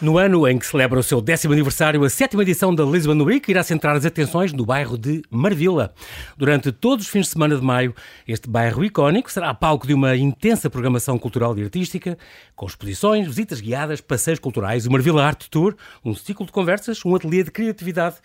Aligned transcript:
No 0.00 0.16
ano 0.16 0.48
em 0.48 0.58
que 0.58 0.64
celebra 0.64 0.98
o 0.98 1.02
seu 1.02 1.20
décimo 1.20 1.52
aniversário, 1.52 2.02
a 2.02 2.08
sétima 2.08 2.40
edição 2.40 2.74
da 2.74 2.82
Lisbon 2.84 3.22
Week 3.22 3.50
irá 3.50 3.62
centrar 3.62 3.94
as 3.94 4.06
atenções 4.06 4.50
no 4.50 4.64
bairro 4.64 4.96
de 4.96 5.20
Marvila. 5.30 5.92
Durante 6.38 6.72
todos 6.72 7.04
os 7.04 7.10
fins 7.10 7.26
de 7.26 7.32
semana 7.32 7.54
de 7.54 7.62
maio, 7.62 7.94
este 8.26 8.48
bairro 8.48 8.82
icónico 8.82 9.30
será 9.30 9.52
palco 9.52 9.86
de 9.86 9.92
uma 9.92 10.16
intensa 10.16 10.70
programação 10.70 11.18
cultural 11.18 11.54
e 11.58 11.64
artística, 11.64 12.16
com 12.56 12.64
exposições, 12.64 13.26
visitas 13.26 13.60
guiadas, 13.60 14.00
passeios 14.00 14.38
culturais, 14.38 14.86
o 14.86 14.90
Marvila 14.90 15.22
Art 15.22 15.46
Tour, 15.50 15.76
um 16.02 16.14
ciclo 16.14 16.46
de 16.46 16.52
conversas, 16.52 17.04
um 17.04 17.14
ateliê 17.14 17.42
de 17.42 17.50
criatividade 17.50 18.16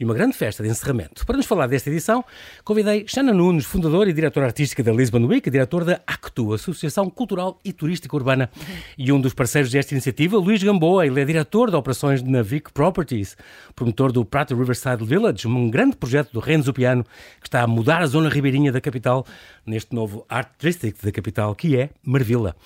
e 0.00 0.04
uma 0.04 0.14
grande 0.14 0.34
festa 0.34 0.62
de 0.62 0.70
encerramento. 0.70 1.26
Para 1.26 1.36
nos 1.36 1.44
falar 1.44 1.66
desta 1.66 1.90
edição, 1.90 2.24
convidei 2.64 3.04
Xana 3.06 3.34
Nunes, 3.34 3.66
fundadora 3.66 4.08
e 4.08 4.14
diretora 4.14 4.46
artística 4.46 4.82
da 4.82 4.90
Lisbon 4.90 5.26
Week, 5.26 5.48
diretor 5.50 5.84
da 5.84 6.00
ACTU, 6.06 6.54
Associação 6.54 7.10
Cultural 7.10 7.60
e 7.62 7.70
Turística 7.70 8.16
Urbana, 8.16 8.50
e 8.96 9.12
um 9.12 9.20
dos 9.20 9.34
parceiros 9.34 9.70
desta 9.70 9.92
iniciativa, 9.92 10.38
Luís 10.38 10.62
Gamboa, 10.62 11.06
ele 11.06 11.20
é 11.20 11.24
diretor 11.26 11.68
de 11.70 11.76
operações 11.76 12.22
na 12.22 12.40
Vic 12.40 12.72
Properties, 12.72 13.36
promotor 13.76 14.10
do 14.10 14.24
Prato 14.24 14.56
Riverside 14.56 15.04
Village, 15.04 15.46
um 15.46 15.68
grande 15.68 15.96
projeto 15.96 16.32
do 16.32 16.40
Renzo 16.40 16.72
Piano, 16.72 17.04
que 17.38 17.48
está 17.48 17.60
a 17.60 17.66
mudar 17.66 18.00
a 18.00 18.06
zona 18.06 18.30
ribeirinha 18.30 18.72
da 18.72 18.80
capital 18.80 19.26
neste 19.66 19.94
novo 19.94 20.24
Art 20.30 20.48
District 20.58 21.04
da 21.04 21.12
capital, 21.12 21.54
que 21.54 21.76
é 21.76 21.90
Marvila. 22.02 22.56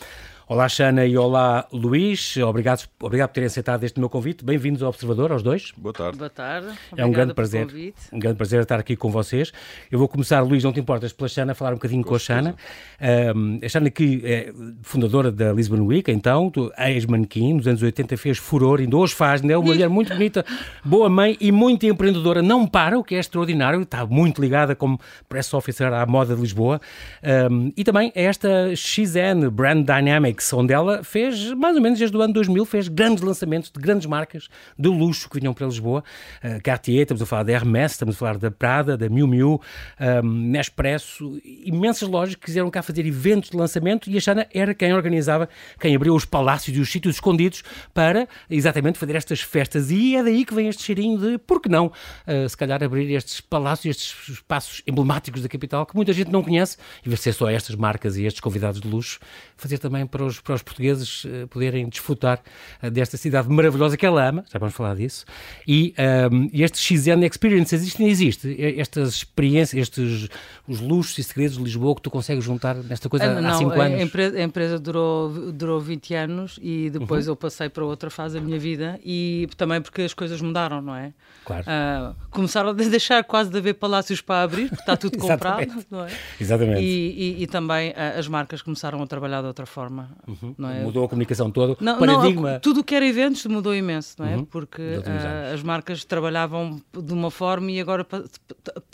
Olá, 0.46 0.68
Xana 0.68 1.06
e 1.06 1.16
olá, 1.16 1.66
Luís. 1.72 2.36
Obrigado, 2.36 2.86
obrigado 3.00 3.30
por 3.30 3.34
terem 3.34 3.46
aceitado 3.46 3.82
este 3.82 3.98
meu 3.98 4.10
convite. 4.10 4.44
Bem-vindos 4.44 4.82
ao 4.82 4.90
Observador, 4.90 5.32
aos 5.32 5.42
dois. 5.42 5.72
Boa 5.74 5.94
tarde. 5.94 6.18
Boa 6.18 6.28
tarde. 6.28 6.68
é 6.94 7.06
um 7.06 7.10
grande 7.10 7.32
prazer. 7.32 7.66
Um 8.12 8.18
grande 8.18 8.36
prazer 8.36 8.60
estar 8.60 8.78
aqui 8.78 8.94
com 8.94 9.10
vocês. 9.10 9.54
Eu 9.90 9.98
vou 9.98 10.06
começar, 10.06 10.42
Luís, 10.42 10.62
não 10.62 10.70
te 10.70 10.78
importas, 10.78 11.14
pela 11.14 11.30
Xana, 11.30 11.54
falar 11.54 11.70
um 11.70 11.76
bocadinho 11.76 12.02
com, 12.02 12.10
com 12.10 12.16
a 12.16 12.18
Xana. 12.18 12.54
Um, 13.34 13.58
a 13.64 13.68
Xana 13.70 13.88
que 13.88 14.20
é 14.22 14.52
fundadora 14.82 15.32
da 15.32 15.50
Lisbon 15.50 15.80
Week, 15.80 16.10
então, 16.10 16.52
ex-manequim, 16.76 17.54
nos 17.54 17.66
anos 17.66 17.82
80 17.82 18.14
fez 18.18 18.36
furor, 18.36 18.80
ainda 18.80 18.98
hoje 18.98 19.14
faz, 19.14 19.42
é 19.42 19.56
uma 19.56 19.64
mulher 19.64 19.88
muito 19.88 20.12
bonita, 20.12 20.44
boa 20.84 21.08
mãe 21.08 21.38
e 21.40 21.50
muito 21.50 21.86
empreendedora. 21.86 22.42
Não 22.42 22.66
para, 22.66 22.98
o 22.98 23.02
que 23.02 23.14
é 23.14 23.18
extraordinário, 23.18 23.80
está 23.80 24.04
muito 24.04 24.42
ligada 24.42 24.76
como 24.76 25.00
press 25.26 25.54
officer 25.54 25.90
à 25.90 26.04
moda 26.04 26.34
de 26.34 26.40
Lisboa. 26.42 26.82
Um, 27.50 27.72
e 27.74 27.82
também 27.82 28.12
é 28.14 28.24
esta 28.24 28.76
XN, 28.76 29.48
Brand 29.50 29.86
Dynamic, 30.34 30.54
onde 30.54 30.72
ela 30.72 31.04
fez, 31.04 31.52
mais 31.52 31.76
ou 31.76 31.82
menos 31.82 31.98
desde 31.98 32.16
o 32.16 32.20
ano 32.20 32.32
2000, 32.32 32.64
fez 32.64 32.88
grandes 32.88 33.22
lançamentos 33.22 33.70
de 33.70 33.80
grandes 33.80 34.06
marcas 34.06 34.48
de 34.78 34.88
luxo 34.88 35.28
que 35.28 35.38
vinham 35.38 35.54
para 35.54 35.66
Lisboa. 35.66 36.02
Uh, 36.42 36.62
Cartier, 36.62 37.02
estamos 37.02 37.22
a 37.22 37.26
falar 37.26 37.42
da 37.44 37.52
Hermès, 37.52 37.92
estamos 37.92 38.16
a 38.16 38.18
falar 38.18 38.38
da 38.38 38.50
Prada, 38.50 38.96
da 38.96 39.08
Miu 39.08 39.26
Miu, 39.26 39.60
um, 40.22 40.28
Nespresso, 40.54 41.40
imensas 41.44 42.08
lojas 42.08 42.34
que 42.34 42.42
quiseram 42.42 42.70
cá 42.70 42.82
fazer 42.82 43.06
eventos 43.06 43.50
de 43.50 43.56
lançamento 43.56 44.10
e 44.10 44.16
a 44.16 44.20
Xana 44.20 44.46
era 44.52 44.74
quem 44.74 44.92
organizava, 44.92 45.48
quem 45.78 45.94
abriu 45.94 46.14
os 46.14 46.24
palácios 46.24 46.76
e 46.76 46.80
os 46.80 46.90
sítios 46.90 47.16
escondidos 47.16 47.62
para 47.92 48.28
exatamente 48.50 48.98
fazer 48.98 49.16
estas 49.16 49.40
festas. 49.40 49.90
E 49.90 50.16
é 50.16 50.22
daí 50.22 50.44
que 50.44 50.54
vem 50.54 50.68
este 50.68 50.82
cheirinho 50.82 51.18
de, 51.18 51.38
por 51.38 51.60
que 51.60 51.68
não, 51.68 51.86
uh, 51.86 52.48
se 52.48 52.56
calhar 52.56 52.82
abrir 52.82 53.10
estes 53.14 53.40
palácios, 53.40 53.96
estes 53.96 54.28
espaços 54.28 54.82
emblemáticos 54.86 55.42
da 55.42 55.48
capital 55.48 55.86
que 55.86 55.94
muita 55.94 56.12
gente 56.12 56.30
não 56.30 56.42
conhece, 56.42 56.76
e 57.04 57.08
ver 57.08 57.18
ser 57.18 57.32
só 57.32 57.48
estas 57.48 57.76
marcas 57.76 58.16
e 58.16 58.24
estes 58.24 58.40
convidados 58.40 58.80
de 58.80 58.88
luxo, 58.88 59.18
fazer 59.56 59.78
também 59.78 60.06
para 60.06 60.23
os, 60.24 60.40
para 60.40 60.54
os 60.54 60.62
portugueses 60.62 61.24
uh, 61.24 61.48
poderem 61.48 61.88
desfrutar 61.88 62.40
uh, 62.82 62.90
desta 62.90 63.16
cidade 63.16 63.48
maravilhosa 63.48 63.96
que 63.96 64.06
ela 64.06 64.28
ama, 64.28 64.44
já 64.52 64.58
vamos 64.58 64.74
falar 64.74 64.96
disso, 64.96 65.24
e, 65.66 65.94
um, 66.30 66.48
e 66.52 66.62
este 66.62 66.78
XN 66.78 67.24
Experience 67.24 67.74
existe 67.74 68.00
nem 68.00 68.10
existe, 68.10 68.56
estas 68.78 69.14
experiências, 69.14 69.82
estes 69.82 70.28
os 70.66 70.80
luxos 70.80 71.18
e 71.18 71.22
segredos 71.22 71.56
de 71.56 71.62
Lisboa 71.62 71.94
que 71.94 72.02
tu 72.02 72.10
consegues 72.10 72.44
juntar 72.44 72.74
nesta 72.74 73.08
coisa 73.08 73.26
ah, 73.26 73.50
há 73.50 73.54
5 73.54 73.70
anos? 73.72 74.00
A 74.00 74.02
empresa, 74.02 74.38
a 74.38 74.42
empresa, 74.42 74.78
durou, 74.78 75.52
durou 75.52 75.80
20 75.80 76.14
anos 76.14 76.58
e 76.62 76.90
depois 76.90 77.26
uhum. 77.26 77.32
eu 77.32 77.36
passei 77.36 77.68
para 77.68 77.84
outra 77.84 78.10
fase 78.10 78.38
da 78.38 78.40
minha 78.40 78.58
vida 78.58 78.98
e 79.04 79.48
também 79.56 79.80
porque 79.82 80.02
as 80.02 80.14
coisas 80.14 80.40
mudaram, 80.40 80.80
não 80.80 80.94
é? 80.94 81.12
Claro. 81.44 81.64
Uh, 81.64 82.14
começaram 82.30 82.70
a 82.70 82.72
deixar 82.72 83.22
quase 83.24 83.50
de 83.50 83.58
haver 83.58 83.74
palácios 83.74 84.20
para 84.20 84.42
abrir, 84.42 84.68
porque 84.68 84.82
está 84.82 84.96
tudo 84.96 85.18
comprado, 85.18 85.84
não 85.90 86.06
é? 86.06 86.10
Exatamente. 86.40 86.80
E, 86.80 87.38
e, 87.40 87.42
e 87.42 87.46
também 87.46 87.90
uh, 87.90 88.18
as 88.18 88.26
marcas 88.26 88.62
começaram 88.62 89.02
a 89.02 89.06
trabalhar 89.06 89.42
de 89.42 89.48
outra 89.48 89.66
forma, 89.66 90.13
uhum. 90.26 90.54
é? 90.70 90.82
Mudou 90.82 91.04
a 91.04 91.08
comunicação 91.08 91.50
toda, 91.50 91.76
não, 91.80 91.98
paradigma... 91.98 92.52
Não, 92.52 92.60
tudo 92.60 92.80
o 92.80 92.84
que 92.84 92.94
era 92.94 93.06
eventos 93.06 93.44
mudou 93.46 93.74
imenso, 93.74 94.16
não 94.18 94.26
é? 94.26 94.36
Uhum. 94.36 94.44
Porque 94.44 94.82
uh, 94.82 95.54
as 95.54 95.62
marcas 95.62 96.04
trabalhavam 96.04 96.80
de 96.92 97.12
uma 97.12 97.30
forma 97.30 97.70
e 97.70 97.80
agora 97.80 98.06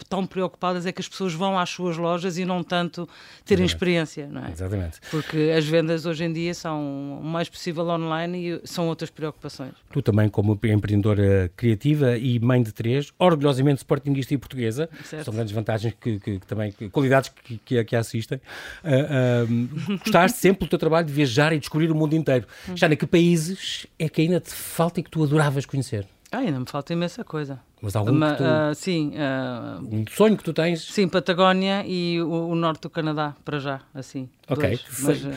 estão 0.01 0.27
preocupadas 0.27 0.87
é 0.87 0.93
que 0.93 1.01
as 1.01 1.09
pessoas 1.09 1.33
vão 1.35 1.59
às 1.59 1.71
suas 1.71 1.97
lojas 1.97 2.39
e 2.39 2.45
não 2.45 2.63
tanto 2.63 3.09
terem 3.45 3.65
Exatamente. 3.65 3.69
experiência, 3.69 4.29
não 4.29 4.45
é? 4.45 4.51
Exatamente. 4.51 5.01
Porque 5.11 5.53
as 5.57 5.65
vendas 5.65 6.07
hoje 6.07 6.25
em 6.25 6.33
dia 6.33 6.55
são 6.55 7.19
o 7.21 7.25
mais 7.25 7.49
possível 7.49 7.87
online 7.87 8.51
e 8.51 8.61
são 8.65 8.89
outras 8.89 9.11
preocupações. 9.11 9.73
Tu 9.93 10.03
também 10.03 10.29
como 10.29 10.59
empreendedora 10.65 11.51
criativa 11.57 12.17
e 12.17 12.39
mãe 12.39 12.63
de 12.63 12.73
três, 12.73 13.13
orgulhosamente 13.19 13.79
sportinguista 13.79 14.35
e 14.35 14.39
portuguesa, 14.39 14.89
certo. 15.05 15.25
são 15.25 15.35
grandes 15.35 15.53
vantagens 15.53 15.95
que, 16.01 16.19
que, 16.19 16.39
que 16.39 16.47
também, 16.47 16.73
qualidades 16.91 17.31
que, 17.31 17.59
que, 17.59 17.85
que 17.85 17.97
assistem. 17.97 18.41
Uh, 18.85 19.95
uh, 19.95 19.99
gostaste 19.99 20.39
sempre 20.39 20.67
do 20.67 20.71
teu 20.71 20.79
trabalho 20.79 21.07
de 21.11 21.17
viajar 21.17 21.53
e 21.53 21.59
descobrir 21.59 21.91
o 21.91 21.95
mundo 21.95 22.15
inteiro. 22.15 22.47
Hum. 22.69 22.75
Que 22.97 23.07
países 23.07 23.87
é 23.99 24.09
que 24.09 24.23
ainda 24.23 24.41
te 24.41 24.53
falta 24.53 25.01
e 25.01 25.03
que 25.03 25.11
tu 25.11 25.23
adoravas 25.23 25.67
conhecer? 25.67 26.07
Ah, 26.33 26.39
ainda 26.39 26.61
me 26.61 26.67
falta 26.67 26.93
imensa 26.93 27.25
coisa. 27.25 27.61
Mas 27.83 27.97
algum 27.97 28.13
Uma, 28.13 28.35
tu... 28.35 28.45
uh, 28.45 28.75
Sim. 28.75 29.13
Uh, 29.15 29.97
um 29.97 30.05
sonho 30.09 30.37
que 30.37 30.45
tu 30.45 30.53
tens? 30.53 30.81
Sim, 30.83 31.09
Patagónia 31.09 31.83
e 31.85 32.21
o, 32.23 32.51
o 32.51 32.55
norte 32.55 32.83
do 32.83 32.91
Canadá, 32.91 33.35
para 33.45 33.59
já, 33.59 33.81
assim. 33.93 34.29
Ok. 34.49 34.79
Mas, 35.01 35.25
uh, 35.25 35.31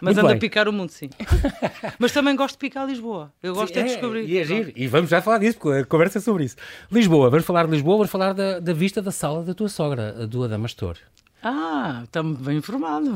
mas 0.00 0.18
anda 0.18 0.32
a 0.32 0.36
picar 0.36 0.66
o 0.66 0.72
mundo, 0.72 0.90
sim. 0.90 1.08
mas 2.00 2.10
também 2.10 2.34
gosto 2.34 2.54
de 2.54 2.58
picar 2.58 2.88
Lisboa. 2.88 3.32
Eu 3.40 3.54
gosto 3.54 3.74
sim, 3.74 3.80
é 3.80 3.82
de 3.84 3.88
descobrir. 3.90 4.28
E 4.28 4.40
agir. 4.40 4.72
E 4.74 4.88
vamos 4.88 5.10
já 5.10 5.22
falar 5.22 5.38
disso, 5.38 5.58
porque 5.58 5.80
a 5.80 5.84
conversa 5.84 6.18
é 6.18 6.20
sobre 6.20 6.44
isso. 6.44 6.56
Lisboa, 6.90 7.30
vamos 7.30 7.46
falar 7.46 7.66
de 7.66 7.72
Lisboa, 7.72 7.98
vamos 7.98 8.10
falar 8.10 8.32
da, 8.32 8.58
da 8.58 8.72
vista 8.72 9.00
da 9.00 9.12
sala 9.12 9.44
da 9.44 9.54
tua 9.54 9.68
sogra, 9.68 10.26
do 10.26 10.42
Adamastor. 10.42 10.96
Ah, 11.42 12.02
estamos 12.04 12.38
bem 12.38 12.58
informado. 12.58 13.14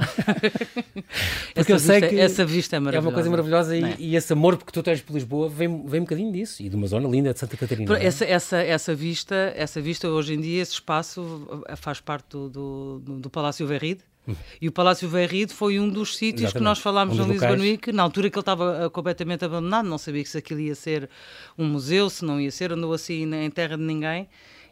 Porque 1.55 1.73
eu 1.73 1.79
sei 1.79 2.01
que 2.01 2.19
essa 2.19 2.45
vista 2.45 2.77
é 2.77 2.81
maravilhosa. 2.81 3.07
É 3.07 3.09
uma 3.09 3.15
coisa 3.15 3.31
maravilhosa 3.31 3.77
e, 3.77 3.85
é? 3.85 3.97
e, 3.99 4.17
esse 4.17 4.33
amor 4.33 4.57
que 4.57 4.73
tu 4.73 4.83
tens 4.83 5.03
por 5.03 5.13
Lisboa 5.13 5.49
vem, 5.49 5.87
vem 5.87 6.01
um 6.01 6.05
bocadinho 6.05 6.33
disso 6.33 6.63
e 6.63 6.69
de 6.71 6.77
uma 6.77 6.87
zona 6.87 7.07
linda 7.07 7.35
de 7.35 7.39
Santa 7.39 7.57
Catarina. 7.57 7.99
É? 7.99 8.07
Essa, 8.07 8.25
essa, 8.25 8.57
essa, 8.57 8.95
vista, 8.95 9.53
essa 9.55 9.81
vista, 9.81 10.09
hoje 10.09 10.35
em 10.35 10.41
dia, 10.41 10.63
esse 10.63 10.73
espaço 10.73 11.47
faz 11.77 12.01
parte 12.01 12.27
do, 12.31 12.49
do, 12.49 12.99
do 13.21 13.31
Palácio 13.31 13.67
Verride. 13.67 14.01
Hum. 14.27 14.35
E 14.59 14.69
o 14.69 14.73
Palácio 14.73 15.07
Verride 15.07 15.53
foi 15.53 15.79
um 15.79 15.87
dos 15.87 16.17
sítios 16.17 16.45
Exatamente. 16.45 16.59
que 16.59 16.65
nós 16.65 16.79
falámos 16.79 17.19
um 17.19 17.27
no 17.27 17.33
Lisbon 17.33 17.61
Week, 17.61 17.93
na 17.93 18.03
altura 18.03 18.31
que 18.31 18.37
ele 18.37 18.41
estava 18.41 18.87
uh, 18.87 18.91
completamente 18.91 19.45
abandonado, 19.45 19.87
não 19.87 19.99
sabia 19.99 20.25
se 20.25 20.39
aquilo 20.39 20.61
ia 20.61 20.75
ser 20.75 21.11
um 21.59 21.67
museu, 21.67 22.09
se 22.09 22.25
não 22.25 22.41
ia 22.41 22.51
ser, 22.51 22.73
andou 22.73 22.95
assim 22.95 23.35
em 23.35 23.51
terra 23.51 23.77
de 23.77 23.83
ninguém. 23.83 24.27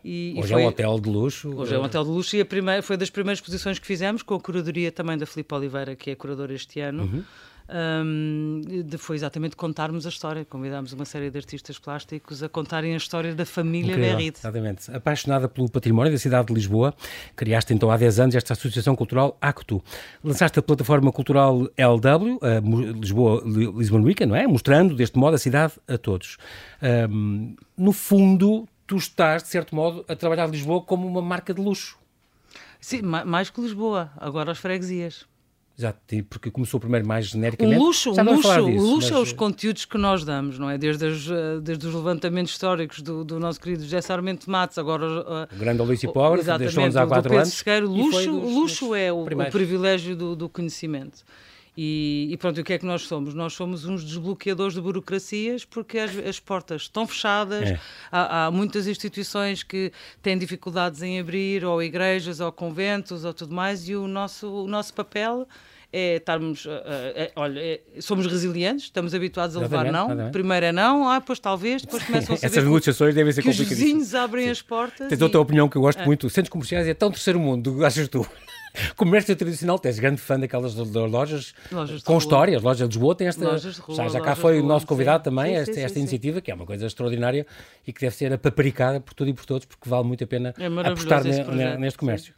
E, 0.04 0.34
hoje 0.36 0.46
e 0.46 0.52
foi, 0.52 0.62
é 0.62 0.64
um 0.64 0.68
hotel 0.68 1.00
de 1.00 1.08
luxo. 1.08 1.54
Hoje 1.54 1.74
é 1.74 1.78
um 1.78 1.84
hotel 1.84 2.04
de 2.04 2.10
luxo 2.10 2.36
e 2.36 2.40
a 2.40 2.44
primeira, 2.44 2.82
foi 2.82 2.96
das 2.96 3.10
primeiras 3.10 3.38
exposições 3.38 3.78
que 3.78 3.86
fizemos 3.86 4.22
com 4.22 4.34
a 4.34 4.40
curadoria 4.40 4.90
também 4.90 5.16
da 5.16 5.26
Filipe 5.26 5.54
Oliveira, 5.54 5.94
que 5.94 6.10
é 6.10 6.14
curadora 6.14 6.52
este 6.52 6.80
ano. 6.80 7.04
Uhum. 7.04 7.24
Um, 7.72 8.60
foi 8.98 9.16
exatamente 9.16 9.56
contarmos 9.56 10.04
a 10.04 10.08
história. 10.08 10.44
Convidámos 10.44 10.92
uma 10.92 11.04
série 11.04 11.30
de 11.30 11.38
artistas 11.38 11.78
plásticos 11.78 12.42
a 12.42 12.48
contarem 12.48 12.92
a 12.92 12.96
história 12.96 13.34
da 13.34 13.46
família 13.46 13.96
Berrite. 13.96 14.40
Exatamente. 14.40 14.90
Apaixonada 14.94 15.48
pelo 15.48 15.70
património 15.70 16.12
da 16.12 16.19
cidade 16.19 16.48
de 16.48 16.54
Lisboa, 16.54 16.94
criaste 17.34 17.72
então 17.72 17.90
há 17.90 17.96
10 17.96 18.20
anos 18.20 18.34
esta 18.34 18.52
Associação 18.52 18.94
Cultural 18.94 19.36
ACTU. 19.40 19.82
Lançaste 20.22 20.58
a 20.58 20.62
plataforma 20.62 21.10
cultural 21.12 21.69
LW, 21.78 22.38
Lisboa 23.00 23.42
Lisbon 23.44 24.02
Weekend, 24.02 24.30
não 24.30 24.36
é? 24.36 24.46
Mostrando 24.46 24.94
deste 24.94 25.19
modo 25.19 25.34
a 25.34 25.38
cidade 25.38 25.74
a 25.88 25.96
todos. 25.96 26.36
Um, 27.10 27.56
no 27.76 27.92
fundo, 27.92 28.69
tu 28.92 28.98
estás, 28.98 29.42
de 29.42 29.48
certo 29.48 29.75
modo, 29.75 30.04
a 30.06 30.14
trabalhar 30.14 30.47
Lisboa 30.50 30.82
como 30.82 31.08
uma 31.08 31.22
marca 31.22 31.54
de 31.54 31.62
luxo. 31.62 31.96
Sim, 32.78 33.00
mais 33.00 33.49
que 33.49 33.58
Lisboa, 33.58 34.11
agora 34.19 34.52
as 34.52 34.58
freguesias. 34.58 35.25
Já 35.78 35.94
porque 36.28 36.50
começou 36.50 36.78
primeiro 36.78 37.06
mais 37.06 37.28
genericamente. 37.28 37.81
O 37.81 37.87
luxo, 37.87 38.11
o 38.11 38.22
luxo, 38.22 38.67
disso, 38.67 38.87
luxo 38.87 39.08
mas... 39.08 39.19
é 39.19 39.22
os 39.22 39.32
conteúdos 39.32 39.87
que 39.87 39.96
nós 39.96 40.25
damos, 40.25 40.58
não 40.58 40.69
é? 40.69 40.76
Desde, 40.76 41.06
as, 41.06 41.26
eh, 41.26 41.61
desde 41.62 41.87
os 41.87 41.94
levantamentos 41.94 42.52
históricos 42.52 43.00
do, 43.00 43.25
do 43.25 43.40
nosso 43.40 43.58
querido 43.58 43.82
José 43.82 44.02
Sarmento 44.02 44.50
Matos, 44.50 44.76
agora... 44.76 45.06
Uh, 45.06 45.56
o 45.56 45.58
grande 45.58 45.81
Alice 45.81 46.06
Pobre, 46.12 46.43
deixou-nos 46.58 46.94
há 46.94 47.06
quatro 47.06 47.34
anos. 47.34 47.49
Sequeiro, 47.49 47.88
luxo, 47.88 48.31
luxo 48.31 48.94
é 48.94 49.11
o, 49.11 49.22
o 49.22 49.50
privilégio 49.50 50.14
do, 50.14 50.37
do 50.37 50.50
conhecimento. 50.50 51.25
E, 51.76 52.28
e, 52.30 52.36
pronto, 52.36 52.60
o 52.60 52.64
que 52.64 52.74
é 52.74 52.78
que 52.78 52.84
nós 52.84 53.02
somos? 53.02 53.32
Nós 53.32 53.54
somos 53.54 53.86
uns 53.86 54.04
desbloqueadores 54.04 54.74
de 54.74 54.80
burocracias 54.80 55.64
porque 55.64 55.98
as, 55.98 56.14
as 56.19 56.38
portas 56.38 56.82
estão 56.82 57.06
fechadas, 57.06 57.70
é. 57.70 57.80
há, 58.10 58.46
há, 58.46 58.50
muitas 58.50 58.86
instituições 58.86 59.62
que 59.62 59.90
têm 60.20 60.36
dificuldades 60.36 61.00
em 61.02 61.19
abrir, 61.19 61.64
ou 61.64 61.82
igrejas, 61.82 62.40
ou 62.40 62.52
conventos, 62.52 63.24
ou 63.24 63.32
tudo 63.32 63.54
mais, 63.54 63.88
e 63.88 63.96
o 63.96 64.06
nosso, 64.06 64.46
o 64.48 64.69
nosso 64.69 64.92
papel 64.92 65.48
é 65.92 66.16
estarmos, 66.16 66.64
uh, 66.64 66.70
olha, 67.36 67.60
é, 67.60 67.80
somos 68.00 68.26
resilientes, 68.26 68.84
estamos 68.84 69.14
habituados 69.14 69.56
a 69.56 69.60
levar 69.60 69.92
não. 69.92 70.06
Exatamente. 70.06 70.32
Primeiro 70.32 70.66
é 70.66 70.72
não, 70.72 71.08
ah, 71.08 71.19
depois 71.19 71.38
talvez, 71.38 71.82
depois 71.82 72.02
começam 72.02 72.34
a 72.34 72.38
saber 72.38 72.46
Essas 72.46 72.64
negociações 72.64 73.14
devem 73.14 73.32
ser 73.32 73.42
que 73.42 73.50
os 73.50 73.58
vizinhos 73.58 74.14
abrem 74.14 74.46
Sim. 74.46 74.50
as 74.50 74.62
portas. 74.62 75.08
Tens 75.08 75.20
e... 75.20 75.22
outra 75.22 75.38
opinião 75.40 75.69
que 75.69 75.76
eu 75.76 75.82
gosto 75.82 76.00
é. 76.00 76.06
muito. 76.06 76.30
Centros 76.30 76.50
comerciais 76.50 76.88
é 76.88 76.94
tão 76.94 77.10
terceiro 77.10 77.38
mundo, 77.38 77.84
achas 77.84 78.08
tu? 78.08 78.26
Comércio 78.96 79.34
tradicional, 79.36 79.78
tens 79.78 79.98
grande 79.98 80.20
fã 80.20 80.38
daquelas 80.38 80.74
lojas, 80.74 81.54
lojas 81.70 82.02
com 82.02 82.19
histórias, 82.19 82.62
lojas 82.62 82.88
de 82.88 82.94
Lisboa 82.94 83.14
tem 83.14 83.28
esta. 83.28 83.44
Rua, 83.80 83.96
já, 83.96 84.08
já 84.08 84.20
cá 84.20 84.34
foi 84.34 84.60
o 84.60 84.64
nosso 84.64 84.86
convidado 84.86 85.22
sim. 85.22 85.30
também, 85.30 85.54
sim, 85.54 85.60
esta, 85.60 85.74
sim, 85.74 85.80
esta 85.80 85.98
iniciativa, 85.98 86.40
que 86.40 86.50
é 86.50 86.54
uma 86.54 86.66
coisa 86.66 86.86
extraordinária 86.86 87.46
e 87.86 87.92
que 87.92 88.00
deve 88.00 88.14
ser 88.14 88.32
apaparicada 88.32 89.00
por 89.00 89.14
tudo 89.14 89.30
e 89.30 89.34
por 89.34 89.44
todos, 89.44 89.66
porque 89.66 89.88
vale 89.88 90.04
muito 90.04 90.24
a 90.24 90.26
pena 90.26 90.54
é 90.58 90.66
apostar 90.88 91.22
ne, 91.24 91.76
neste 91.78 91.98
comércio. 91.98 92.34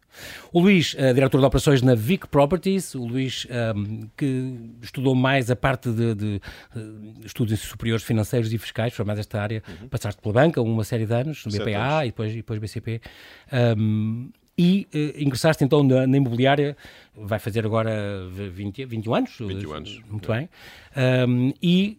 O 0.53 0.61
Luís, 0.61 0.95
uh, 0.95 1.13
diretor 1.13 1.41
de 1.41 1.45
operações 1.45 1.83
na 1.83 1.95
Vic 1.95 2.29
Properties, 2.29 2.95
o 2.95 3.05
Luís 3.05 3.47
um, 3.77 4.09
que 4.17 4.55
estudou 4.83 5.15
mais 5.15 5.51
a 5.51 5.57
parte 5.57 5.91
de, 5.91 6.15
de 6.15 6.41
uh, 6.77 7.15
estudos 7.25 7.59
superiores 7.61 8.05
financeiros 8.05 8.53
e 8.53 8.59
fiscais, 8.59 8.93
foi 8.93 9.05
mais 9.05 9.19
esta 9.19 9.41
área, 9.41 9.63
uhum. 9.69 9.89
passaste 9.89 10.21
pela 10.21 10.33
banca 10.33 10.63
uma 10.63 10.85
série 10.85 11.07
de 11.07 11.15
anos, 11.15 11.45
no 11.45 11.53
BPA 11.53 12.05
e 12.05 12.09
depois, 12.09 12.33
e 12.33 12.37
depois 12.37 12.59
BCP. 12.61 13.01
Um, 13.77 14.31
e 14.57 14.87
uh, 14.95 15.23
ingressaste 15.23 15.65
então 15.65 15.83
na, 15.83 16.07
na, 16.07 16.17
imobiliária, 16.17 16.77
vai 17.15 17.39
fazer 17.39 17.65
agora 17.67 18.29
20, 18.31 18.85
21 18.85 19.15
anos? 19.15 19.37
21 19.39 19.73
anos. 19.73 20.03
Muito 20.09 20.33
é. 20.33 20.37
bem. 20.39 20.49
Um, 21.29 21.53
e 21.63 21.99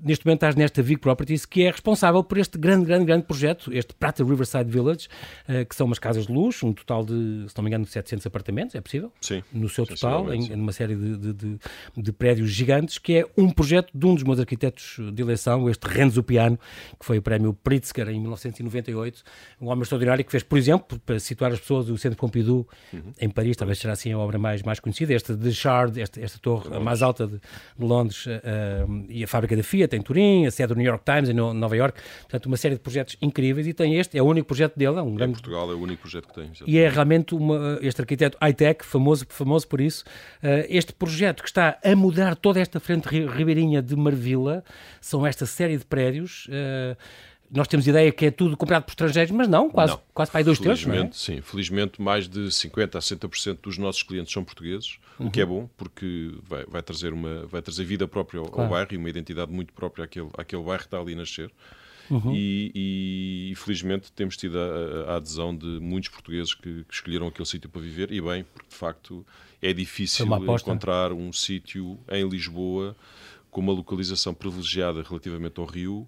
neste 0.00 0.24
momento 0.24 0.38
estás 0.38 0.54
nesta 0.54 0.82
Vig 0.82 0.98
Properties, 0.98 1.44
que 1.44 1.62
é 1.62 1.70
responsável 1.70 2.22
por 2.22 2.38
este 2.38 2.58
grande, 2.58 2.86
grande, 2.86 3.04
grande 3.04 3.24
projeto, 3.24 3.72
este 3.72 3.94
Prata 3.94 4.24
Riverside 4.24 4.70
Village, 4.70 5.08
uh, 5.48 5.64
que 5.64 5.74
são 5.74 5.86
umas 5.86 5.98
casas 5.98 6.26
de 6.26 6.32
luxo, 6.32 6.66
um 6.66 6.72
total 6.72 7.04
de, 7.04 7.46
se 7.48 7.56
não 7.56 7.64
me 7.64 7.70
engano, 7.70 7.84
de 7.84 7.90
700 7.90 8.26
apartamentos, 8.26 8.74
é 8.74 8.80
possível? 8.80 9.12
Sim. 9.20 9.42
No 9.52 9.68
seu 9.68 9.86
total, 9.86 10.32
em, 10.32 10.48
numa 10.56 10.72
série 10.72 10.94
de, 10.94 11.16
de, 11.16 11.32
de, 11.32 11.58
de, 11.96 12.12
prédios 12.12 12.50
gigantes, 12.50 12.98
que 12.98 13.18
é 13.18 13.26
um 13.36 13.50
projeto 13.50 13.90
de 13.94 14.06
um 14.06 14.14
dos 14.14 14.24
meus 14.24 14.40
arquitetos 14.40 14.98
de 15.12 15.22
eleição, 15.22 15.68
este 15.68 15.84
Renzo 15.86 16.22
Piano, 16.22 16.58
que 16.98 17.04
foi 17.04 17.18
o 17.18 17.22
prémio 17.22 17.52
Pritzker 17.52 18.08
em 18.08 18.20
1998, 18.20 19.22
um 19.60 19.68
homem 19.68 19.82
extraordinário 19.82 20.24
que 20.24 20.30
fez, 20.30 20.42
por 20.42 20.58
exemplo, 20.58 20.98
para 21.00 21.18
situar 21.18 21.52
as 21.52 21.60
pessoas, 21.60 21.88
o 21.88 21.98
Centro 21.98 22.18
Pompidou, 22.18 22.68
uhum. 22.92 23.12
em 23.20 23.28
Paris, 23.28 23.56
talvez 23.56 23.78
será 23.78 23.92
assim 23.92 24.12
a 24.12 24.18
obra 24.18 24.38
mais, 24.38 24.62
mais 24.62 24.80
conhecida, 24.80 25.14
esta 25.14 25.36
de 25.36 25.52
Shard, 25.52 26.00
esta, 26.00 26.20
esta 26.20 26.38
torre 26.38 26.78
mais 26.78 27.02
alta 27.02 27.26
de, 27.26 27.40
Londres, 27.78 28.26
uh, 28.26 29.06
e 29.08 29.22
a 29.22 29.28
fábrica 29.28 29.56
da 29.56 29.62
Fiat, 29.62 29.85
em 29.94 30.00
Turim, 30.00 30.46
a 30.46 30.50
sede 30.50 30.72
do 30.72 30.76
New 30.76 30.86
York 30.86 31.04
Times 31.04 31.28
em 31.28 31.34
Nova 31.34 31.76
York, 31.76 32.00
portanto 32.22 32.46
uma 32.46 32.56
série 32.56 32.74
de 32.74 32.80
projetos 32.80 33.16
incríveis 33.20 33.66
e 33.66 33.74
tem 33.74 33.96
este, 33.96 34.18
é 34.18 34.22
o 34.22 34.26
único 34.26 34.48
projeto 34.48 34.76
dele, 34.76 34.98
é 34.98 35.02
um 35.02 35.14
grande... 35.14 35.32
Em 35.32 35.34
Portugal 35.34 35.70
é 35.70 35.74
o 35.74 35.78
único 35.78 36.02
projeto 36.02 36.28
que 36.28 36.34
tem. 36.34 36.50
E 36.66 36.78
é 36.78 36.88
realmente 36.88 37.34
uma, 37.34 37.78
este 37.82 38.00
arquiteto 38.00 38.38
high-tech, 38.40 38.84
famoso, 38.84 39.26
famoso 39.28 39.68
por 39.68 39.80
isso, 39.80 40.04
uh, 40.42 40.66
este 40.68 40.92
projeto 40.92 41.42
que 41.42 41.48
está 41.48 41.78
a 41.84 41.94
mudar 41.94 42.34
toda 42.34 42.60
esta 42.60 42.80
frente 42.80 43.06
ribeirinha 43.06 43.82
de 43.82 43.94
Marvila, 43.94 44.64
são 45.00 45.26
esta 45.26 45.46
série 45.46 45.76
de 45.76 45.84
prédios... 45.84 46.48
Nós 47.50 47.68
temos 47.68 47.86
ideia 47.86 48.10
que 48.10 48.26
é 48.26 48.30
tudo 48.30 48.56
comprado 48.56 48.84
por 48.84 48.90
estrangeiros, 48.90 49.30
mas 49.30 49.48
não, 49.48 49.70
quase, 49.70 49.92
não. 49.92 50.00
quase 50.12 50.30
para 50.30 50.40
aí 50.40 50.44
dois 50.44 50.58
terços. 50.58 50.84
Felizmente, 50.84 51.16
é? 51.16 51.18
sim. 51.18 51.40
Felizmente, 51.40 52.02
mais 52.02 52.28
de 52.28 52.40
50% 52.40 52.96
a 52.96 52.98
60% 52.98 53.58
dos 53.62 53.78
nossos 53.78 54.02
clientes 54.02 54.32
são 54.32 54.44
portugueses, 54.44 54.98
uhum. 55.18 55.26
o 55.26 55.30
que 55.30 55.40
é 55.40 55.46
bom, 55.46 55.68
porque 55.76 56.32
vai, 56.42 56.64
vai, 56.66 56.82
trazer, 56.82 57.12
uma, 57.12 57.46
vai 57.46 57.62
trazer 57.62 57.84
vida 57.84 58.08
própria 58.08 58.40
ao, 58.40 58.46
claro. 58.46 58.62
ao, 58.62 58.70
bairro 58.70 58.88
e 58.92 58.96
uma 58.96 59.08
identidade 59.08 59.52
muito 59.52 59.72
própria 59.72 60.04
àquele, 60.04 60.28
àquele 60.36 60.62
bairro 60.62 60.80
que 60.80 60.86
está 60.86 60.98
ali 60.98 61.12
a 61.12 61.16
nascer. 61.16 61.50
Uhum. 62.10 62.32
E, 62.34 63.50
e, 63.50 63.54
felizmente 63.56 64.12
temos 64.12 64.36
tido 64.36 64.56
a, 64.58 65.12
a, 65.12 65.16
adesão 65.16 65.56
de 65.56 65.66
muitos 65.80 66.08
portugueses 66.08 66.54
que, 66.54 66.84
que 66.84 66.94
escolheram 66.94 67.26
aquele 67.26 67.46
sítio 67.46 67.68
para 67.68 67.80
viver, 67.80 68.12
e 68.12 68.20
bem, 68.20 68.44
porque 68.54 68.68
de 68.68 68.76
facto 68.76 69.26
é 69.60 69.72
difícil 69.72 70.26
encontrar 70.26 71.12
um 71.12 71.32
sítio 71.32 71.98
em 72.08 72.28
Lisboa 72.28 72.96
com 73.50 73.60
uma 73.60 73.72
localização 73.72 74.34
privilegiada 74.34 75.02
relativamente 75.02 75.58
ao 75.58 75.66
rio 75.66 76.06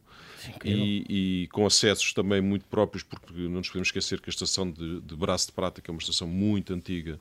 e, 0.65 1.05
e, 1.43 1.49
com 1.49 1.67
acessos 1.67 2.13
também 2.13 2.41
muito 2.41 2.65
próprios, 2.67 3.03
porque 3.03 3.33
não 3.33 3.59
nos 3.59 3.69
podemos 3.69 3.89
esquecer 3.89 4.21
que 4.21 4.29
a 4.29 4.33
estação 4.33 4.71
de, 4.71 5.01
de 5.01 5.17
Braço 5.17 5.47
de 5.47 5.53
Prata, 5.53 5.81
que 5.81 5.91
é 5.91 5.93
uma 5.93 6.01
estação 6.01 6.27
muito 6.27 6.73
antiga, 6.73 7.19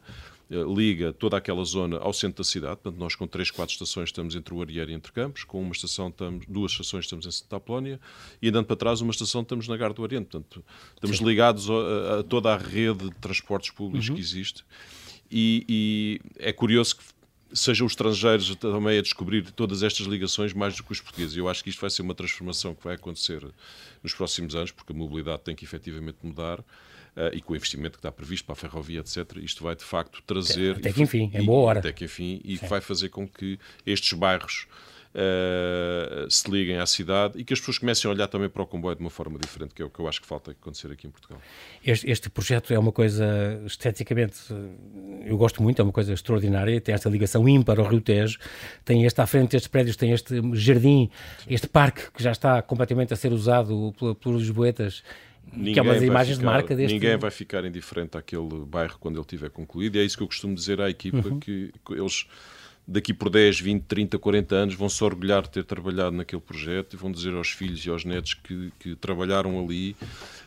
eh, 0.50 0.64
liga 0.64 1.12
toda 1.12 1.36
aquela 1.36 1.64
zona 1.66 1.98
ao 1.98 2.14
centro 2.14 2.38
da 2.38 2.44
cidade. 2.44 2.78
Portanto, 2.78 3.00
nós 3.00 3.16
com 3.16 3.28
três, 3.28 3.52
quatro 3.52 3.74
estações 3.74 4.10
estamos 4.10 4.34
entre 4.34 4.54
o 4.54 4.62
Arieiro 4.62 4.92
e 4.92 4.94
entre 4.94 5.12
Campos, 5.12 5.44
com 5.44 5.62
uma 5.62 5.74
estação 5.74 6.08
estamos, 6.08 6.46
duas 6.48 6.72
estações 6.72 7.06
estamos 7.06 7.26
em 7.26 7.32
Santa 7.32 7.58
Apolónia 7.58 8.00
e 8.42 8.48
andando 8.48 8.66
para 8.66 8.76
trás 8.78 9.02
uma 9.02 9.12
estação 9.12 9.42
estamos 9.42 9.68
na 9.68 9.76
Garde 9.76 9.96
do 9.96 10.04
Oriente. 10.04 10.28
Portanto, 10.28 10.64
estamos 10.96 11.18
Sim. 11.18 11.26
ligados 11.26 11.70
a, 11.70 12.20
a, 12.20 12.24
toda 12.24 12.54
a 12.54 12.58
rede 12.58 13.10
de 13.10 13.16
transportes 13.16 13.72
públicos 13.72 14.08
uhum. 14.08 14.16
que 14.16 14.22
existe. 14.22 14.64
E, 15.30 15.66
e, 15.68 16.22
é 16.40 16.54
curioso 16.54 16.96
que 16.96 17.04
sejam 17.54 17.86
os 17.86 17.94
estrangeiros 17.94 18.56
também 18.56 18.98
a 18.98 19.02
descobrir 19.02 19.50
todas 19.52 19.84
estas 19.84 20.06
ligações 20.06 20.54
mais 20.54 20.76
do 20.76 20.84
que 20.84 20.92
os 20.92 21.02
portugueses. 21.02 21.36
Eu 21.36 21.48
acho 21.50 21.64
que 21.64 21.70
isto 21.70 21.80
vai 21.80 21.90
ser 21.90 22.02
uma 22.02 22.16
transformação 22.16 22.74
que 22.74 22.84
vai 22.84 22.96
acontecer 22.96 23.46
nos 24.04 24.14
próximos 24.14 24.56
anos, 24.56 24.72
porque 24.72 24.94
a 24.94 24.96
mobilidade 24.96 25.44
tem 25.44 25.56
que 25.56 25.66
efetivamente 25.66 26.18
mudar. 26.24 26.60
Uh, 26.60 27.34
e 27.34 27.42
com 27.42 27.54
o 27.54 27.56
investimento 27.56 27.94
que 27.94 27.98
está 27.98 28.12
previsto 28.12 28.46
para 28.46 28.54
a 28.54 28.56
ferrovia, 28.56 29.00
etc., 29.00 29.38
isto 29.38 29.64
vai 29.64 29.76
de 29.76 29.84
facto 29.84 30.22
trazer. 30.22 30.76
Até 30.76 30.94
que 30.94 31.02
enfim, 31.02 31.32
em 31.34 31.44
boa 31.44 31.64
hora. 31.64 31.80
Até 31.80 31.92
que 31.92 32.06
enfim, 32.06 32.40
e 32.46 32.58
Sim. 32.58 32.68
vai 32.68 32.80
fazer 32.80 33.10
com 33.10 33.28
que 33.28 33.58
estes 33.88 34.14
bairros 34.14 34.68
uh, 35.14 36.30
se 36.30 36.50
liguem 36.50 36.78
à 36.78 36.86
cidade 36.86 37.40
e 37.40 37.44
que 37.44 37.54
as 37.54 37.60
pessoas 37.60 37.78
comecem 37.78 38.10
a 38.10 38.14
olhar 38.14 38.28
também 38.28 38.50
para 38.50 38.62
o 38.62 38.66
comboio 38.66 38.96
de 38.96 39.02
uma 39.02 39.10
forma 39.10 39.38
diferente, 39.40 39.74
que 39.74 39.82
é 39.82 39.86
o 39.86 39.90
que 39.90 40.00
eu 40.00 40.08
acho 40.08 40.22
que 40.22 40.28
falta 40.28 40.52
acontecer 40.52 40.92
aqui 40.92 41.08
em 41.08 41.10
Portugal. 41.10 41.40
Este, 41.86 42.10
este 42.10 42.30
projeto 42.30 42.74
é 42.74 42.80
uma 42.80 42.92
coisa 42.92 43.26
esteticamente, 43.66 44.38
eu 45.26 45.38
gosto 45.38 45.62
muito, 45.62 45.80
é 45.80 45.84
uma 45.84 45.94
coisa 45.94 46.14
extraordinária, 46.14 46.80
tem 46.82 46.94
esta 46.94 47.10
ligação 47.10 47.48
ímpar 47.48 47.80
ao 47.80 47.88
Rio 47.88 48.02
Tejo, 48.02 48.40
tem 48.84 49.06
este 49.06 49.20
à 49.22 49.28
frente 49.28 49.56
estes 49.56 49.68
prédios, 49.68 49.96
tem 49.96 50.12
este 50.12 50.42
jardim, 50.54 51.10
este 51.48 51.68
parque 51.68 52.12
que 52.12 52.22
já 52.22 52.32
está 52.32 52.62
completamente 52.62 53.14
a 53.14 53.16
ser 53.16 53.32
usado 53.32 53.94
pelos 54.22 54.42
lisboetas 54.42 55.04
Ninguém 55.54 55.74
que 55.74 55.80
é 55.80 55.82
umas 55.82 56.04
imagens 56.04 56.38
ficar, 56.38 56.50
de 56.50 56.56
marca 56.56 56.76
deste... 56.76 56.94
Ninguém 56.94 57.18
vai 57.18 57.32
ficar 57.32 57.66
indiferente 57.66 58.18
àquele 58.18 58.66
bairro 58.66 58.98
quando 59.00 59.18
ele 59.18 59.26
tiver 59.26 59.50
concluído 59.50 59.96
e 59.96 60.00
é 60.00 60.04
isso 60.04 60.18
que 60.18 60.24
eu 60.24 60.28
costumo 60.28 60.54
dizer 60.54 60.82
à 60.82 60.90
equipa, 60.90 61.28
uhum. 61.28 61.40
que 61.40 61.72
eles 61.92 62.28
daqui 62.88 63.14
por 63.14 63.30
10, 63.30 63.60
20, 63.60 63.84
30, 63.84 64.18
40 64.18 64.56
anos 64.56 64.76
vão 64.76 64.88
se 64.88 65.04
orgulhar 65.04 65.42
de 65.42 65.50
ter 65.50 65.66
trabalhado 65.66 66.16
naquele 66.16 66.42
projeto 66.42 66.94
e 66.94 66.98
vão 66.98 67.12
dizer 67.12 67.34
aos 67.34 67.50
filhos 67.50 67.86
e 67.86 67.90
aos 67.90 68.06
netos 68.06 68.34
que, 68.34 68.72
que 68.80 68.96
trabalharam 68.96 69.60
ali, 69.60 69.92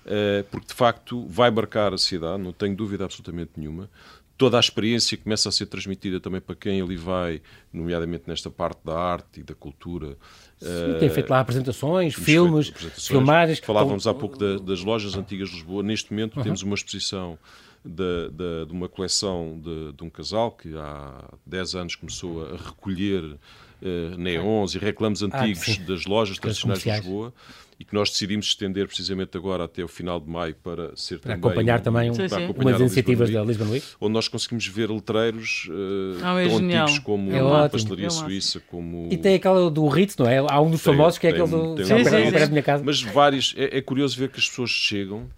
uh, 0.07 0.45
porque 0.51 0.69
de 0.69 0.75
facto 0.75 1.27
vai 1.29 1.51
marcar 1.51 1.93
a 1.93 1.99
cidade, 1.99 2.43
não 2.43 2.53
tenho 2.53 2.75
dúvida 2.75 3.05
absolutamente 3.05 3.53
nenhuma. 3.57 3.91
Toda 4.39 4.57
a 4.57 4.61
experiência 4.61 5.19
começa 5.19 5.51
a 5.51 5.53
ser 5.53 5.67
transmitida 5.67 6.19
também 6.19 6.41
para 6.41 6.55
quem 6.55 6.81
ali 6.81 6.97
vai, 6.97 7.43
nomeadamente 7.71 8.25
nesta 8.27 8.49
parte 8.49 8.81
da 8.83 8.99
arte 8.99 9.41
e 9.41 9.43
da 9.43 9.55
cultura. 9.55 10.17
Sim, 10.59 10.99
tem 10.99 11.11
feito 11.11 11.29
lá 11.29 11.41
apresentações, 11.41 12.15
filmes, 12.15 12.71
apresentações. 12.71 13.07
filmagens. 13.07 13.59
Falávamos 13.59 14.07
há 14.07 14.15
pouco 14.15 14.39
da, 14.39 14.57
das 14.57 14.83
lojas 14.83 15.15
antigas 15.15 15.51
de 15.51 15.57
Lisboa. 15.57 15.83
Neste 15.83 16.11
momento 16.11 16.39
uhum. 16.39 16.43
temos 16.43 16.63
uma 16.63 16.75
exposição 16.75 17.39
de, 17.85 18.31
de, 18.31 18.67
de 18.67 18.73
uma 18.73 18.89
coleção 18.89 19.59
de, 19.63 19.93
de, 19.93 20.05
um 20.05 20.11
casal 20.11 20.53
que 20.53 20.77
há 20.77 21.25
10 21.47 21.75
anos 21.75 21.95
começou 21.95 22.45
a 22.45 22.57
recolher 22.57 23.25
uh, 23.25 24.17
neons 24.19 24.75
e 24.75 24.79
reclamos 24.79 25.23
ah, 25.23 25.27
antigos 25.27 25.79
ah, 25.81 25.87
das 25.87 26.05
lojas 26.05 26.39
tradicionais 26.39 26.83
de 26.83 26.91
Lisboa 26.91 27.33
e 27.79 27.85
que 27.85 27.95
nós 27.95 28.11
decidimos 28.11 28.45
estender 28.45 28.87
precisamente 28.87 29.35
agora 29.39 29.65
até 29.65 29.83
o 29.83 29.89
final 29.89 30.21
de 30.21 30.29
maio 30.29 30.55
para 30.57 30.95
ser 30.95 31.19
para 31.19 31.33
também 31.33 31.49
acompanhar 31.49 31.81
um, 31.81 31.83
também 31.83 32.11
um, 32.11 32.15
sim, 32.15 32.29
sim. 32.29 32.55
umas 32.55 32.79
iniciativas 32.79 33.31
da 33.31 33.43
Lisbon 33.43 33.71
Week 33.71 33.87
onde 33.99 34.13
nós 34.13 34.29
conseguimos 34.29 34.67
ver 34.67 34.91
letreiros 34.91 35.67
uh, 35.71 36.23
ah, 36.23 36.39
é 36.39 36.49
tão 36.49 36.59
genial. 36.59 36.83
antigos 36.83 36.99
como 37.03 37.33
é 37.33 37.65
a 37.65 37.69
pastelaria 37.71 38.09
é 38.09 38.11
suíça 38.11 38.61
como 38.69 39.09
e 39.11 39.17
tem 39.17 39.37
aquela 39.37 39.71
do 39.71 39.89
Ritz 39.89 40.15
não 40.19 40.29
é? 40.29 40.37
Há 40.37 40.61
um 40.61 40.71
dos 40.71 40.83
tem, 40.83 40.93
famosos 40.93 41.19
que 41.19 41.27
é 41.27 41.31
aquele 41.31 41.49
do 41.49 41.77
tem, 41.77 41.87
sim, 41.87 42.05
sim, 42.05 42.39
sim. 42.39 42.51
minha 42.51 42.63
casa. 42.63 42.85
Mas 42.85 43.01
vários 43.01 43.55
é, 43.57 43.79
é 43.79 43.81
curioso 43.81 44.19
ver 44.19 44.29
que 44.29 44.39
as 44.39 44.47
pessoas 44.47 44.69
chegam 44.69 45.31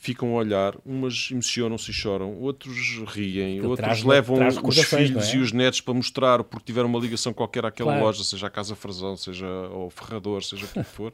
ficam 0.00 0.30
a 0.30 0.34
olhar, 0.34 0.76
umas 0.86 1.28
emocionam-se 1.32 1.90
e 1.90 1.92
choram, 1.92 2.32
outros 2.34 3.02
riem, 3.08 3.60
outros 3.60 3.78
traz, 3.78 4.04
levam 4.04 4.36
traz 4.36 4.56
os 4.56 4.84
filhos 4.84 5.28
é? 5.28 5.36
e 5.36 5.38
os 5.40 5.50
netos 5.50 5.80
para 5.80 5.92
mostrar 5.92 6.44
porque 6.44 6.66
tiveram 6.66 6.88
uma 6.88 7.00
ligação 7.00 7.32
qualquer 7.32 7.66
àquela 7.66 7.90
claro. 7.90 8.06
loja, 8.06 8.22
seja 8.22 8.46
a 8.46 8.50
Casa 8.50 8.76
Frazão, 8.76 9.16
seja 9.16 9.46
ao 9.46 9.90
Ferrador, 9.90 10.44
seja 10.44 10.66
o 10.66 10.68
que 10.68 10.84
for. 10.84 11.12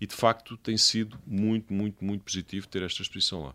E 0.00 0.06
de 0.06 0.14
facto 0.14 0.56
tem 0.56 0.76
sido 0.76 1.16
muito, 1.26 1.72
muito, 1.72 2.04
muito 2.04 2.22
positivo 2.22 2.66
ter 2.66 2.82
esta 2.82 3.00
exposição 3.00 3.44
lá. 3.44 3.54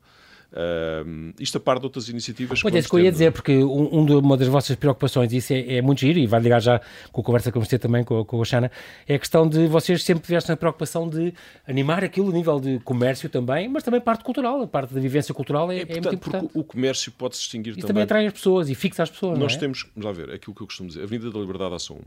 Uh, 0.52 1.34
isto 1.40 1.58
a 1.58 1.62
par 1.62 1.80
de 1.80 1.86
outras 1.86 2.10
iniciativas 2.10 2.62
pois 2.62 2.76
é, 2.76 2.80
isso 2.80 2.90
que 2.90 2.96
eu 2.96 3.00
ia 3.00 3.12
dizer, 3.12 3.32
porque 3.32 3.58
um, 3.58 4.00
um, 4.00 4.20
uma 4.20 4.36
das 4.36 4.50
vossas 4.50 4.76
preocupações, 4.76 5.32
e 5.32 5.38
isso 5.38 5.54
é, 5.54 5.76
é, 5.78 5.82
muito 5.82 6.02
giro, 6.02 6.20
e 6.20 6.28
vai 6.28 6.42
ligar 6.42 6.60
já 6.60 6.82
com 7.10 7.22
a 7.22 7.24
conversa 7.24 7.50
que 7.50 7.58
vamos 7.58 7.70
ter 7.70 7.80
também 7.80 8.04
com, 8.04 8.26
com 8.26 8.42
a 8.42 8.44
Xana, 8.44 8.70
é 9.08 9.16
a 9.16 9.20
questão 9.20 9.48
de 9.48 9.66
vocês 9.68 10.04
sempre 10.04 10.26
tivessem 10.26 10.52
a 10.52 10.58
preocupação 10.58 11.08
de 11.08 11.34
animar 11.66 12.04
aquilo 12.04 12.30
a 12.30 12.34
nível 12.34 12.60
de 12.60 12.80
comércio 12.80 13.30
também, 13.30 13.70
mas 13.70 13.82
também 13.82 14.02
parte 14.02 14.26
cultural, 14.26 14.62
a 14.62 14.68
parte 14.68 14.94
da 14.94 15.00
vivência 15.00 15.34
cultural 15.34 15.72
é, 15.72 15.78
é, 15.78 15.82
é 15.84 15.86
muito 15.86 16.16
importante. 16.16 16.52
o 16.54 16.66
comércio 16.66 17.14
pode 17.14 17.38
se 17.38 17.44
distinguir 17.44 17.74
também. 17.74 17.86
E 17.86 17.88
também 17.88 18.04
atrai 18.04 18.28
as 18.28 18.34
pessoas 18.34 18.70
e 18.70 18.76
fixa 18.76 19.04
as 19.04 19.10
pessoas. 19.10 19.40
Nós 19.40 19.56
é? 19.56 19.58
temos, 19.58 19.88
vamos 19.96 20.06
lá 20.06 20.12
ver, 20.12 20.34
aquilo 20.34 20.54
que 20.54 20.64
eu 20.64 20.68
costumo 20.68 20.90
dizer, 20.90 21.00
a 21.00 21.04
Avenida 21.06 21.32
da 21.32 21.40
Liberdade 21.40 21.76
há 21.76 21.80
só 21.80 21.94
uma 21.94 22.04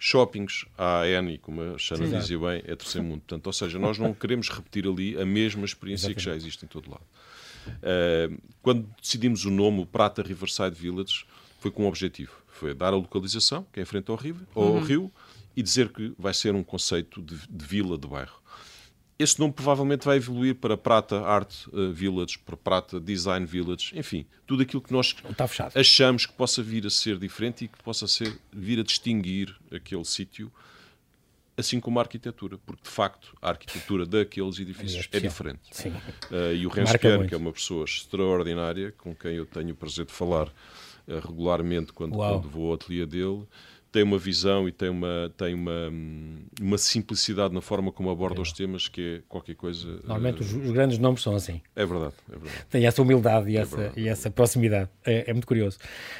shoppings, 0.00 0.64
a 0.76 1.02
AN, 1.02 1.36
como 1.42 1.60
a 1.60 1.78
Xana 1.78 2.06
Sim, 2.06 2.18
dizia 2.18 2.38
bem, 2.38 2.62
é 2.64 2.76
terceiro 2.76 3.06
mundo. 3.06 3.20
Portanto, 3.20 3.46
ou 3.46 3.52
seja, 3.52 3.78
nós 3.78 3.98
não 3.98 4.14
queremos 4.14 4.48
repetir 4.48 4.86
ali 4.86 5.20
a 5.20 5.26
mesma 5.26 5.64
experiência 5.64 6.06
Exatamente. 6.06 6.24
que 6.24 6.30
já 6.30 6.36
existe 6.36 6.64
em 6.64 6.68
todo 6.68 6.90
lado. 6.90 7.02
Uh, 7.68 8.40
quando 8.62 8.88
decidimos 9.00 9.44
o 9.44 9.50
nome, 9.50 9.80
o 9.80 9.86
Prata 9.86 10.22
Riverside 10.22 10.74
Village, 10.74 11.24
foi 11.58 11.70
com 11.70 11.84
um 11.84 11.88
objetivo. 11.88 12.32
Foi 12.48 12.74
dar 12.74 12.92
a 12.92 12.96
localização, 12.96 13.66
que 13.72 13.80
é 13.80 13.82
em 13.82 13.86
frente 13.86 14.10
ao 14.10 14.16
rio, 14.16 14.36
ao 14.54 14.62
uhum. 14.62 14.80
rio 14.80 15.12
e 15.56 15.62
dizer 15.62 15.88
que 15.88 16.14
vai 16.18 16.32
ser 16.32 16.54
um 16.54 16.62
conceito 16.62 17.20
de, 17.20 17.36
de 17.48 17.64
vila, 17.64 17.98
de 17.98 18.06
bairro. 18.06 18.40
esse 19.18 19.40
nome 19.40 19.52
provavelmente 19.52 20.04
vai 20.04 20.16
evoluir 20.16 20.54
para 20.54 20.76
Prata 20.76 21.20
Art 21.20 21.66
uh, 21.72 21.92
Village, 21.92 22.38
para 22.38 22.56
Prata 22.56 23.00
Design 23.00 23.44
Village, 23.44 23.90
enfim, 23.98 24.24
tudo 24.46 24.62
aquilo 24.62 24.80
que 24.80 24.92
nós 24.92 25.16
achamos 25.74 26.26
que 26.26 26.32
possa 26.32 26.62
vir 26.62 26.86
a 26.86 26.90
ser 26.90 27.18
diferente 27.18 27.64
e 27.64 27.68
que 27.68 27.82
possa 27.82 28.06
ser, 28.06 28.38
vir 28.52 28.78
a 28.78 28.84
distinguir 28.84 29.52
aquele 29.72 30.04
sítio, 30.04 30.52
assim 31.58 31.80
como 31.80 31.98
a 31.98 32.02
arquitetura, 32.02 32.56
porque 32.64 32.82
de 32.84 32.88
facto 32.88 33.36
a 33.42 33.48
arquitetura 33.48 34.06
daqueles 34.06 34.58
edifícios 34.60 35.08
é, 35.12 35.16
é 35.16 35.20
diferente. 35.20 35.88
Uh, 35.88 36.54
e 36.54 36.66
o 36.66 36.70
Rensker, 36.70 37.26
que 37.26 37.34
é 37.34 37.36
uma 37.36 37.52
pessoa 37.52 37.84
extraordinária, 37.84 38.94
com 38.96 39.14
quem 39.14 39.34
eu 39.34 39.44
tenho 39.44 39.72
o 39.72 39.76
prazer 39.76 40.06
de 40.06 40.12
falar 40.12 40.46
uh, 40.46 41.18
regularmente 41.26 41.92
quando, 41.92 42.16
quando 42.16 42.48
vou 42.48 42.68
ao 42.68 42.74
ateliê 42.74 43.04
dele, 43.04 43.44
tem 43.90 44.02
uma 44.02 44.18
visão 44.18 44.68
e 44.68 44.72
tem 44.72 44.88
uma, 44.88 45.32
tem 45.36 45.54
uma, 45.54 45.92
uma 46.60 46.76
simplicidade 46.76 47.54
na 47.54 47.60
forma 47.60 47.90
como 47.90 48.10
aborda 48.10 48.40
é. 48.40 48.42
os 48.42 48.52
temas 48.52 48.86
que 48.86 49.16
é 49.16 49.22
qualquer 49.28 49.54
coisa. 49.54 49.88
Normalmente 50.04 50.42
uh, 50.42 50.44
os, 50.44 50.52
os, 50.52 50.70
grandes 50.70 50.98
nomes 50.98 51.22
são 51.22 51.34
assim. 51.34 51.60
É 51.74 51.86
verdade, 51.86 52.14
é 52.28 52.36
verdade. 52.36 52.66
Tem 52.68 52.86
essa 52.86 53.00
humildade 53.00 53.50
e, 53.50 53.56
é 53.56 53.60
essa, 53.60 53.92
e 53.96 54.08
essa 54.08 54.30
proximidade. 54.30 54.90
É, 55.04 55.30
é 55.30 55.32
muito 55.32 55.46
curioso. 55.46 55.78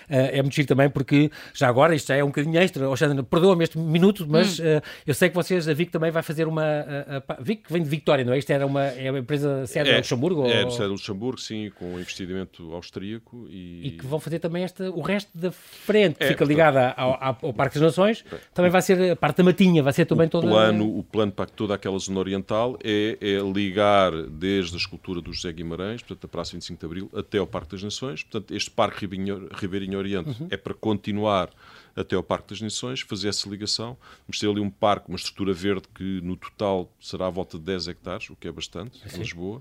Uh, 0.08 0.32
é 0.32 0.42
muito 0.42 0.54
giro 0.54 0.66
também 0.66 0.88
porque, 0.88 1.30
já 1.52 1.68
agora, 1.68 1.94
isto 1.94 2.08
já 2.08 2.16
é 2.16 2.25
um 2.25 2.28
bocadinho 2.28 2.58
extra. 2.58 2.88
Oxana, 2.88 3.22
perdoa-me 3.22 3.64
este 3.64 3.78
minuto, 3.78 4.26
mas 4.26 4.58
hum. 4.58 4.62
uh, 4.62 4.82
eu 5.06 5.14
sei 5.14 5.28
que 5.28 5.34
vocês, 5.34 5.68
a 5.68 5.75
VIC 5.75 5.90
também 5.90 6.10
vai 6.10 6.22
fazer 6.22 6.48
uma. 6.48 6.64
A, 6.64 7.34
a, 7.34 7.42
VIC 7.42 7.64
vem 7.70 7.82
de 7.82 7.88
Vitória, 7.88 8.25
não 8.25 8.32
é? 8.32 8.38
Isto 8.38 8.50
era 8.50 8.66
uma, 8.66 8.84
é 8.84 9.10
uma 9.10 9.18
empresa 9.18 9.66
sede 9.66 9.90
é, 9.90 9.98
Luxemburgo? 9.98 10.46
É, 10.46 10.64
ou... 10.64 10.70
sede 10.70 10.84
de 10.84 10.92
Luxemburgo, 10.92 11.38
sim, 11.38 11.70
com 11.78 11.94
um 11.94 12.00
investimento 12.00 12.72
austríaco. 12.72 13.46
E... 13.50 13.88
e 13.88 13.90
que 13.90 14.06
vão 14.06 14.18
fazer 14.18 14.38
também 14.38 14.64
esta, 14.64 14.90
o 14.90 15.02
resto 15.02 15.37
da 15.37 15.52
frente, 15.52 16.16
que 16.16 16.25
é, 16.25 16.28
fica 16.28 16.44
ligada 16.44 16.94
ao, 16.96 17.37
ao 17.42 17.57
Parque 17.58 17.74
das 17.74 17.82
Nações 17.82 18.24
também 18.54 18.70
vai 18.70 18.80
ser 18.80 19.10
a 19.10 19.16
parte 19.16 19.38
da 19.38 19.44
matinha, 19.44 19.82
vai 19.82 19.92
ser 19.92 20.04
também 20.04 20.28
o 20.28 20.30
toda... 20.30 20.46
Plano, 20.46 20.96
o 20.96 21.02
plano 21.02 21.32
para 21.32 21.46
toda 21.46 21.74
aquela 21.74 21.98
zona 21.98 22.20
oriental 22.20 22.78
é, 22.84 23.18
é, 23.20 23.38
ligar 23.52 24.12
desde 24.28 24.74
a 24.74 24.78
escultura 24.78 25.20
do 25.20 25.32
José 25.32 25.52
Guimarães, 25.52 26.00
portanto, 26.00 26.24
a 26.24 26.28
Praça 26.28 26.52
25 26.52 26.78
de 26.78 26.86
Abril, 26.86 27.10
até 27.12 27.38
ao 27.38 27.46
Parque 27.48 27.72
das 27.72 27.82
Nações. 27.82 28.22
Portanto, 28.22 28.54
este 28.54 28.70
Parque 28.70 29.00
Ribeirinho, 29.00 29.48
Ribeirinho 29.52 29.98
Oriente 29.98 30.40
uhum. 30.40 30.46
é 30.50 30.56
para 30.56 30.72
continuar 30.72 31.50
até 31.96 32.14
ao 32.14 32.22
Parque 32.22 32.50
das 32.50 32.60
Nações, 32.60 33.00
fazer 33.00 33.28
essa 33.28 33.48
ligação. 33.48 33.96
Vamos 34.28 34.38
ter 34.38 34.48
ali 34.48 34.60
um 34.60 34.70
parque, 34.70 35.08
uma 35.08 35.16
estrutura 35.16 35.52
verde 35.52 35.88
que 35.92 36.20
no 36.22 36.36
total 36.36 36.88
será 37.00 37.26
à 37.26 37.30
volta 37.30 37.58
de 37.58 37.64
10 37.64 37.88
hectares, 37.88 38.30
o 38.30 38.36
que 38.36 38.46
é 38.46 38.52
bastante, 38.52 39.00
em 39.04 39.18
Lisboa. 39.18 39.60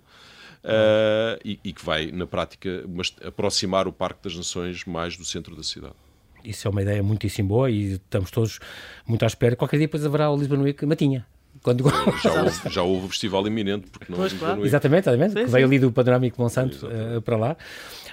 Uh, 0.64 1.40
e, 1.44 1.60
e, 1.64 1.74
que 1.74 1.84
vai, 1.84 2.12
na 2.12 2.28
prática, 2.28 2.84
aproximar 3.26 3.88
o 3.88 3.94
Parque 3.94 4.24
das 4.24 4.36
Nações 4.36 4.86
mais 4.86 5.18
do 5.18 5.26
centro 5.26 5.56
da 5.56 5.64
cidade 5.64 5.96
isso 6.50 6.68
é 6.68 6.72
uma 6.72 6.82
ideia 6.82 7.02
muitíssimo 7.04 7.50
boa 7.50 7.70
e 7.70 7.94
estamos 7.94 8.32
todos 8.32 8.60
muito 9.06 9.24
à 9.24 9.28
espera. 9.28 9.56
Qualquer 9.56 9.78
dia 9.78 9.88
depois 9.88 10.06
haverá 10.06 10.30
o 10.30 10.38
Lisbon 10.38 10.62
Week 10.62 10.86
Matinha. 10.86 11.26
Quando... 11.64 11.84
Já, 12.24 12.44
houve, 12.44 12.70
já 12.70 12.84
houve 12.84 13.06
o 13.08 13.10
festival 13.10 13.46
iminente, 13.48 13.90
porque 13.90 14.12
não 14.12 14.20
pois, 14.20 14.32
claro. 14.34 14.64
Exatamente, 14.66 15.10
exatamente 15.10 15.34
sim, 15.34 15.46
veio 15.52 15.66
ali 15.66 15.80
do 15.80 15.92
Panorâmico 15.92 16.40
Monsanto 16.42 16.86
uh, 16.86 17.22
para 17.22 17.36
lá. 17.36 17.58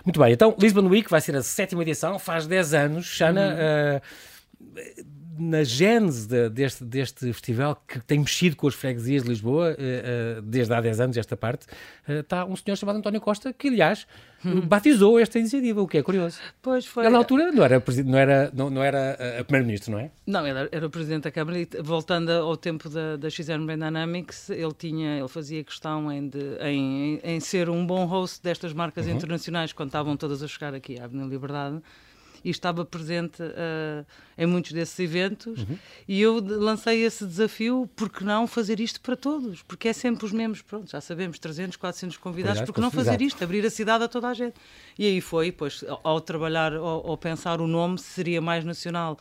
Muito 0.05 0.19
bem, 0.19 0.33
então 0.33 0.57
Lisbon 0.59 0.89
Week 0.89 1.09
vai 1.11 1.21
ser 1.21 1.37
a 1.37 1.43
sétima 1.43 1.83
edição, 1.83 2.19
faz 2.19 2.47
10 2.47 2.75
anos. 2.75 3.07
Xana, 3.07 4.01
uh, 4.01 5.05
na 5.39 5.65
gênese 5.65 6.29
de, 6.29 6.49
deste, 6.49 6.85
deste 6.85 7.33
festival 7.33 7.83
que 7.87 8.01
tem 8.01 8.19
mexido 8.19 8.57
com 8.57 8.69
as 8.69 8.75
freguesias 8.75 9.23
de 9.23 9.29
Lisboa 9.29 9.71
uh, 9.71 10.39
uh, 10.39 10.43
desde 10.43 10.73
há 10.73 10.81
10 10.81 11.01
anos, 11.01 11.17
esta 11.17 11.37
parte, 11.37 11.67
uh, 12.09 12.21
está 12.21 12.45
um 12.45 12.57
senhor 12.57 12.77
chamado 12.77 12.97
António 12.97 13.21
Costa 13.21 13.53
que, 13.53 13.69
aliás, 13.69 14.07
hum. 14.07 14.34
Batizou 14.67 15.19
esta 15.19 15.39
iniciativa, 15.39 15.81
o 15.81 15.89
que 15.89 15.99
é 15.99 16.03
curioso. 16.03 16.39
Pois 16.63 16.87
foi. 16.87 17.05
Ele, 17.05 17.13
na 17.13 17.19
altura, 17.19 17.53
não 17.53 17.65
era, 17.65 17.83
não 18.05 18.19
era, 18.19 18.51
não, 18.55 18.71
não 18.71 18.83
era 18.83 19.41
a 19.41 19.45
Primeiro-Ministro, 19.45 19.93
não 19.93 19.99
é? 19.99 20.11
Não, 20.27 20.47
ele 20.47 20.69
era 20.71 20.87
o 20.87 20.91
Presidente 20.91 21.25
da 21.25 21.31
Câmara 21.31 21.59
e, 21.59 21.69
voltando 21.83 22.31
ao 22.31 22.57
tempo 22.57 22.89
da, 22.89 23.17
da 23.17 23.31
XM 23.31 23.67
Dynamics, 23.67 24.51
ele, 24.51 24.73
tinha, 24.77 25.19
ele 25.19 25.29
fazia 25.29 25.63
questão 25.65 26.11
em, 26.11 26.29
de, 26.29 26.57
em, 26.61 27.21
em 27.23 27.41
ser 27.41 27.69
um 27.69 27.87
bom 27.87 28.05
host 28.05 28.43
destas 28.43 28.73
marcas 28.73 29.07
uhum. 29.07 29.15
internacionais 29.15 29.73
quando 29.73 29.89
estavam 29.89 30.17
todas 30.17 30.43
a 30.43 30.49
chegar 30.49 30.75
aqui 30.75 30.99
à 30.99 31.05
Avenida 31.05 31.29
Liberdade 31.29 31.83
e 32.45 32.51
estava 32.51 32.85
presente 32.85 33.43
uh, 33.43 34.05
em 34.37 34.47
muitos 34.47 34.73
desses 34.73 34.99
eventos. 34.99 35.61
Uhum. 35.61 35.79
E 36.07 36.21
eu 36.21 36.41
lancei 36.41 37.03
esse 37.05 37.25
desafio, 37.25 37.89
porque 37.97 38.23
não 38.23 38.47
fazer 38.47 38.81
isto 38.81 39.01
para 39.01 39.17
todos? 39.17 39.63
Porque 39.63 39.89
é 39.89 39.93
sempre 39.93 40.27
os 40.27 40.33
mesmos, 40.33 40.61
pronto, 40.61 40.91
já 40.91 41.01
sabemos, 41.01 41.39
300, 41.39 41.77
400 41.77 42.17
convidados, 42.19 42.63
porque 42.63 42.81
não 42.81 42.91
fazer 42.91 43.23
isto, 43.23 43.43
abrir 43.43 43.65
a 43.65 43.71
cidade 43.71 44.05
a 44.05 44.09
toda 44.09 44.29
a 44.29 44.35
gente? 44.35 44.55
E 44.99 45.07
aí 45.07 45.21
foi, 45.21 45.51
pois, 45.51 45.83
ao 46.03 46.21
trabalhar, 46.21 46.75
ao, 46.75 47.11
ao 47.11 47.17
pensar 47.17 47.61
o 47.61 47.67
nome, 47.67 47.99
seria 47.99 48.41
mais 48.41 48.65
nacional 48.65 49.19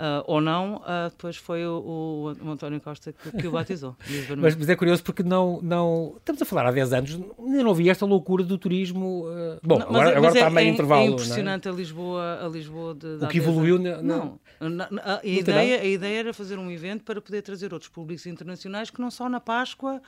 uh, 0.00 0.24
ou 0.26 0.40
não, 0.40 0.76
uh, 0.76 1.10
depois 1.10 1.36
foi 1.36 1.64
o, 1.66 2.34
o, 2.42 2.50
António 2.50 2.80
Costa 2.80 3.12
que, 3.12 3.30
que 3.30 3.46
o 3.46 3.50
batizou. 3.50 3.94
mas, 4.38 4.56
mas, 4.56 4.68
é 4.68 4.74
curioso 4.74 5.02
porque 5.04 5.22
não, 5.22 5.60
não. 5.62 6.14
Estamos 6.16 6.40
a 6.40 6.44
falar 6.44 6.66
há 6.66 6.70
10 6.72 6.92
anos, 6.92 7.20
ainda 7.38 7.62
não 7.62 7.70
havia 7.70 7.92
esta 7.92 8.06
loucura 8.06 8.42
do 8.42 8.56
turismo. 8.56 9.26
Uh, 9.26 9.60
bom, 9.62 9.78
não, 9.78 9.88
agora, 9.88 10.16
agora 10.16 10.34
é, 10.34 10.38
está 10.38 10.50
meio 10.50 10.68
é, 10.68 10.70
intervalo. 10.70 11.02
É 11.02 11.06
impressionante 11.06 11.68
é? 11.68 11.70
a 11.70 11.74
Lisboa, 11.74 12.44
a 12.44 12.48
Lisboa 12.48 12.94
de, 12.94 13.18
de 13.18 13.24
O 13.24 13.28
que 13.28 13.38
evoluiu. 13.38 13.78
Na, 13.78 14.02
não, 14.02 14.40
na, 14.60 14.88
na, 14.90 15.16
a, 15.18 15.20
ideia, 15.26 15.80
a 15.80 15.84
ideia 15.84 16.20
era 16.20 16.34
fazer 16.34 16.58
um 16.58 16.70
evento 16.70 17.04
para 17.04 17.20
poder 17.20 17.42
trazer 17.42 17.72
outros 17.72 17.90
públicos 17.90 18.26
internacionais 18.26 18.90
que 18.90 19.00
não 19.00 19.10
só 19.10 19.28
na 19.28 19.40
Páscoa 19.40 20.00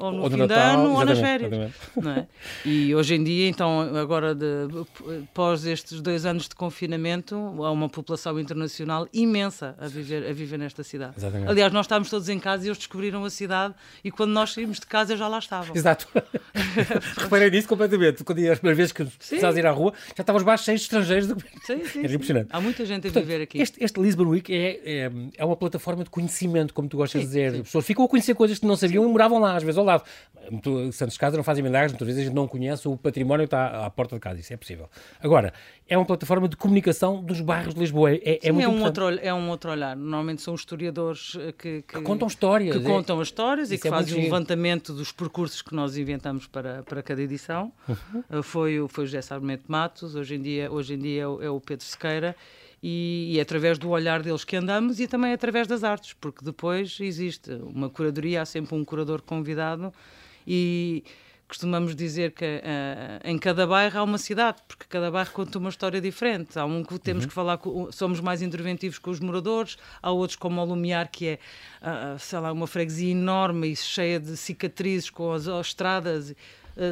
ou 0.00 0.12
no 0.12 0.22
ou 0.22 0.30
fim 0.30 0.36
Natal, 0.36 0.56
de 0.56 0.62
ano 0.62 0.94
ou 0.94 1.04
nas 1.04 1.18
férias. 1.18 1.52
É? 1.52 2.26
E 2.64 2.94
hoje 2.94 3.14
em 3.14 3.22
dia, 3.22 3.48
então, 3.48 3.80
agora 3.96 4.34
de, 4.34 4.68
pós 5.34 5.64
estes 5.66 6.00
dois 6.00 6.24
anos 6.24 6.48
de 6.48 6.54
confinamento, 6.54 7.36
há 7.36 7.70
uma 7.70 7.88
população 7.88 8.38
internacional 8.40 9.06
imensa 9.12 9.76
a 9.78 9.86
viver, 9.86 10.28
a 10.28 10.32
viver 10.32 10.58
nesta 10.58 10.82
cidade. 10.82 11.14
Exatamente. 11.18 11.50
Aliás, 11.50 11.72
nós 11.72 11.84
estávamos 11.86 12.08
todos 12.08 12.28
em 12.28 12.38
casa 12.38 12.64
e 12.64 12.68
eles 12.68 12.78
descobriram 12.78 13.24
a 13.24 13.30
cidade 13.30 13.74
e 14.02 14.10
quando 14.10 14.30
nós 14.30 14.52
saímos 14.52 14.80
de 14.80 14.86
casa 14.86 15.16
já 15.16 15.28
lá 15.28 15.38
estavam. 15.38 15.74
Exato. 15.76 16.08
Reparei 17.16 17.50
nisso 17.50 17.68
completamente. 17.68 18.24
Quando 18.24 18.40
ia 18.40 18.52
as 18.52 18.58
primeiras 18.58 18.76
vezes 18.76 18.92
que 18.92 19.04
precisavas 19.04 19.56
ir 19.56 19.66
à 19.66 19.70
rua, 19.70 19.92
já 20.16 20.22
estavam 20.22 20.38
os 20.38 20.44
baixos 20.44 20.64
cheios 20.64 20.80
de 20.80 20.84
estrangeiros. 20.86 21.28
Sim, 21.64 21.84
sim, 21.84 22.04
Era 22.04 22.14
impressionante. 22.14 22.48
Há 22.50 22.60
muita 22.60 22.84
gente 22.84 23.06
a 23.06 23.10
Portanto, 23.10 23.26
viver 23.26 23.42
aqui. 23.42 23.60
Este, 23.60 23.82
este 23.82 24.00
Lisbon 24.00 24.26
Week 24.26 24.52
é, 24.52 24.80
é, 24.84 25.12
é, 25.36 25.44
uma 25.44 25.56
plataforma 25.56 26.04
de 26.04 26.10
conhecimento, 26.10 26.72
como 26.72 26.88
tu 26.88 26.96
gostas 26.96 27.20
sim, 27.22 27.26
de 27.26 27.32
dizer. 27.32 27.54
As 27.54 27.62
pessoas 27.62 27.84
ficam 27.84 28.04
a 28.04 28.08
conhecer 28.08 28.34
coisas 28.34 28.58
que 28.58 28.66
não 28.66 28.76
sabiam 28.76 29.04
e 29.04 29.08
moravam 29.08 29.38
lá, 29.38 29.56
às 29.56 29.62
vezes 29.62 29.78
ao 29.78 29.84
lado. 29.90 30.04
Santos 30.92 31.18
Casa 31.18 31.36
não 31.36 31.44
fazem 31.44 31.62
milagres, 31.62 31.92
muitas 31.92 32.06
vezes 32.06 32.22
a 32.22 32.24
gente 32.24 32.34
não 32.34 32.48
conhece 32.48 32.88
o 32.88 32.96
património 32.96 33.46
que 33.46 33.54
está 33.54 33.84
à 33.84 33.90
porta 33.90 34.16
de 34.16 34.20
casa, 34.20 34.40
isso 34.40 34.52
é 34.52 34.56
possível. 34.56 34.88
Agora, 35.20 35.52
é 35.86 35.96
uma 35.96 36.06
plataforma 36.06 36.48
de 36.48 36.56
comunicação 36.56 37.22
dos 37.22 37.40
bairros 37.40 37.74
de 37.74 37.80
Lisboa. 37.80 38.12
É, 38.12 38.20
é, 38.24 38.38
Sim, 38.40 38.52
muito 38.52 38.64
é 38.64 38.68
um, 38.68 38.82
outro, 38.82 39.08
é 39.08 39.34
um 39.34 39.50
outro 39.50 39.70
olhar. 39.70 39.94
Normalmente 39.94 40.40
são 40.40 40.54
historiadores 40.54 41.36
eh, 41.38 41.52
que, 41.52 41.82
que, 41.82 41.98
que 41.98 42.02
contam 42.02 42.26
histórias. 42.26 42.76
Que 42.76 42.82
é, 42.82 42.86
contam 42.86 43.20
as 43.20 43.28
histórias 43.28 43.70
e 43.70 43.78
que 43.78 43.88
é 43.88 43.90
fazem 43.90 44.18
um 44.18 44.22
levantamento 44.22 44.92
dos 44.92 45.12
percursos 45.12 45.60
que 45.60 45.74
nós 45.74 45.96
inventamos 45.96 46.46
para, 46.46 46.82
para 46.84 47.02
cada 47.02 47.20
edição. 47.20 47.72
Uhum. 47.88 48.24
Eh, 48.30 48.42
foi, 48.42 48.86
foi 48.88 49.04
o 49.04 49.06
José 49.06 49.20
Sarmento 49.20 49.64
Matos, 49.68 50.14
hoje 50.14 50.36
em 50.36 50.42
dia, 50.42 50.72
hoje 50.72 50.94
em 50.94 50.98
dia 50.98 51.22
é 51.22 51.26
o, 51.26 51.42
é 51.42 51.50
o 51.50 51.60
Pedro 51.60 51.84
Sequeira 51.84 52.34
e, 52.82 53.32
e 53.32 53.38
é 53.38 53.42
através 53.42 53.78
do 53.78 53.90
olhar 53.90 54.22
deles 54.22 54.44
que 54.44 54.56
andamos 54.56 55.00
e 55.00 55.06
também 55.06 55.32
através 55.32 55.66
das 55.66 55.84
artes, 55.84 56.14
porque 56.14 56.44
depois 56.44 56.98
existe 57.00 57.52
uma 57.52 57.90
curadoria, 57.90 58.42
há 58.42 58.44
sempre 58.44 58.74
um 58.74 58.84
curador 58.84 59.22
convidado 59.22 59.92
e 60.46 61.04
costumamos 61.50 61.96
dizer 61.96 62.30
que 62.30 62.44
uh, 62.44 63.28
em 63.28 63.36
cada 63.36 63.66
bairro 63.66 63.98
há 63.98 64.02
uma 64.04 64.18
cidade, 64.18 64.62
porque 64.68 64.84
cada 64.88 65.10
bairro 65.10 65.32
conta 65.32 65.58
uma 65.58 65.68
história 65.68 66.00
diferente. 66.00 66.56
Há 66.56 66.64
um 66.64 66.84
que 66.84 66.96
temos 66.98 67.24
uhum. 67.24 67.28
que 67.28 67.34
falar, 67.34 67.58
com, 67.58 67.90
somos 67.90 68.20
mais 68.20 68.40
interventivos 68.40 68.98
com 68.98 69.10
os 69.10 69.18
moradores, 69.18 69.76
há 70.00 70.12
outros 70.12 70.36
como 70.36 70.60
o 70.60 70.64
Lumiar, 70.64 71.10
que 71.10 71.26
é, 71.26 71.38
uh, 71.82 72.18
sei 72.18 72.38
lá, 72.38 72.52
uma 72.52 72.68
freguesia 72.68 73.10
enorme 73.10 73.72
e 73.72 73.76
cheia 73.76 74.20
de 74.20 74.36
cicatrizes 74.36 75.10
com 75.10 75.32
as, 75.32 75.48
as 75.48 75.66
estradas 75.66 76.34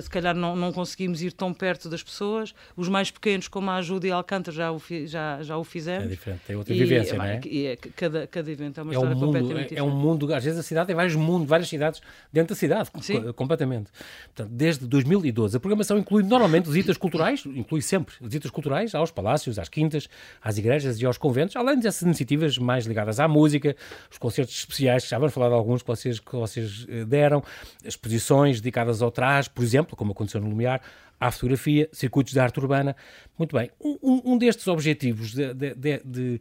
se 0.03 0.11
calhar 0.11 0.35
não, 0.35 0.55
não 0.57 0.73
conseguimos 0.73 1.23
ir 1.23 1.33
tão 1.33 1.53
perto 1.53 1.89
das 1.89 2.03
pessoas. 2.03 2.55
Os 2.77 2.89
mais 2.89 3.11
pequenos, 3.11 3.49
como 3.49 3.71
a 3.71 3.77
Ajuda 3.77 4.07
e 4.07 4.11
Alcântara, 4.11 4.57
já 4.57 4.73
o, 4.73 4.81
já, 5.07 5.43
já 5.43 5.57
o 5.57 5.65
fizemos. 5.65 6.07
É 6.07 6.09
diferente, 6.09 6.41
tem 6.47 6.57
outra 6.57 6.75
e, 6.75 6.79
vivência, 6.79 7.17
não 7.17 7.25
é? 7.25 7.41
E, 7.45 7.67
é 7.67 7.77
cada, 7.77 8.27
cada 8.27 8.51
evento 8.51 8.81
é 8.81 8.83
uma 8.83 8.93
é 8.93 8.95
história 8.95 9.17
um 9.17 9.19
mundo, 9.19 9.27
completamente 9.27 9.61
é, 9.61 9.63
diferente. 9.63 9.79
É 9.79 9.83
um 9.83 9.91
mundo, 9.91 10.35
às 10.35 10.45
vezes 10.45 10.59
a 10.59 10.63
cidade 10.63 10.87
tem 10.87 10.97
vários 10.97 11.15
mundos, 11.15 11.49
várias 11.49 11.69
cidades 11.69 12.01
dentro 12.33 12.55
da 12.55 12.59
cidade, 12.59 12.91
Sim. 13.01 13.33
completamente. 13.33 13.91
Portanto, 14.35 14.55
desde 14.55 14.87
2012, 14.87 15.57
a 15.57 15.61
programação 15.61 15.99
inclui 15.99 16.23
normalmente 16.23 16.67
visitas 16.69 16.97
culturais, 16.97 17.45
inclui 17.47 17.83
sempre 17.83 18.15
visitas 18.21 18.51
culturais 18.51 18.95
aos 18.95 19.11
palácios, 19.11 19.59
às 19.59 19.69
quintas, 19.69 20.09
às 20.43 20.59
igrejas 20.59 21.01
e 21.01 21.07
aos 21.07 21.19
conventos, 21.19 21.57
além 21.57 21.79
dessas 21.79 22.03
iniciativas 22.03 22.59
mais 22.59 22.87
ligadas 22.87 23.21
à 23.21 23.29
música, 23.29 23.77
os 24.11 24.19
concertos 24.19 24.57
especiais, 24.59 25.05
que 25.05 25.11
já 25.11 25.19
vamos 25.19 25.35
falar 25.35 25.49
de 25.49 25.55
alguns 25.55 25.83
que 25.83 25.89
vocês, 25.89 26.21
que 26.21 26.37
vocês 26.37 26.87
eh, 26.89 27.05
deram, 27.05 27.43
exposições 27.85 28.61
dedicadas 28.61 29.03
ao 29.03 29.11
trás, 29.11 29.49
por 29.49 29.63
exemplo, 29.69 29.97
como 29.97 30.13
aconteceu 30.13 30.41
no 30.41 30.49
Lumiar, 30.49 30.81
à 31.21 31.31
fotografia, 31.31 31.89
circuitos 31.93 32.33
de 32.33 32.41
arte 32.41 32.59
urbana. 32.59 32.97
Muito 33.39 33.57
bem. 33.57 33.71
Um, 33.81 34.33
um 34.33 34.39
destes 34.39 34.67
objetivos 34.67 35.33
de, 35.33 35.55
de, 35.55 35.75
de, 36.05 36.41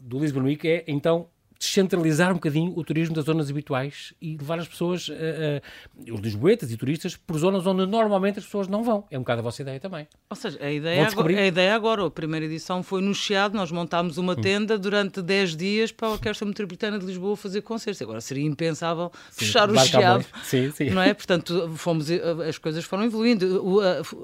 do 0.00 0.18
Lisbon 0.18 0.42
Week 0.42 0.68
é, 0.68 0.84
então, 0.86 1.28
descentralizar 1.62 2.32
um 2.32 2.34
bocadinho 2.34 2.72
o 2.76 2.82
turismo 2.82 3.14
das 3.14 3.24
zonas 3.24 3.48
habituais 3.48 4.12
e 4.20 4.36
levar 4.36 4.58
as 4.58 4.66
pessoas, 4.66 5.08
uh, 5.08 5.12
uh, 5.12 6.14
os 6.14 6.20
lisboetas 6.20 6.72
e 6.72 6.76
turistas, 6.76 7.16
por 7.16 7.38
zonas 7.38 7.64
onde 7.66 7.86
normalmente 7.86 8.40
as 8.40 8.44
pessoas 8.44 8.66
não 8.66 8.82
vão. 8.82 9.04
É 9.10 9.16
um 9.16 9.22
bocado 9.22 9.40
a 9.40 9.42
vossa 9.42 9.62
ideia 9.62 9.78
também. 9.78 10.08
Ou 10.28 10.36
seja, 10.36 10.58
a 10.60 10.70
ideia, 10.70 11.06
agora, 11.06 11.40
a 11.40 11.46
ideia 11.46 11.74
agora, 11.74 12.04
a 12.04 12.10
primeira 12.10 12.46
edição 12.46 12.82
foi 12.82 13.00
no 13.00 13.14
Chiado, 13.14 13.56
nós 13.56 13.70
montámos 13.70 14.18
uma 14.18 14.32
hum. 14.32 14.40
tenda 14.40 14.76
durante 14.76 15.22
10 15.22 15.56
dias 15.56 15.92
para 15.92 16.08
a 16.08 16.10
Orquestra 16.12 16.46
Metropolitana 16.46 16.98
de 16.98 17.06
Lisboa 17.06 17.36
fazer 17.36 17.62
concertos. 17.62 18.02
Agora 18.02 18.20
seria 18.20 18.44
impensável 18.44 19.12
sim, 19.30 19.44
fechar 19.44 19.70
o 19.70 19.78
Chiado. 19.78 20.26
Sim, 20.42 20.72
sim. 20.72 20.90
Não 20.90 21.00
é? 21.00 21.14
Portanto, 21.14 21.72
fomos, 21.76 22.08
as 22.48 22.58
coisas 22.58 22.84
foram 22.84 23.04
evoluindo. 23.04 23.64
O, 23.64 23.78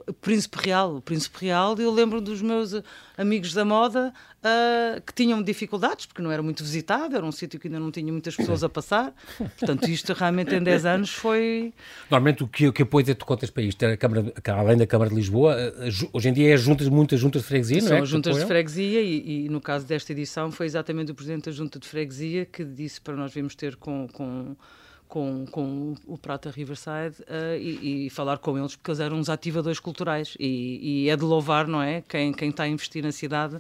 o 0.08 0.12
Príncipe 0.14 0.58
Real, 0.60 0.96
o 0.96 1.00
Príncipe 1.00 1.46
Real, 1.46 1.76
eu 1.78 1.92
lembro 1.92 2.20
dos 2.20 2.42
meus 2.42 2.74
amigos 3.18 3.52
da 3.52 3.64
moda 3.64 4.12
uh, 4.38 5.00
que 5.02 5.12
tinham 5.12 5.42
dificuldades, 5.42 6.06
porque 6.06 6.22
não 6.22 6.30
era 6.30 6.42
muito 6.42 6.62
visitado, 6.62 7.16
era 7.16 7.26
um 7.26 7.32
sítio 7.32 7.58
que 7.58 7.66
ainda 7.66 7.80
não 7.80 7.90
tinha 7.90 8.12
muitas 8.12 8.36
pessoas 8.36 8.62
a 8.62 8.68
passar. 8.68 9.12
Portanto, 9.36 9.88
isto 9.88 10.12
realmente 10.12 10.54
em 10.54 10.62
10 10.62 10.86
anos 10.86 11.10
foi. 11.10 11.74
Normalmente, 12.08 12.44
o 12.44 12.48
que, 12.48 12.68
o 12.68 12.72
que 12.72 12.82
apoio 12.82 13.10
é 13.10 13.14
tu 13.14 13.26
contas 13.26 13.50
para 13.50 13.64
isto? 13.64 13.84
A 13.84 13.96
Câmara, 13.96 14.32
além 14.46 14.76
da 14.76 14.86
Câmara 14.86 15.10
de 15.10 15.16
Lisboa, 15.16 15.56
ah, 15.56 15.88
hoje 16.12 16.28
em 16.28 16.32
dia 16.32 16.54
é 16.54 16.56
juntas, 16.56 16.88
muitas 16.88 17.18
juntas 17.18 17.42
de 17.42 17.48
freguesia, 17.48 17.80
São 17.80 17.90
não 17.90 17.96
é? 17.96 17.98
São 17.98 18.06
juntas 18.06 18.36
de 18.36 18.46
freguesia 18.46 19.00
e, 19.00 19.46
e, 19.46 19.48
no 19.48 19.60
caso 19.60 19.84
desta 19.84 20.12
edição, 20.12 20.52
foi 20.52 20.66
exatamente 20.66 21.10
o 21.10 21.14
Presidente 21.14 21.46
da 21.46 21.52
Junta 21.52 21.78
de 21.78 21.88
Freguesia 21.88 22.46
que 22.46 22.64
disse 22.64 23.00
para 23.00 23.16
nós 23.16 23.34
virmos 23.34 23.54
ter 23.56 23.74
com, 23.76 24.06
com 24.12 24.54
com, 25.08 25.46
com 25.50 25.94
o 26.06 26.18
Prata 26.18 26.50
Riverside 26.50 27.22
uh, 27.22 27.56
e, 27.58 28.06
e, 28.06 28.10
falar 28.10 28.38
com 28.38 28.58
eles, 28.58 28.76
porque 28.76 28.90
eles 28.90 29.00
eram 29.00 29.16
uns 29.16 29.28
ativadores 29.28 29.80
culturais 29.80 30.36
e, 30.38 31.04
e 31.04 31.10
é 31.10 31.16
de 31.16 31.24
louvar, 31.24 31.66
não 31.66 31.82
é? 31.82 32.02
Quem, 32.02 32.32
quem 32.32 32.50
está 32.50 32.64
a 32.64 32.68
investir 32.68 33.02
na 33.02 33.10
cidade 33.10 33.58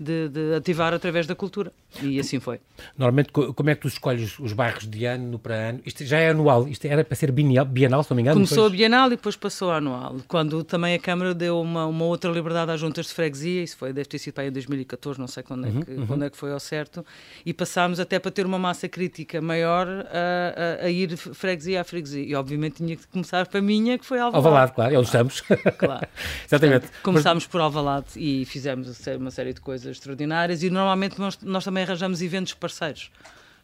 de, 0.00 0.30
de, 0.30 0.54
ativar 0.54 0.94
através 0.94 1.26
da 1.26 1.34
cultura. 1.34 1.70
E 2.02 2.18
assim 2.18 2.40
foi. 2.40 2.58
Normalmente, 2.96 3.30
como 3.30 3.68
é 3.68 3.74
que 3.74 3.82
tu 3.82 3.88
escolhes 3.88 4.38
os 4.38 4.54
bairros 4.54 4.88
de 4.88 5.04
ano 5.04 5.38
para 5.38 5.54
ano? 5.54 5.80
Isto 5.84 6.04
já 6.06 6.18
é 6.18 6.30
anual, 6.30 6.66
isto 6.66 6.86
era 6.86 7.04
para 7.04 7.14
ser 7.14 7.30
bienal, 7.30 7.66
bienal 7.66 8.02
se 8.02 8.10
não 8.10 8.16
me 8.16 8.22
engano? 8.22 8.36
Começou 8.36 8.56
depois... 8.56 8.72
a 8.72 8.76
bienal 8.76 9.06
e 9.08 9.10
depois 9.10 9.36
passou 9.36 9.70
a 9.70 9.76
anual. 9.76 10.16
Quando 10.26 10.64
também 10.64 10.94
a 10.94 10.98
Câmara 10.98 11.34
deu 11.34 11.60
uma, 11.60 11.84
uma 11.84 12.04
outra 12.06 12.30
liberdade 12.30 12.70
às 12.70 12.80
juntas 12.80 13.06
de 13.06 13.12
freguesia, 13.12 13.62
isso 13.62 13.76
foi, 13.76 13.92
deve 13.92 14.08
ter 14.08 14.18
sido 14.18 14.32
para 14.32 14.46
em 14.46 14.52
2014, 14.52 15.20
não 15.20 15.26
sei 15.26 15.42
quando 15.42 15.66
é, 15.66 15.68
uhum, 15.68 15.82
que, 15.82 15.90
uhum. 15.90 16.06
quando 16.06 16.24
é 16.24 16.30
que 16.30 16.36
foi 16.36 16.50
ao 16.50 16.60
certo, 16.60 17.04
e 17.44 17.52
passámos 17.52 18.00
até 18.00 18.18
para 18.18 18.30
ter 18.30 18.46
uma 18.46 18.58
massa 18.58 18.88
crítica 18.88 19.42
maior 19.42 19.86
a, 19.86 20.82
a, 20.82 20.86
a, 20.86 20.90
ir 20.90 21.14
freguesia 21.16 21.82
a 21.82 21.84
freguesia. 21.84 22.24
E 22.24 22.34
obviamente 22.34 22.76
tinha 22.76 22.96
que 22.96 23.06
começar 23.08 23.46
para 23.48 23.58
a 23.58 23.62
minha, 23.62 23.98
que 23.98 24.06
foi 24.06 24.18
Alvalade. 24.18 24.46
Alvalade, 24.46 24.72
claro, 24.72 24.94
é 24.94 24.98
onde 24.98 25.06
estamos. 25.06 25.40
Claro. 25.40 26.06
Exatamente. 26.46 26.80
Portanto, 26.82 27.02
começámos 27.02 27.44
Mas... 27.44 27.50
por 27.50 27.60
Alvalade 27.60 28.06
e 28.16 28.44
fizemos 28.46 29.06
uma 29.18 29.30
série 29.30 29.52
de 29.52 29.60
coisas 29.60 29.89
extraordinárias 29.90 30.62
e 30.62 30.70
normalmente 30.70 31.18
nós, 31.18 31.38
nós 31.42 31.64
também 31.64 31.82
arranjamos 31.82 32.22
eventos 32.22 32.54
parceiros. 32.54 33.10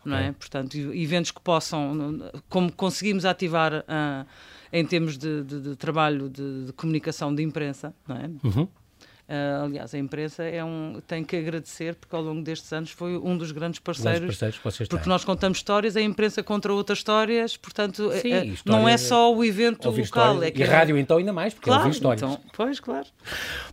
Não 0.04 0.16
é? 0.16 0.30
Portanto, 0.30 0.76
eventos 0.94 1.32
que 1.32 1.40
possam, 1.40 2.30
como 2.48 2.70
conseguimos 2.70 3.24
ativar 3.24 3.74
uh, 3.74 4.26
em 4.72 4.86
termos 4.86 5.18
de, 5.18 5.42
de, 5.42 5.60
de 5.60 5.76
trabalho 5.76 6.28
de, 6.28 6.66
de, 6.66 6.72
comunicação 6.74 7.34
de 7.34 7.42
imprensa, 7.42 7.92
não 8.06 8.16
é? 8.16 8.30
Uhum. 8.44 8.68
Uh, 9.28 9.64
aliás, 9.64 9.92
a 9.92 9.98
imprensa 9.98 10.44
é 10.44 10.62
um, 10.62 11.02
tem 11.04 11.24
que 11.24 11.34
agradecer, 11.34 11.96
porque 11.96 12.14
ao 12.14 12.22
longo 12.22 12.42
destes 12.42 12.72
anos 12.72 12.92
foi 12.92 13.16
um 13.16 13.36
dos 13.36 13.50
grandes 13.50 13.80
parceiros. 13.80 14.36
parceiros 14.38 14.88
porque 14.88 15.02
têm. 15.02 15.08
nós 15.08 15.24
contamos 15.24 15.58
histórias, 15.58 15.96
a 15.96 16.00
imprensa 16.00 16.44
contra 16.44 16.72
outras 16.72 16.98
histórias, 16.98 17.56
portanto, 17.56 18.12
Sim, 18.20 18.32
é, 18.32 18.52
não 18.64 18.88
é 18.88 18.96
só 18.96 19.34
o 19.34 19.44
evento 19.44 19.90
local. 19.90 20.44
É 20.44 20.52
e 20.54 20.62
a 20.62 20.70
rádio, 20.70 20.96
então, 20.96 21.16
ainda 21.16 21.32
mais, 21.32 21.52
porque 21.52 21.68
claro, 21.68 21.90
histórias. 21.90 22.22
Então, 22.22 22.40
pois, 22.52 22.78
claro. 22.78 23.06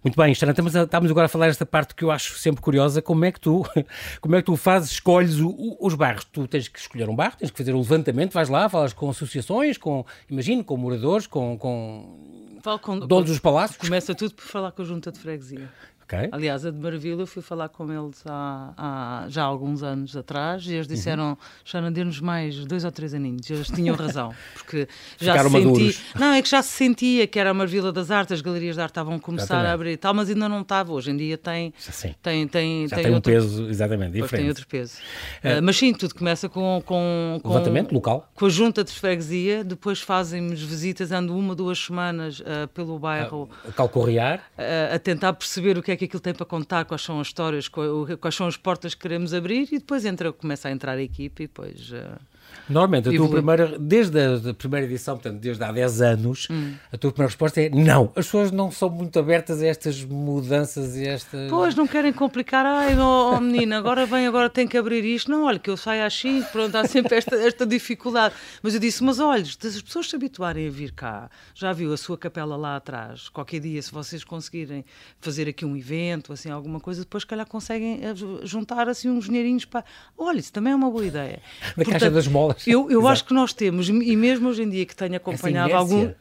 Muito 0.04 0.16
bem, 0.16 0.32
Estana, 0.32 0.54
estamos, 0.54 0.74
estamos 0.74 1.12
agora 1.12 1.26
a 1.28 1.30
falar 1.30 1.48
esta 1.48 1.68
parte 1.68 1.94
que 1.94 2.04
eu 2.04 2.10
acho 2.10 2.36
sempre 2.40 2.60
curiosa. 2.60 3.00
Como 3.00 3.24
é 3.24 3.32
que 3.32 3.40
tu, 3.40 3.64
como 4.20 4.36
é 4.36 4.40
que 4.40 4.48
tu 4.48 4.56
fazes, 4.56 4.90
escolhes 4.90 5.40
o, 5.40 5.50
o, 5.50 5.78
os 5.86 5.94
bairros? 5.94 6.24
Tu 6.26 6.48
tens 6.48 6.68
que 6.68 6.80
escolher 6.80 7.08
um 7.08 7.16
bairro, 7.16 7.36
tens 7.38 7.52
que 7.52 7.58
fazer 7.60 7.74
o 7.74 7.78
um 7.78 7.82
levantamento, 7.82 8.34
vais 8.34 8.50
lá, 8.50 8.68
falas 8.68 8.92
com 8.92 9.08
associações, 9.08 9.78
com, 9.78 10.04
imagino, 10.28 10.64
com 10.64 10.76
moradores, 10.78 11.28
com, 11.28 11.56
com 11.60 12.53
Falo 12.64 12.80
com, 12.80 12.98
donos 12.98 13.30
dos 13.30 13.40
palácios? 13.40 13.78
Começa 13.78 14.16
tudo 14.16 14.34
por 14.36 14.46
falar 14.46 14.72
com 14.72 14.82
a 14.82 14.86
junta 14.86 15.12
de 15.12 15.20
freguesia. 15.20 15.70
Okay. 16.06 16.30
Aliás, 16.32 16.66
a 16.66 16.72
de 16.72 16.78
Maravilha, 16.78 17.22
eu 17.22 17.28
fui 17.28 17.42
falar 17.42 17.70
com 17.70 17.92
eles 17.92 18.24
há, 18.26 18.74
há, 18.78 19.26
já 19.30 19.44
há 19.44 19.46
alguns 19.46 19.84
anos 19.84 20.16
atrás 20.16 20.66
e 20.66 20.74
eles 20.74 20.88
uhum. 20.88 20.94
disseram: 20.94 21.30
uhum. 21.30 21.38
Xana, 21.64 21.92
dê-nos 21.92 22.20
mais 22.20 22.66
dois 22.66 22.84
ou 22.84 22.92
três 22.92 23.14
aninhos. 23.14 23.50
Eles 23.50 23.68
tinham 23.68 23.96
razão, 23.96 24.34
porque 24.54 24.88
já 25.18 25.38
se 25.44 25.50
sentia. 25.50 25.94
Não, 26.20 26.34
é 26.34 26.42
que 26.42 26.50
já 26.50 26.62
se 26.62 26.70
sentia 26.70 27.28
que 27.28 27.40
era 27.40 27.52
a 27.52 27.54
Maravilha 27.54 27.92
das 27.92 28.12
Artes, 28.12 28.34
as 28.34 28.42
galerias 28.42 28.76
de 28.76 28.82
arte 28.82 28.92
estavam 28.92 29.16
a 29.16 29.20
começar 29.20 29.46
exatamente. 29.46 29.70
a 29.70 29.74
abrir 29.74 29.92
e 29.92 29.98
tal, 29.98 30.14
mas 30.14 30.30
ainda 30.30 30.50
não 30.50 30.62
estava. 30.62 30.92
Hoje 30.92 31.12
em 31.12 31.18
dia 31.18 31.38
tem. 31.38 31.74
Sim. 31.78 32.14
Tem, 32.22 32.48
tem, 32.48 32.88
já 32.88 32.96
tem, 32.96 33.06
tem 33.06 33.14
outro, 33.14 33.32
um 33.32 33.36
peso 33.36 33.70
exatamente 33.70 34.12
diferente. 34.14 34.42
Tem 34.42 34.50
outro 34.50 34.68
peso. 34.68 34.98
É. 35.42 35.60
Uh, 35.60 35.64
mas 35.64 35.78
sim, 35.78 35.94
tudo 35.94 36.16
começa 36.16 36.50
com. 36.50 36.82
com, 36.86 37.40
com 37.42 37.50
Levantamento 37.50 37.94
local. 37.94 38.30
Com 38.36 38.46
a 38.46 38.50
junta 38.50 38.84
de 38.84 38.92
freguesia, 38.92 39.64
depois 39.64 40.02
fazem-nos 40.02 40.62
visitas, 40.62 41.12
ando 41.12 41.36
uma, 41.36 41.56
duas 41.56 41.80
semanas 41.80 42.40
uh, 42.40 42.68
pelo 42.74 43.00
bairro. 43.00 43.50
A, 43.66 43.70
a 43.70 43.72
calcorrear. 43.72 44.40
Uh, 44.58 44.96
a 44.96 45.00
tentar 45.00 45.34
perceber 45.34 45.78
o 45.78 45.84
que 45.84 45.92
é 45.92 45.93
que 45.98 46.06
aquilo 46.06 46.20
tem 46.20 46.34
para 46.34 46.46
contar, 46.46 46.86
quais 46.86 47.02
são 47.02 47.20
as 47.20 47.28
histórias, 47.28 47.68
quais 47.68 48.36
são 48.36 48.48
as 48.48 48.58
portas 48.58 48.94
que 48.94 49.02
queremos 49.02 49.34
abrir 49.34 49.68
e 49.72 49.80
depois 49.80 50.06
entra, 50.06 50.32
começa 50.32 50.68
a 50.68 50.72
entrar 50.72 50.94
a 50.94 51.02
equipe 51.02 51.44
e 51.44 51.48
depois. 51.48 51.92
Uh, 51.92 52.33
Normalmente, 52.70 53.10
a 53.10 53.12
tua 53.14 53.30
primeira, 53.30 53.78
desde 53.78 54.20
a 54.50 54.54
primeira 54.54 54.86
edição, 54.86 55.16
portanto, 55.16 55.40
desde 55.40 55.64
há 55.64 55.72
10 55.72 56.02
anos, 56.02 56.48
hum. 56.50 56.74
a 56.92 56.98
tua 56.98 57.12
primeira 57.12 57.30
resposta 57.30 57.62
é 57.62 57.70
não. 57.70 58.06
As 58.16 58.26
pessoas 58.26 58.52
não 58.52 58.72
são 58.72 58.90
muito 58.90 59.20
abertas 59.20 59.62
a 59.62 59.68
estas 59.68 60.04
mudanças 60.04 60.96
e 60.96 61.06
estas. 61.06 61.50
Pois, 61.50 61.76
não 61.76 61.86
querem 61.86 62.14
complicar. 62.14 62.66
Ai, 62.66 62.98
oh, 62.98 63.34
oh 63.36 63.40
menina, 63.40 63.78
agora 63.78 64.06
vem, 64.06 64.28
agora 64.28 64.50
tem 64.50 64.68
que 64.68 64.78
abrir 64.78 65.04
isto. 65.04 65.30
Não, 65.30 65.44
olha, 65.46 65.60
que 65.60 65.70
eu 65.70 65.78
saio 65.78 66.06
às 66.06 66.14
5, 66.14 66.52
pronto, 66.52 66.76
há 66.76 66.88
sempre 66.88 67.18
esta, 67.18 67.36
esta 67.36 67.66
dificuldade. 67.66 68.34
Mas 68.62 68.74
eu 68.74 68.80
disse, 68.80 69.04
mas 69.04 69.20
olha, 69.20 69.44
se 69.44 69.68
as 69.68 69.82
pessoas 69.82 70.10
se 70.10 70.16
habituarem 70.16 70.68
a 70.68 70.72
vir 70.72 70.92
cá, 70.92 71.30
já 71.54 71.74
viu 71.74 71.94
a 71.94 71.98
sua 71.98 72.18
capela 72.18 72.56
lá 72.56 72.76
atrás, 72.76 73.30
qualquer 73.30 73.60
dia, 73.60 73.82
se 73.82 73.92
vocês 73.92 74.24
conseguirem 74.24 74.86
fazer 75.20 75.48
aqui 75.48 75.66
um 75.66 75.76
evento, 75.76 76.32
assim, 76.32 76.50
alguma 76.50 76.80
coisa, 76.80 77.02
depois, 77.02 77.24
calhar, 77.24 77.46
conseguem 77.46 78.00
eh, 78.04 78.14
juntar, 78.44 78.88
assim, 78.88 79.10
uns 79.10 79.26
dinheirinhos 79.26 79.66
para. 79.66 79.84
Olha, 80.18 80.40
isso 80.40 80.54
também 80.54 80.74
é 80.74 80.76
uma 80.76 80.90
boa 80.90 81.06
ideia. 81.06 81.42
Na 81.62 81.84
Portanto, 81.84 81.92
caixa 81.92 82.12
das 82.12 82.28
molas. 82.28 82.53
Eu, 82.66 82.90
eu 82.92 83.08
acho 83.08 83.26
que 83.26 83.34
nós 83.34 83.54
temos, 83.54 83.90
e 83.90 84.16
mesmo 84.16 84.50
hoje 84.50 84.64
em 84.64 84.70
dia 84.70 84.86
que 84.86 84.96
tenho 84.96 85.16
acompanhado 85.16 85.74
algum. 85.74 86.12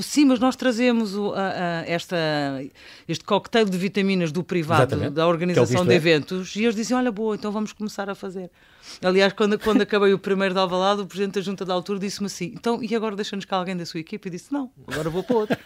Sim, 0.00 0.26
mas 0.26 0.38
nós 0.38 0.54
trazemos 0.54 1.16
o, 1.16 1.32
a, 1.32 1.38
a, 1.38 1.84
esta, 1.86 2.16
este 3.08 3.24
coquetel 3.24 3.64
de 3.64 3.78
vitaminas 3.78 4.30
do 4.30 4.44
privado, 4.44 4.82
Exatamente. 4.82 5.14
da 5.14 5.26
organização 5.26 5.86
de 5.86 5.92
é. 5.92 5.96
eventos, 5.96 6.54
e 6.56 6.62
eles 6.64 6.74
dizem: 6.74 6.94
Olha, 6.94 7.10
boa, 7.10 7.34
então 7.34 7.50
vamos 7.50 7.72
começar 7.72 8.10
a 8.10 8.14
fazer. 8.14 8.50
Aliás, 9.02 9.32
quando, 9.32 9.58
quando 9.58 9.82
acabei 9.82 10.12
o 10.12 10.18
primeiro 10.18 10.54
de 10.54 10.60
Alvalade, 10.60 11.02
o 11.02 11.06
presidente 11.06 11.34
da 11.34 11.40
junta 11.40 11.64
da 11.64 11.74
altura 11.74 11.98
disse-me 11.98 12.26
assim: 12.26 12.52
então, 12.54 12.82
e 12.82 12.94
agora 12.94 13.16
deixa-nos 13.16 13.44
cá 13.44 13.56
alguém 13.56 13.76
da 13.76 13.86
sua 13.86 14.00
equipe? 14.00 14.28
E 14.28 14.30
disse: 14.30 14.52
não, 14.52 14.70
agora 14.86 15.10
vou 15.10 15.22
para 15.22 15.36
outro. 15.36 15.58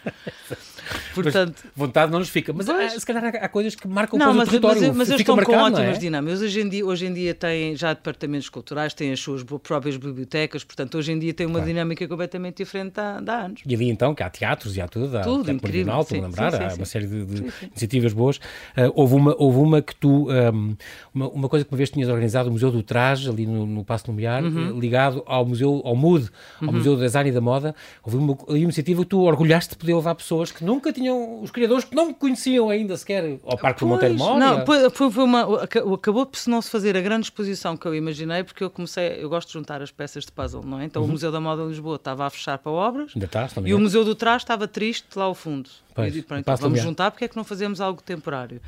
Portanto, 1.13 1.61
mas 1.63 1.73
vontade 1.75 2.11
não 2.11 2.19
nos 2.19 2.29
fica. 2.29 2.51
Mas 2.51 2.67
há, 2.67 2.89
se 2.89 3.05
calhar 3.05 3.23
há, 3.23 3.29
há, 3.29 3.49
coisas 3.49 3.75
que 3.75 3.87
marcam 3.87 4.17
não, 4.17 4.33
mas, 4.33 4.47
o 4.47 4.51
território. 4.51 4.81
Mas, 4.81 4.97
mas 4.97 5.09
eles 5.09 5.21
estão 5.21 5.35
marcado, 5.35 5.57
com 5.57 5.63
ótimas 5.63 5.95
é? 5.95 5.99
dinâmicas. 5.99 6.41
Hoje 6.41 6.61
em, 6.61 6.69
dia, 6.69 6.85
hoje 6.85 7.05
em 7.05 7.13
dia 7.13 7.33
têm 7.33 7.75
já 7.75 7.93
departamentos 7.93 8.49
culturais, 8.49 8.93
têm 8.93 9.11
as 9.11 9.19
suas 9.19 9.43
próprias 9.43 9.97
bibliotecas, 9.97 10.63
portanto, 10.63 10.97
hoje 10.97 11.11
em 11.11 11.19
dia 11.19 11.33
tem 11.33 11.45
uma 11.45 11.59
claro. 11.59 11.67
dinâmica 11.67 12.07
completamente 12.07 12.57
diferente 12.57 12.93
da, 12.93 13.21
há 13.25 13.45
anos. 13.45 13.61
E 13.65 13.75
ali 13.75 13.89
então, 13.89 14.13
que 14.13 14.23
há 14.23 14.29
teatros 14.29 14.75
e 14.75 14.81
há 14.81 14.87
tudo, 14.87 15.17
há 15.17 15.21
tudo 15.21 15.51
incrível. 15.51 15.93
Alto, 15.93 16.09
sim, 16.09 16.21
lembrar, 16.21 16.51
sim, 16.51 16.57
sim, 16.57 16.63
há 16.63 16.73
uma 16.73 16.85
série 16.85 17.07
de, 17.07 17.25
de 17.25 17.53
iniciativas 17.61 18.13
boas. 18.13 18.37
Uh, 18.37 18.91
houve, 18.95 19.15
uma, 19.15 19.35
houve 19.37 19.59
uma 19.59 19.81
que 19.81 19.95
tu, 19.95 20.29
um, 20.29 20.75
uma, 21.13 21.29
uma 21.29 21.49
coisa 21.49 21.65
que 21.65 21.71
uma 21.71 21.77
vez 21.77 21.89
tinhas 21.89 22.09
organizado, 22.09 22.49
o 22.49 22.51
Museu 22.51 22.71
do 22.71 22.83
Ali 23.27 23.45
no, 23.45 23.65
no 23.65 23.83
Passo 23.83 24.09
Lumiar, 24.09 24.43
uhum. 24.43 24.79
ligado 24.79 25.23
ao 25.25 25.45
Museu, 25.45 25.81
ao 25.85 25.95
MUD, 25.95 26.29
ao 26.61 26.67
uhum. 26.67 26.73
Museu 26.73 26.95
do 26.95 27.01
Design 27.01 27.29
e 27.29 27.33
da 27.33 27.41
Moda. 27.41 27.75
Houve 28.03 28.17
uma, 28.17 28.33
uma 28.47 28.57
iniciativa 28.57 29.03
que 29.03 29.09
tu 29.09 29.21
orgulhaste 29.21 29.71
de 29.71 29.77
poder 29.77 29.95
levar 29.95 30.15
pessoas 30.15 30.51
que 30.51 30.63
nunca 30.63 30.91
tinham, 30.91 31.41
os 31.41 31.51
criadores 31.51 31.85
que 31.85 31.95
não 31.95 32.13
conheciam 32.13 32.69
ainda 32.69 32.97
sequer 32.97 33.39
ao 33.45 33.57
Parque 33.57 33.79
pois, 33.79 33.79
do 33.79 33.87
Monteiro 33.87 34.15
Moro. 34.15 34.39
Não, 34.39 34.65
foi, 34.65 35.11
foi 35.11 35.23
uma, 35.23 35.63
acabou 35.63 36.25
por 36.25 36.39
não 36.47 36.61
se 36.61 36.69
fazer 36.69 36.97
a 36.97 37.01
grande 37.01 37.25
exposição 37.25 37.77
que 37.77 37.85
eu 37.85 37.95
imaginei, 37.95 38.43
porque 38.43 38.63
eu 38.63 38.69
comecei, 38.69 39.17
eu 39.19 39.29
gosto 39.29 39.47
de 39.47 39.53
juntar 39.53 39.81
as 39.81 39.91
peças 39.91 40.25
de 40.25 40.31
puzzle, 40.31 40.63
não 40.65 40.79
é? 40.79 40.85
Então 40.85 41.01
uhum. 41.01 41.09
o 41.09 41.11
Museu 41.11 41.31
da 41.31 41.39
Moda 41.39 41.63
de 41.63 41.69
Lisboa 41.69 41.95
estava 41.95 42.25
a 42.25 42.29
fechar 42.29 42.57
para 42.57 42.71
obras 42.71 43.11
ainda 43.15 43.25
está, 43.25 43.49
e 43.63 43.73
o 43.73 43.79
Museu 43.79 44.03
do 44.03 44.15
Trás 44.15 44.41
estava 44.41 44.67
triste 44.67 45.07
lá 45.15 45.25
ao 45.25 45.35
fundo. 45.35 45.69
Pois, 45.93 46.13
pronto, 46.21 46.41
então, 46.41 46.57
vamos 46.57 46.81
juntar 46.81 47.11
porque 47.11 47.25
é 47.25 47.27
que 47.27 47.35
não 47.35 47.43
fazemos 47.43 47.79
algo 47.79 48.01
temporário. 48.01 48.61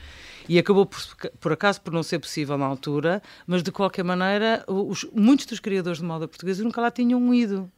E 0.48 0.60
acabou 0.60 0.86
por, 0.86 1.00
por 1.40 1.52
acaso 1.52 1.82
por 1.82 1.92
não 1.92 2.04
ser 2.04 2.20
possível 2.20 2.58
na 2.58 2.66
altura, 2.66 3.22
mas 3.48 3.64
de 3.64 3.72
qualquer 3.72 4.04
maneira, 4.04 4.64
os, 4.68 5.06
muitos 5.14 5.46
dos 5.46 5.60
criadores 5.60 6.00
de 6.00 6.06
moda 6.06 6.28
portuguesa 6.28 6.64
nunca 6.64 6.80
lá 6.82 6.92
tinham 6.92 7.34
ido 7.34 7.72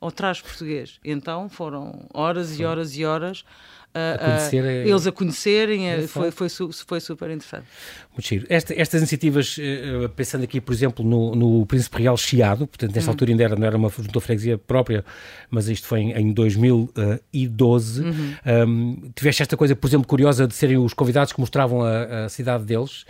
ao 0.00 0.10
traje 0.10 0.42
português. 0.42 0.98
Então 1.04 1.48
foram 1.48 2.06
horas 2.12 2.58
e 2.58 2.64
horas 2.64 2.96
e 2.96 3.04
horas 3.04 3.44
a, 3.94 4.18
conhecer, 4.18 4.64
eles 4.64 5.06
a 5.06 5.12
conhecerem, 5.12 5.88
é 5.88 6.06
foi, 6.08 6.32
foi, 6.32 6.48
foi 6.48 7.00
super 7.00 7.30
interessante. 7.30 7.64
Muito 8.12 8.26
giro. 8.26 8.46
Esta, 8.48 8.74
estas 8.74 9.00
iniciativas, 9.00 9.56
eh, 9.60 10.08
pensando 10.16 10.42
aqui, 10.42 10.60
por 10.60 10.72
exemplo, 10.72 11.04
no, 11.04 11.34
no 11.36 11.64
Príncipe 11.66 12.02
Real 12.02 12.16
Chiado, 12.16 12.66
portanto, 12.66 12.92
nesta 12.92 13.10
hum. 13.10 13.12
altura 13.12 13.30
ainda 13.30 13.44
era, 13.44 13.56
não 13.56 13.66
era 13.66 13.76
uma 13.76 13.88
junta 13.88 14.20
freguesia 14.20 14.58
própria, 14.58 15.04
mas 15.48 15.68
isto 15.68 15.86
foi 15.86 16.00
em, 16.00 16.12
em 16.12 16.32
2012, 16.32 18.02
uhum. 18.02 18.34
um, 18.68 19.10
tiveste 19.14 19.42
esta 19.42 19.56
coisa, 19.56 19.76
por 19.76 19.86
exemplo, 19.86 20.08
curiosa 20.08 20.46
de 20.48 20.54
serem 20.54 20.76
os 20.76 20.92
convidados 20.92 21.32
que 21.32 21.38
mostravam 21.38 21.82
a, 21.82 22.24
a 22.24 22.28
cidade 22.28 22.64
deles, 22.64 23.04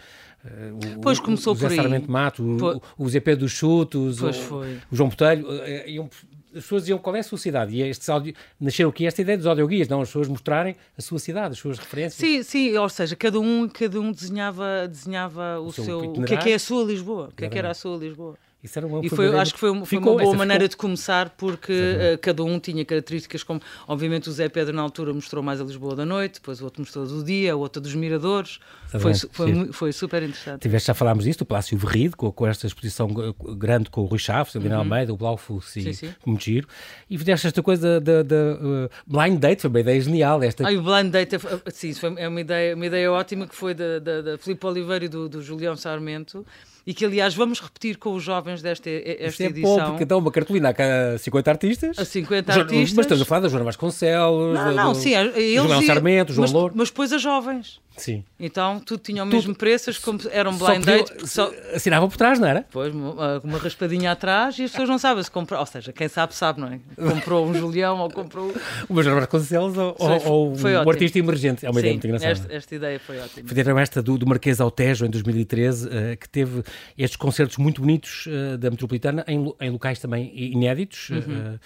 Uh, 0.45 1.01
pois 1.01 1.19
começou 1.19 1.55
o 1.55 1.57
por 1.57 1.71
aí. 1.71 1.77
Sarmento 1.77 2.11
Mato, 2.11 2.43
o, 2.43 3.05
o 3.05 3.09
ZP 3.09 3.35
dos 3.35 3.51
Chutos, 3.51 4.21
o, 4.21 4.29
o, 4.29 4.65
João 4.93 5.09
Botelho, 5.09 5.47
uh, 5.49 6.11
as 6.55 6.63
pessoas 6.63 6.83
diziam 6.83 6.99
qual 6.99 7.17
é 7.17 7.21
a 7.21 7.23
sua 7.23 7.39
cidade. 7.39 7.75
E 7.75 7.83
este 7.83 8.11
áudio, 8.11 8.35
nasceu 8.61 8.89
aqui 8.89 9.07
esta 9.07 9.21
ideia 9.23 9.37
dos 9.37 9.47
audioguias, 9.47 9.89
não 9.89 10.01
as 10.01 10.09
pessoas 10.09 10.29
mostrarem 10.29 10.77
a 10.97 11.03
sua 11.03 11.19
cidade, 11.19 11.53
as 11.53 11.59
suas 11.59 11.79
referências. 11.79 12.15
Sim, 12.15 12.43
sim, 12.43 12.77
ou 12.77 12.89
seja, 12.89 13.17
cada 13.17 13.41
um, 13.41 13.69
cada 13.69 14.01
um 14.01 14.13
desenhava, 14.13 14.87
desenhava 14.89 15.61
o, 15.61 15.67
o 15.67 15.73
seu. 15.73 15.85
seu 15.85 15.99
o 15.99 16.25
que 16.25 16.35
é 16.35 16.37
que 16.37 16.51
é 16.51 16.55
a 16.55 16.59
sua 16.59 16.85
Lisboa? 16.85 17.29
O 17.29 17.37
que 17.37 17.45
é 17.45 17.49
que 17.49 17.59
era 17.59 17.71
a 17.71 17.75
sua 17.75 17.97
Lisboa? 17.97 18.37
Isso 18.65 18.79
era 18.79 18.87
uma 18.87 19.05
e 19.05 19.11
foi, 19.11 19.29
acho 19.39 19.53
que 19.53 19.61
foi, 19.61 19.69
uma, 19.69 19.85
foi 19.85 19.99
uma 19.99 20.17
boa 20.17 20.35
maneira 20.35 20.65
ficou... 20.65 20.69
de 20.69 20.77
começar, 20.79 21.29
porque 21.37 21.71
uh, 21.71 22.19
cada 22.19 22.43
um 22.43 22.59
tinha 22.59 22.83
características 22.83 23.43
como, 23.43 23.61
obviamente, 23.87 24.31
o 24.31 24.33
Zé 24.33 24.49
Pedro 24.49 24.75
na 24.75 24.81
altura 24.81 25.13
mostrou 25.13 25.43
mais 25.43 25.61
a 25.61 25.65
Lisboa 25.65 25.95
da 25.95 26.07
noite, 26.07 26.37
depois 26.37 26.63
o 26.63 26.65
outro 26.65 26.81
mostrou 26.81 27.05
do 27.05 27.23
dia, 27.23 27.55
o 27.55 27.61
outro 27.61 27.83
dos 27.83 27.95
miradores. 27.95 28.59
Foi, 28.99 29.15
foi, 29.15 29.73
foi, 29.73 29.93
super 29.93 30.23
interessante. 30.23 30.61
Tiveste, 30.61 30.87
já 30.87 30.95
falámos 30.95 31.25
disto, 31.25 31.43
o 31.43 31.45
Palácio 31.45 31.77
Verrido, 31.77 32.17
com, 32.17 32.31
com 32.31 32.47
esta 32.47 32.67
exposição 32.67 33.09
grande 33.57 33.91
com 33.91 34.03
o 34.03 34.05
Rui 34.05 34.19
Chaves, 34.19 34.55
o 34.55 34.59
Helena 34.59 34.77
uhum. 34.77 34.81
Almeida, 34.81 35.13
o 35.13 35.17
Blaufus 35.17 35.77
e 35.77 36.15
muito 36.25 36.45
giro. 36.45 36.69
E 37.09 37.19
fizeste 37.19 37.47
esta 37.47 37.63
coisa 37.63 38.01
da 38.01 38.23
uh, 38.23 38.91
Blind 39.07 39.39
Date, 39.39 39.63
foi 39.63 39.71
uma 39.71 39.81
ideia 39.81 40.01
genial. 40.01 40.43
Esta... 40.43 40.69
Ah, 40.69 40.73
o 40.73 40.83
Blind 40.83 41.11
Date, 41.11 41.37
sim, 41.73 41.93
foi, 41.95 42.15
é 42.17 42.29
uma 42.29 42.41
ideia, 42.41 42.75
uma 42.75 42.87
ideia 42.87 43.11
ótima 43.11 43.47
que 43.47 43.55
foi 43.55 43.75
da, 43.75 43.99
da, 43.99 44.23
da 44.23 44.39
Filipe 44.39 44.65
Oliveira 44.67 45.05
e 45.05 45.09
do, 45.09 45.29
do 45.29 45.43
Julião 45.43 45.77
Sarmento 45.77 46.45
e 46.87 46.93
que, 46.93 47.05
aliás, 47.05 47.35
vamos 47.35 47.61
repetir 47.61 47.97
com 47.97 48.13
os 48.15 48.23
jovens 48.23 48.61
desta 48.61 48.91
esta 48.91 49.43
é 49.43 49.47
edição. 49.47 49.77
Bom, 49.77 49.91
porque 49.91 50.05
dão 50.05 50.19
uma 50.19 50.31
cartolina 50.31 50.75
a 51.15 51.19
50 51.19 51.51
artistas. 51.51 51.99
A 51.99 52.05
50 52.05 52.53
artistas. 52.53 52.93
Mas 52.93 53.05
estamos 53.07 53.23
a 53.23 53.25
falar 53.25 53.41
da 53.41 53.49
Joana 53.49 53.65
Vasconcelos, 53.65 54.55
não, 54.55 54.75
não, 54.75 54.93
do, 54.93 54.99
sim, 54.99 55.15
eles 55.15 55.63
João 55.63 55.83
Sarmento, 55.83 56.33
João 56.33 56.43
mas, 56.43 56.53
Louro. 56.53 56.75
Mas 56.77 56.91
depois 56.91 57.13
a 57.13 57.19
jovens. 57.19 57.81
Sim. 57.97 58.25
Então 58.39 58.81
tudo 58.85 59.01
tinha 59.01 59.23
o 59.23 59.27
mesmo 59.27 59.53
tudo. 59.53 59.59
preço, 59.59 59.91
como 60.03 60.21
era 60.31 60.49
um 60.49 60.57
blind 60.57 60.85
date. 60.85 61.27
Só... 61.29 61.51
Assinavam 61.75 62.09
por 62.09 62.17
trás, 62.17 62.39
não 62.39 62.49
era? 62.49 62.67
Pois, 62.71 62.95
uma 62.95 63.59
raspadinha 63.59 64.13
atrás 64.13 64.59
e 64.59 64.65
as 64.65 64.71
pessoas 64.71 64.89
não 64.89 64.99
sabem 64.99 65.23
se 65.23 65.31
comprou. 65.31 65.61
Ou 65.61 65.67
seja, 65.67 65.93
quem 65.93 66.09
sabe, 66.09 66.35
sabe, 66.35 66.61
não 66.61 66.69
é? 66.69 66.81
Comprou 66.97 67.47
um 67.47 67.55
Julião 67.55 67.99
ou 67.99 68.11
comprou. 68.11 68.55
O 68.89 68.95
Major 68.95 69.15
Vasconcelos 69.15 69.77
ou, 69.79 69.95
foi, 69.97 70.31
ou 70.31 70.57
foi 70.57 70.77
um 70.77 70.89
artista 70.89 71.19
emergente. 71.19 71.65
É 71.65 71.71
uma 71.71 71.75
Sim, 71.75 71.81
ideia 71.81 71.93
muito 71.95 72.07
engraçada. 72.07 72.33
Esta, 72.33 72.55
esta 72.55 72.75
ideia 72.75 73.01
foi 73.01 73.19
ótima. 73.19 73.49
Fizeram 73.49 73.79
esta 73.79 74.03
do, 74.03 74.19
do 74.19 74.27
Marquês 74.27 74.61
ao 74.61 74.71
Tejo 74.71 75.07
em 75.07 75.11
2013, 75.11 75.87
uh, 75.87 75.91
que 76.19 76.29
teve 76.29 76.63
estes 76.99 77.17
concertos 77.17 77.57
muito 77.57 77.81
bonitos 77.81 78.27
uh, 78.27 78.59
da 78.59 78.71
Metropolitana 78.71 79.25
em, 79.27 79.53
em, 79.61 79.71
locais 79.71 79.99
também 79.99 80.31
inéditos. 80.35 81.11
Uhum. 81.11 81.19
Uh, 81.19 81.61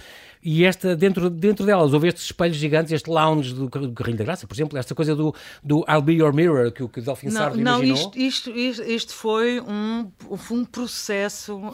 e 0.50 0.64
esta, 0.64 0.96
dentro, 0.96 1.28
dentro 1.28 1.66
delas, 1.66 1.92
houve 1.92 2.08
estes 2.08 2.24
espelhos 2.24 2.56
gigantes, 2.56 2.90
este 2.90 3.10
lounge 3.10 3.52
do, 3.52 3.68
do 3.68 3.92
Carrinho 3.92 4.16
da 4.16 4.24
Graça, 4.24 4.46
por 4.46 4.54
exemplo, 4.54 4.78
esta 4.78 4.94
coisa 4.94 5.14
do, 5.14 5.34
do 5.62 5.84
I'll 5.86 6.00
Be 6.00 6.14
Your 6.14 6.32
Mirror, 6.32 6.72
que 6.72 6.82
o 6.82 6.88
que 6.88 7.02
Delfim 7.02 7.28
Sardo 7.28 7.58
não, 7.58 7.84
imaginou. 7.84 8.12
Não, 8.16 8.22
isto, 8.26 8.50
isto, 8.50 8.82
isto, 8.82 9.12
foi 9.12 9.60
um, 9.60 10.10
um 10.50 10.64
processo. 10.64 11.58
Uh, 11.58 11.72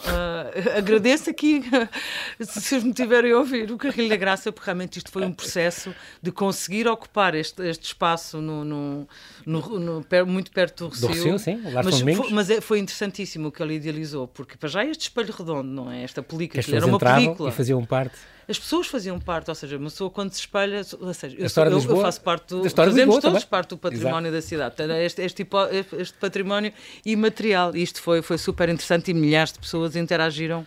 agradeço 0.76 1.30
aqui, 1.30 1.62
se 2.42 2.60
vocês 2.60 2.82
me 2.82 2.92
tiverem 2.92 3.30
a 3.30 3.38
ouvir, 3.38 3.70
o 3.70 3.78
Carrinho 3.78 4.08
da 4.08 4.16
Graça, 4.16 4.50
porque 4.50 4.66
realmente 4.66 4.96
isto 4.96 5.12
foi 5.12 5.24
um 5.24 5.32
processo 5.32 5.94
de 6.20 6.32
conseguir 6.32 6.88
ocupar 6.88 7.36
este, 7.36 7.62
este 7.62 7.84
espaço 7.84 8.40
no, 8.40 8.64
no, 8.64 9.08
no, 9.46 9.78
no 9.78 10.26
muito 10.26 10.50
perto 10.50 10.86
do 10.86 10.88
Rocio. 10.88 11.06
Do 11.06 11.14
Rocio, 11.14 11.38
sim, 11.38 11.62
mas, 11.72 12.00
foi, 12.00 12.30
mas 12.32 12.50
é, 12.50 12.60
foi 12.60 12.80
interessantíssimo 12.80 13.46
o 13.46 13.52
que 13.52 13.62
ele 13.62 13.74
idealizou, 13.74 14.26
porque 14.26 14.56
para 14.56 14.68
já 14.68 14.84
este 14.84 15.02
espelho 15.02 15.32
redondo, 15.32 15.70
não 15.70 15.92
é? 15.92 16.02
Esta 16.02 16.24
película, 16.24 16.60
era 16.74 16.86
uma 16.86 16.98
película. 16.98 17.50
E 17.50 17.52
faziam 17.52 17.84
parte 17.84 18.33
as 18.48 18.58
pessoas 18.58 18.86
faziam 18.86 19.18
parte, 19.18 19.48
ou 19.50 19.54
seja, 19.54 19.76
uma 19.76 19.90
pessoa 19.90 20.10
quando 20.10 20.32
se 20.32 20.40
espelha, 20.40 20.82
ou 21.00 21.14
seja, 21.14 21.36
eu, 21.38 21.48
sou, 21.48 21.64
eu, 21.64 21.72
eu 21.72 21.96
faço 22.00 22.20
parte 22.20 22.48
do, 22.48 22.68
fazemos 22.70 22.96
Lisboa, 22.96 23.20
todos 23.20 23.22
também. 23.22 23.48
parte 23.48 23.68
do 23.70 23.78
património 23.78 24.28
Exato. 24.28 24.32
da 24.32 24.42
cidade, 24.42 24.76
Portanto, 24.76 24.96
este, 24.98 25.22
este, 25.22 25.46
este 25.98 26.18
património 26.18 26.72
imaterial, 27.04 27.74
isto 27.76 28.00
foi, 28.00 28.22
foi 28.22 28.38
super 28.38 28.68
interessante 28.68 29.10
e 29.10 29.14
milhares 29.14 29.52
de 29.52 29.58
pessoas 29.58 29.96
interagiram 29.96 30.66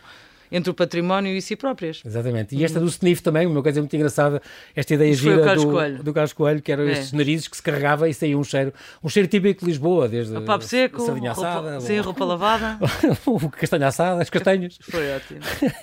entre 0.52 0.72
o 0.72 0.74
património 0.74 1.36
e 1.36 1.42
si 1.42 1.56
próprias. 1.56 2.02
Exatamente. 2.06 2.56
E 2.56 2.64
esta 2.64 2.80
do 2.80 2.88
sniff 2.88 3.22
também, 3.22 3.46
uma 3.46 3.62
coisa 3.62 3.80
muito 3.80 3.96
engraçada, 3.96 4.42
esta 4.76 4.94
ideia 4.94 5.12
Isso 5.12 5.24
gira 5.24 5.56
do, 5.56 5.68
Coelho. 5.68 6.04
do 6.04 6.14
Carlos 6.14 6.34
Coelho, 6.34 6.62
que 6.62 6.72
eram 6.72 6.84
é. 6.84 6.92
estes 6.92 7.12
narizes 7.12 7.48
que 7.48 7.58
se 7.58 7.64
carregava 7.64 8.08
e 8.10 8.14
saía 8.14 8.38
um 8.38 8.44
cheiro, 8.44 8.74
um 9.04 9.10
cheiro 9.10 9.28
típico 9.28 9.62
de 9.62 9.66
Lisboa, 9.66 10.08
desde 10.08 10.36
o 10.36 10.42
papo 10.42 10.64
seco, 10.64 11.02
sardinha 11.02 11.32
assada, 11.32 11.72
roupa, 11.72 11.82
sim, 11.82 12.00
roupa 12.00 12.26
lavada, 12.26 12.80
o 13.26 13.50
castanho 13.50 13.86
assado, 13.86 14.22
as 14.22 14.30
castanhas. 14.30 14.78
Foi 14.82 15.16
ótimo. 15.16 15.40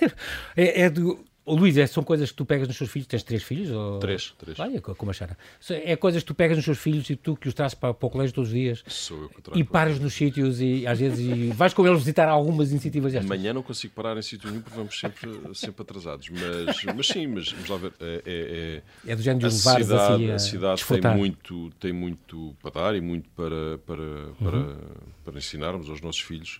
é, 0.57 0.81
é 0.81 0.89
do 0.89 1.19
Luís, 1.53 1.77
é, 1.77 1.85
são 1.85 2.03
coisas 2.03 2.31
que 2.31 2.37
tu 2.37 2.45
pegas 2.45 2.67
nos 2.67 2.77
teus 2.77 2.89
filhos? 2.89 3.07
Tens 3.07 3.21
três 3.21 3.43
filhos? 3.43 3.69
Ou... 3.69 3.99
Três, 3.99 4.33
três. 4.37 4.59
Olha, 4.59 4.81
como 4.81 5.11
a 5.11 5.13
Xana. 5.13 5.37
É 5.69 5.95
coisas 5.95 6.23
que 6.23 6.27
tu 6.27 6.33
pegas 6.33 6.57
nos 6.57 6.65
teus 6.65 6.79
filhos 6.79 7.07
e 7.09 7.15
tu 7.15 7.35
que 7.35 7.47
os 7.47 7.53
trazes 7.53 7.75
para, 7.75 7.93
para 7.93 8.07
o 8.07 8.09
colégio 8.09 8.33
todos 8.33 8.49
os 8.49 8.55
dias? 8.55 8.83
Sou 8.87 9.23
eu 9.23 9.29
que 9.29 9.41
trago. 9.41 9.59
E 9.59 9.63
paras 9.63 9.99
nos 9.99 10.13
sítios 10.13 10.59
e 10.59 10.87
às 10.87 10.99
vezes 10.99 11.19
e 11.19 11.51
vais 11.51 11.73
com 11.73 11.85
eles 11.85 11.99
visitar 11.99 12.27
algumas 12.27 12.71
iniciativas 12.71 13.13
destas? 13.13 13.29
Amanhã 13.29 13.53
não 13.53 13.61
consigo 13.61 13.93
parar 13.93 14.17
em 14.17 14.21
sítio 14.23 14.49
nenhum 14.49 14.61
porque 14.61 14.77
vamos 14.77 14.99
sempre, 14.99 15.29
sempre 15.53 15.83
atrasados. 15.83 16.29
Mas, 16.29 16.83
mas 16.95 17.07
sim, 17.07 17.27
mas 17.27 17.51
vamos 17.51 17.69
lá 17.69 17.77
ver. 17.77 17.93
É, 17.99 18.21
é, 18.25 18.81
é, 19.07 19.11
é 19.11 19.15
do 19.15 19.21
género 19.21 19.47
de 19.47 19.53
cidade, 19.55 19.93
assim 19.93 20.31
a 20.31 20.35
A 20.35 20.39
cidade 20.39 20.85
tem 21.01 21.15
muito, 21.15 21.69
tem 21.79 21.93
muito 21.93 22.55
para 22.61 22.71
dar 22.71 22.95
e 22.95 23.01
muito 23.01 23.29
para, 23.29 23.77
para, 23.85 24.27
para, 24.39 24.57
uhum. 24.57 24.77
para 25.23 25.37
ensinarmos 25.37 25.89
aos 25.89 26.01
nossos 26.01 26.21
filhos. 26.21 26.59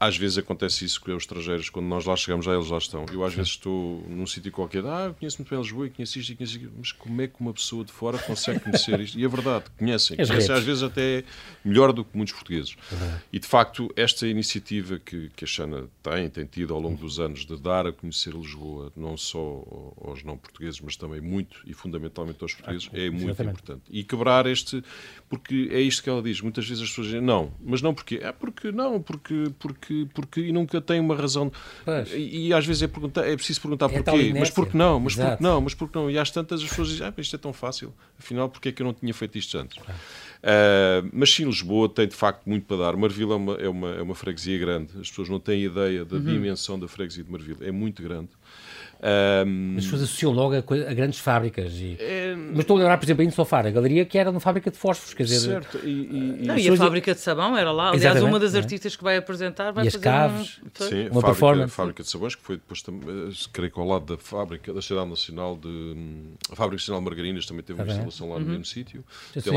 Às 0.00 0.16
vezes 0.16 0.38
acontece 0.38 0.84
isso 0.84 1.00
com 1.00 1.10
os 1.14 1.24
estrangeiros, 1.24 1.68
quando 1.68 1.86
nós 1.86 2.06
lá 2.06 2.16
chegamos, 2.16 2.46
já 2.46 2.54
eles 2.54 2.68
lá 2.68 2.78
estão. 2.78 3.04
Eu 3.12 3.24
às 3.24 3.34
vezes 3.34 3.50
estou 3.52 4.02
num 4.08 4.26
sítio 4.26 4.50
qualquer, 4.50 4.84
ah, 4.86 5.14
conheço 5.18 5.38
muito 5.38 5.50
bem 5.50 5.58
Lisboa, 5.58 5.88
conheço 5.90 6.18
isto 6.18 6.32
e 6.32 6.36
conheço 6.36 6.56
aquilo, 6.56 6.72
mas 6.78 6.92
como 6.92 7.20
é 7.20 7.26
que 7.28 7.34
uma 7.40 7.52
pessoa 7.52 7.84
de 7.84 7.92
fora 7.92 8.18
consegue 8.18 8.60
conhecer 8.60 8.98
isto? 9.00 9.18
E 9.18 9.24
é 9.24 9.28
verdade, 9.28 9.64
conhecem. 9.78 10.20
As 10.20 10.28
conhecem 10.28 10.54
às 10.54 10.64
vezes 10.64 10.82
até 10.82 11.24
melhor 11.64 11.92
do 11.92 12.04
que 12.04 12.16
muitos 12.16 12.34
portugueses. 12.34 12.76
Uhum. 12.90 13.18
E 13.32 13.38
de 13.38 13.46
facto, 13.46 13.92
esta 13.96 14.26
iniciativa 14.26 14.98
que, 14.98 15.30
que 15.36 15.44
a 15.44 15.46
Xana 15.46 15.88
tem, 16.02 16.30
tem 16.30 16.46
tido 16.46 16.72
ao 16.72 16.80
longo 16.80 16.96
dos 16.96 17.20
anos, 17.20 17.44
de 17.44 17.56
dar 17.60 17.86
a 17.86 17.92
conhecer 17.92 18.32
Lisboa, 18.32 18.92
não 18.96 19.16
só 19.16 19.94
aos 20.00 20.22
não 20.24 20.36
portugueses, 20.36 20.80
mas 20.80 20.96
também 20.96 21.20
muito 21.20 21.60
e 21.66 21.74
fundamentalmente 21.74 22.42
aos 22.42 22.54
portugueses, 22.54 22.88
ah, 22.92 22.98
é 22.98 23.10
muito 23.10 23.24
exatamente. 23.24 23.52
importante. 23.54 23.82
E 23.90 24.02
quebrar 24.02 24.46
este, 24.46 24.82
porque 25.28 25.68
é 25.70 25.80
isto 25.80 26.02
que 26.02 26.08
ela 26.08 26.22
diz, 26.22 26.40
muitas 26.40 26.66
vezes 26.66 26.82
as 26.82 26.88
pessoas 26.88 27.08
dizem, 27.08 27.20
não, 27.20 27.52
mas 27.60 27.82
não 27.82 27.94
porque, 27.94 28.16
é 28.16 28.32
porque 28.32 28.72
não, 28.72 29.00
porque, 29.00 29.50
porque 29.58 29.73
porque, 29.74 30.06
porque 30.14 30.52
nunca 30.52 30.80
tem 30.80 31.00
uma 31.00 31.14
razão. 31.14 31.52
E, 32.14 32.48
e, 32.48 32.52
às 32.52 32.64
vezes 32.64 32.82
é, 32.82 32.86
perguntar, 32.86 33.26
é 33.26 33.36
preciso 33.36 33.60
perguntar 33.60 33.86
é 33.86 34.02
porquê. 34.02 34.32
Mas 34.38 34.50
porque 34.50 34.76
não? 34.76 35.00
Mas 35.00 35.14
porque 35.14 35.42
não? 35.42 35.60
Mas 35.60 35.74
porque 35.74 35.98
não? 35.98 36.10
E 36.10 36.18
às 36.18 36.30
tantas 36.30 36.62
as 36.62 36.68
pessoas 36.68 36.88
dizem, 36.88 37.06
ah, 37.06 37.12
isto 37.18 37.36
é 37.36 37.38
tão 37.38 37.52
fácil. 37.52 37.92
Afinal, 38.18 38.48
porque 38.48 38.70
é 38.70 38.72
que 38.72 38.82
eu 38.82 38.86
não 38.86 38.94
tinha 38.94 39.12
feito 39.12 39.36
isto 39.36 39.58
antes? 39.58 39.76
Uh, 39.76 41.08
mas 41.12 41.32
sim, 41.32 41.44
Lisboa 41.44 41.88
tem 41.88 42.06
de 42.06 42.14
facto 42.14 42.46
muito 42.46 42.66
para 42.66 42.76
dar. 42.76 42.96
Marvila 42.96 43.34
é 43.34 43.36
uma, 43.36 43.54
é 43.54 43.68
uma, 43.68 43.90
é 43.90 44.02
uma 44.02 44.14
freguesia 44.14 44.58
grande. 44.58 44.92
As 45.00 45.08
pessoas 45.08 45.28
não 45.28 45.40
têm 45.40 45.64
ideia 45.64 46.04
da 46.04 46.16
uhum. 46.16 46.24
dimensão 46.24 46.78
da 46.78 46.86
freguesia 46.86 47.24
de 47.24 47.30
Marvila. 47.30 47.58
É 47.62 47.72
muito 47.72 48.02
grande. 48.02 48.28
Um... 49.46 49.74
As 49.76 49.84
pessoas 49.84 50.02
associam 50.02 50.32
logo 50.32 50.54
a, 50.54 50.58
a 50.58 50.94
grandes 50.94 51.18
fábricas. 51.18 51.74
E... 51.74 51.96
É... 52.00 52.34
Mas 52.34 52.60
estou 52.60 52.76
a 52.76 52.78
lembrar, 52.78 52.96
por 52.96 53.04
exemplo, 53.04 53.22
em 53.22 53.30
Sofar, 53.30 53.66
a 53.66 53.70
galeria 53.70 54.06
que 54.06 54.16
era 54.16 54.30
uma 54.30 54.40
fábrica 54.40 54.70
de 54.70 54.78
fósforos. 54.78 55.12
Quer 55.12 55.24
dizer, 55.24 55.40
certo. 55.40 55.78
E, 55.84 55.88
e, 55.88 56.42
e... 56.42 56.46
Não, 56.46 56.56
e 56.56 56.68
a 56.68 56.76
fábrica 56.76 57.14
de 57.14 57.20
sabão 57.20 57.54
era 57.54 57.70
lá. 57.70 57.88
Aliás, 57.88 58.02
Exatamente, 58.02 58.30
uma 58.30 58.40
das 58.40 58.54
é? 58.54 58.58
artistas 58.58 58.96
que 58.96 59.04
vai 59.04 59.18
apresentar 59.18 59.72
vai 59.72 59.86
e 59.86 59.90
fazer 59.90 60.02
caves, 60.02 60.60
um... 60.64 60.84
Sim, 60.88 61.08
uma 61.10 61.20
a 61.30 61.34
fábrica, 61.34 61.64
a 61.66 61.68
fábrica 61.68 62.02
de 62.02 62.08
sabões, 62.08 62.34
que 62.34 62.42
foi 62.42 62.56
depois, 62.56 62.82
eh, 62.88 63.48
creio 63.52 63.70
que 63.70 63.78
ao 63.78 63.86
lado 63.86 64.06
da 64.06 64.16
fábrica, 64.16 64.72
da 64.72 64.80
Cidade 64.80 65.10
Nacional 65.10 65.56
de... 65.56 65.94
A 66.50 66.56
Fábrica 66.56 66.76
Nacional 66.76 67.00
de 67.02 67.04
Margarinas 67.04 67.44
também 67.44 67.62
teve 67.62 67.82
uma 67.82 67.86
instalação 67.86 68.30
lá 68.30 68.38
no 68.38 68.44
uhum. 68.46 68.50
mesmo 68.52 68.64
sítio. 68.64 69.04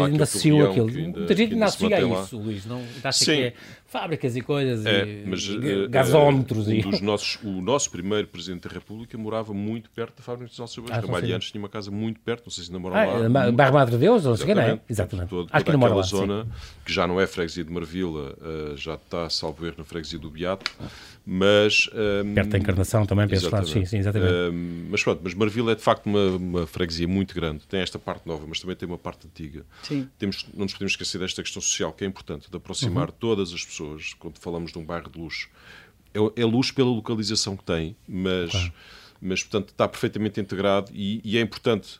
Ainda 0.06 0.24
associou 0.24 0.70
aquilo. 0.70 0.92
Muita 0.92 1.36
gente 1.36 1.54
ainda 1.54 1.66
associa 1.66 1.98
a 1.98 2.02
isso, 2.02 2.38
Luís. 2.38 2.66
Não 2.66 2.84
acha 3.02 3.26
que 3.26 3.32
é 3.32 3.54
fábricas 3.88 4.36
e 4.36 4.42
coisas 4.42 4.86
é, 4.86 5.06
e, 5.06 5.26
mas, 5.26 5.42
e 5.44 5.56
uh, 5.58 5.90
gasómetros. 5.90 6.68
Um 6.68 6.74
e... 6.74 6.82
dos 6.82 7.00
nossos, 7.02 7.40
o 7.44 7.62
nosso 7.62 7.90
primeiro 7.90 8.28
Presidente 8.28 8.68
da 8.68 8.74
República 8.74 9.18
morava 9.18 9.54
muito 9.54 9.90
perto 9.90 10.18
da 10.18 10.24
fábrica 10.24 10.50
de 10.50 10.56
Salsabões. 10.56 10.92
Ah, 10.92 11.02
Camalhantes 11.02 11.52
tinha 11.52 11.62
uma 11.62 11.70
casa 11.70 11.90
muito 11.90 12.20
perto, 12.20 12.46
não 12.46 12.52
sei 12.52 12.66
se 12.66 12.70
ainda 12.70 12.80
moram 12.80 12.96
ah, 12.98 13.28
lá. 13.28 13.52
Bairro 13.52 13.74
Madre 13.74 13.96
de 13.96 14.02
Deus, 14.02 14.26
não 14.26 14.36
sei 14.36 14.54
o 14.54 14.60
é? 14.60 14.80
Exatamente. 14.90 15.30
Toda, 15.30 15.50
Acho 15.52 15.66
que 15.66 15.72
não 15.72 15.80
lá, 15.80 16.02
zona, 16.02 16.44
sim. 16.44 16.50
que 16.86 16.94
já 16.94 17.08
não 17.08 17.20
é 17.20 17.26
freguesia 17.26 17.64
de 17.64 17.72
Marvila, 17.72 18.36
uh, 18.42 18.78
já 18.78 18.96
está, 18.96 19.30
salvo 19.30 19.66
erro, 19.66 19.76
na 19.78 19.84
freguesia 19.84 20.20
do 20.20 20.30
Beato, 20.30 20.70
mas... 21.26 21.90
Um, 22.24 22.34
perto 22.34 22.50
da 22.50 22.58
Encarnação 22.58 23.06
também, 23.06 23.28
penso 23.28 23.50
lá, 23.50 23.64
sim, 23.64 23.86
sim, 23.86 23.98
exatamente. 23.98 24.34
Um, 24.34 24.88
mas 24.90 25.04
pronto, 25.04 25.22
mas 25.24 25.34
Marvila 25.34 25.72
é 25.72 25.76
de 25.76 25.82
facto 25.82 26.06
uma, 26.06 26.28
uma 26.36 26.68
freguesia 26.68 27.08
muito 27.08 27.34
grande, 27.34 27.66
tem 27.68 27.82
esta 27.82 28.00
parte 28.00 28.28
nova, 28.28 28.46
mas 28.48 28.60
também 28.60 28.76
tem 28.76 28.88
uma 28.88 28.98
parte 28.98 29.28
antiga. 29.28 29.66
Sim. 29.84 30.08
Temos, 30.18 30.46
não 30.54 30.64
nos 30.64 30.74
podemos 30.74 30.94
esquecer 30.94 31.20
desta 31.20 31.42
questão 31.42 31.62
social, 31.62 31.94
que 31.94 32.04
é 32.04 32.08
importante, 32.08 32.50
de 32.50 32.58
aproximar 32.58 33.10
uhum. 33.10 33.16
todas 33.20 33.54
as 33.54 33.64
pessoas, 33.64 33.77
quando 34.20 34.38
falamos 34.40 34.58
falamos 34.58 34.72
de 34.72 34.78
um 34.78 34.86
bairro 34.86 35.10
de 35.10 35.20
luxo. 35.20 35.50
É, 36.14 36.42
é 36.42 36.46
luxo 36.46 36.74
pela 36.74 36.90
localização 36.90 37.56
que 37.56 37.64
tem, 37.64 37.96
mas, 38.08 38.52
claro. 38.52 38.74
mas 39.22 39.44
portanto, 39.44 39.70
está 39.70 39.88
perfeitamente 39.88 40.40
integrado 40.40 40.92
e, 40.94 41.22
e 41.24 41.38
é 41.38 41.42
importante 41.42 42.00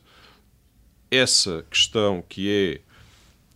essa 1.10 1.64
questão 1.70 2.22
que 2.28 2.50
é 2.50 2.80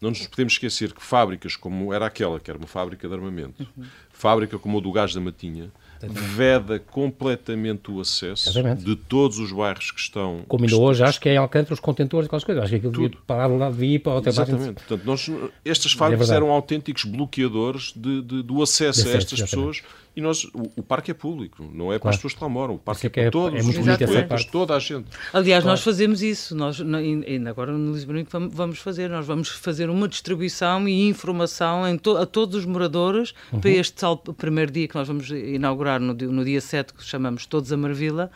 não 0.01 0.11
nos 0.11 0.27
podemos 0.27 0.55
esquecer 0.55 0.93
que 0.93 1.03
fábricas 1.03 1.55
como 1.55 1.93
era 1.93 2.07
aquela, 2.07 2.41
que 2.41 2.51
era 2.51 2.59
uma 2.59 2.67
fábrica 2.67 3.07
de 3.07 3.15
armamento, 3.15 3.63
uhum. 3.77 3.85
fábrica 4.11 4.59
como 4.59 4.79
a 4.79 4.81
do 4.81 4.91
gás 4.91 5.15
da 5.15 5.21
Matinha, 5.21 5.71
veda 6.09 6.79
completamente 6.79 7.91
o 7.91 8.01
acesso 8.01 8.49
Exatamente. 8.49 8.85
de 8.85 8.97
todos 8.97 9.39
os 9.39 9.53
bairros 9.53 9.91
que 9.91 10.01
estão. 10.01 10.45
Como 10.49 10.65
ainda 10.65 10.77
hoje, 10.77 11.03
acho 11.03 11.21
que 11.21 11.29
é 11.29 11.35
em 11.35 11.37
Alcântara 11.37 11.75
os 11.75 11.81
contentores 11.81 12.27
e 12.27 12.27
aquelas 12.27 12.45
coisas. 12.45 12.65
Acho 12.65 12.71
que 12.71 12.77
aquilo 12.77 12.93
devia 12.93 13.11
para 13.27 13.47
lá 13.47 13.71
devia 13.71 13.97
ir 13.97 13.99
para 13.99 14.19
o 14.19 14.29
Exatamente. 14.29 14.75
Portanto, 14.75 15.05
nós, 15.05 15.31
estas 15.65 15.93
fábricas 15.93 16.31
é 16.31 16.37
eram 16.37 16.51
autênticos 16.51 17.05
bloqueadores 17.05 17.93
de, 17.95 18.23
de, 18.23 18.43
do 18.43 18.63
acesso 18.63 19.05
de 19.05 19.11
a 19.11 19.17
estas 19.17 19.41
pessoas. 19.41 19.83
E 20.15 20.21
nós, 20.21 20.45
o, 20.45 20.71
o, 20.77 20.83
parque 20.83 21.11
é 21.11 21.15
público, 21.15 21.67
não 21.73 21.91
é 21.91 21.99
para 21.99 22.11
as 22.11 22.17
pessoas 22.17 22.35
que 22.35 22.43
lá 22.43 22.49
moram. 22.49 22.75
O 22.75 22.79
parque 22.79 23.07
é, 23.07 23.09
é 23.09 23.11
para 23.11 23.23
é, 23.23 23.31
todos 23.31 23.59
é 23.59 23.63
muito 23.63 23.81
os 23.81 23.97
clientes, 23.97 24.45
toda 24.45 24.77
a 24.77 24.79
gente. 24.79 25.07
Aliás, 25.33 25.63
claro. 25.63 25.73
nós 25.73 25.83
fazemos 25.83 26.23
isso. 26.23 26.55
Nós, 26.55 26.83
ainda 27.27 27.49
agora 27.49 27.73
no 27.73 27.95
Lisbon 27.95 28.23
vamos 28.51 28.79
fazer. 28.79 29.09
Nós 29.09 29.27
vamos 29.27 29.49
fazer 29.49 29.89
uma 29.89 30.07
distribuição 30.07 30.87
e 30.87 31.09
informação 31.09 31.89
em 31.89 31.97
to, 31.97 32.19
a 32.19 32.27
todos 32.27 32.57
os 32.57 32.67
moradores 32.67 33.33
uhum. 33.51 33.61
para 33.61 33.71
este 33.71 33.95
tal 33.95 34.19
primeiro 34.19 34.71
dia 34.71 34.87
que 34.87 34.95
nós 34.95 35.09
vamos 35.09 35.31
inaugurar 35.31 35.92
no, 35.99 36.15
no 36.15 36.45
dia 36.45 36.61
7, 36.61 36.95
que 36.95 37.05
chamamos 37.05 37.47
Todos 37.47 37.73
a 37.73 37.77
Marvila. 37.77 38.31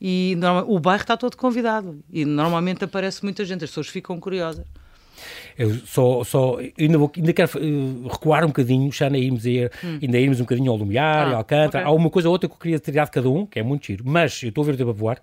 E 0.00 0.36
o 0.66 0.78
bairro 0.78 1.02
está 1.02 1.16
todo 1.16 1.36
convidado. 1.36 2.02
E 2.12 2.24
normalmente 2.24 2.84
aparece 2.84 3.22
muita 3.22 3.44
gente, 3.44 3.64
as 3.64 3.70
pessoas 3.70 3.88
ficam 3.88 4.18
curiosas. 4.18 4.64
Eu 5.58 5.74
só, 5.86 6.24
só 6.24 6.58
ainda, 6.78 6.98
vou, 6.98 7.10
ainda 7.16 7.32
quero 7.32 7.50
uh, 7.58 8.08
recuar 8.08 8.44
um 8.44 8.48
bocadinho, 8.48 8.90
já 8.92 9.08
irmos, 9.08 9.46
ir, 9.46 9.70
hum. 9.84 9.98
ainda 10.02 10.18
irmos 10.18 10.40
um 10.40 10.44
bocadinho 10.44 10.70
ao 10.70 10.76
Lumiar, 10.76 11.28
ah, 11.28 11.30
ao 11.30 11.36
Alcântara. 11.38 11.84
Okay. 11.84 11.92
Há 11.92 11.96
uma 11.96 12.10
coisa 12.10 12.28
ou 12.28 12.32
outra 12.32 12.48
que 12.48 12.54
eu 12.54 12.58
queria 12.58 12.78
tirar 12.78 13.04
de 13.04 13.10
cada 13.10 13.28
um, 13.28 13.46
que 13.46 13.58
é 13.58 13.62
muito 13.62 13.86
giro, 13.86 14.04
mas 14.06 14.42
eu 14.42 14.48
estou 14.48 14.62
a 14.62 14.66
ver 14.66 14.74
o 14.74 14.76
tempo 14.76 14.90
a 14.90 14.94
voar 14.94 15.20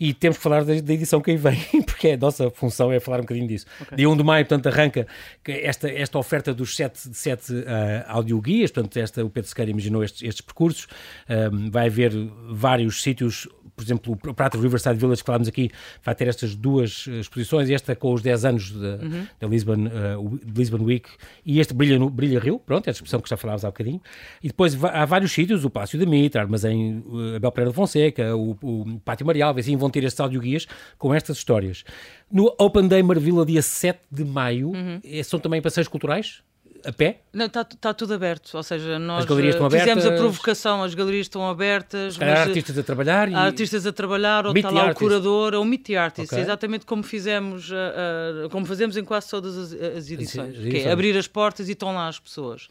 e 0.00 0.14
temos 0.14 0.36
que 0.36 0.42
falar 0.42 0.64
da, 0.64 0.74
da, 0.80 0.92
edição 0.92 1.20
que 1.20 1.30
aí 1.30 1.36
vem, 1.36 1.58
porque 1.84 2.10
a 2.10 2.16
nossa 2.16 2.50
função 2.50 2.92
é 2.92 3.00
falar 3.00 3.18
um 3.18 3.22
bocadinho 3.22 3.48
disso. 3.48 3.66
Okay. 3.80 3.96
Dia 3.96 4.08
1 4.08 4.16
de 4.16 4.22
maio, 4.22 4.44
portanto, 4.44 4.66
arranca 4.68 5.06
esta, 5.46 5.90
esta 5.90 6.18
oferta 6.18 6.54
dos 6.54 6.76
sete, 6.76 6.98
sete 7.12 7.52
uh, 7.52 7.64
audioguias, 8.06 8.70
portanto, 8.70 8.96
esta, 8.96 9.24
o 9.24 9.30
Pedro 9.30 9.48
Sequeira 9.48 9.70
imaginou 9.70 10.04
estes, 10.04 10.22
estes 10.22 10.40
percursos. 10.40 10.86
Um, 11.28 11.70
vai 11.70 11.86
haver 11.86 12.12
vários 12.48 13.02
sítios 13.02 13.48
por 13.78 13.84
exemplo, 13.84 14.18
o 14.26 14.34
Prata 14.34 14.58
Riverside 14.58 14.98
Village 14.98 15.22
que 15.22 15.26
falámos 15.26 15.46
aqui 15.46 15.70
vai 16.02 16.12
ter 16.12 16.26
estas 16.26 16.56
duas 16.56 17.06
eh, 17.06 17.20
exposições, 17.20 17.70
esta 17.70 17.94
com 17.94 18.12
os 18.12 18.20
10 18.20 18.44
anos 18.44 18.72
da, 18.72 18.96
uhum. 18.96 19.26
Da 19.40 19.46
Lisbon, 19.46 19.86
uh, 19.86 20.40
Lisbon 20.56 20.84
Week 20.84 21.08
e 21.44 21.60
este 21.60 21.74
Brilha, 21.74 21.98
no, 21.98 22.10
Brilha 22.10 22.40
Rio, 22.40 22.58
pronto, 22.58 22.86
é 22.86 22.90
a 22.90 22.92
expressão 22.92 23.20
que 23.20 23.28
já 23.28 23.36
falávamos 23.36 23.64
há 23.64 23.68
bocadinho. 23.68 24.00
E 24.42 24.48
depois 24.48 24.76
há 24.84 25.04
vários 25.04 25.32
sítios, 25.32 25.64
o 25.64 25.70
Palácio 25.70 25.98
da 25.98 26.06
Mitra, 26.06 26.42
Armazém 26.42 27.02
uh, 27.06 27.36
Abel 27.36 27.52
Pereira 27.52 27.70
de 27.70 27.76
Fonseca, 27.76 28.36
o, 28.36 28.56
o 28.62 29.00
Pátio 29.04 29.26
Marial, 29.26 29.56
assim 29.56 29.76
vão 29.76 29.90
ter 29.90 30.04
estes 30.04 30.20
audioguias 30.20 30.66
com 30.96 31.14
estas 31.14 31.36
histórias. 31.36 31.84
No 32.30 32.54
Open 32.58 32.88
Day 32.88 33.02
Marvila, 33.02 33.44
dia 33.46 33.62
7 33.62 34.00
de 34.10 34.24
maio, 34.24 34.68
uhum. 34.70 35.00
são 35.24 35.38
também 35.38 35.62
passeios 35.62 35.88
culturais? 35.88 36.42
A 36.84 36.92
pé? 36.92 37.20
Não, 37.32 37.46
está 37.46 37.64
tá 37.64 37.92
tudo 37.92 38.14
aberto. 38.14 38.54
Ou 38.54 38.62
seja, 38.62 38.98
nós 38.98 39.20
as 39.20 39.24
galerias 39.24 39.54
estão 39.54 39.66
abertas. 39.66 39.88
fizemos 39.88 40.06
a 40.06 40.16
provocação, 40.16 40.82
as 40.82 40.94
galerias 40.94 41.24
estão 41.26 41.48
abertas. 41.48 42.14
Se 42.14 42.24
há 42.24 42.42
artistas 42.42 42.78
a 42.78 42.82
trabalhar. 42.82 43.28
E... 43.28 43.34
Há 43.34 43.40
artistas 43.40 43.86
a 43.86 43.92
trabalhar, 43.92 44.46
ou 44.46 44.56
está 44.56 44.70
lá 44.70 44.82
artist. 44.82 44.96
o 44.96 45.06
curador, 45.06 45.54
ou 45.54 45.62
o 45.62 45.64
Meet 45.64 45.86
the 45.86 45.96
Artist. 45.96 46.32
Okay. 46.32 46.42
Exatamente 46.42 46.86
como 46.86 47.02
fizemos, 47.02 47.70
uh, 47.70 48.48
como 48.50 48.66
fazemos 48.66 48.96
em 48.96 49.04
quase 49.04 49.28
todas 49.30 49.56
as, 49.56 49.72
as 49.72 50.10
edições. 50.10 50.56
As, 50.56 50.64
as 50.64 50.70
que 50.70 50.78
é 50.78 50.90
abrir 50.92 51.16
as 51.16 51.26
portas 51.26 51.68
e 51.68 51.72
estão 51.72 51.94
lá 51.94 52.08
as 52.08 52.18
pessoas. 52.18 52.68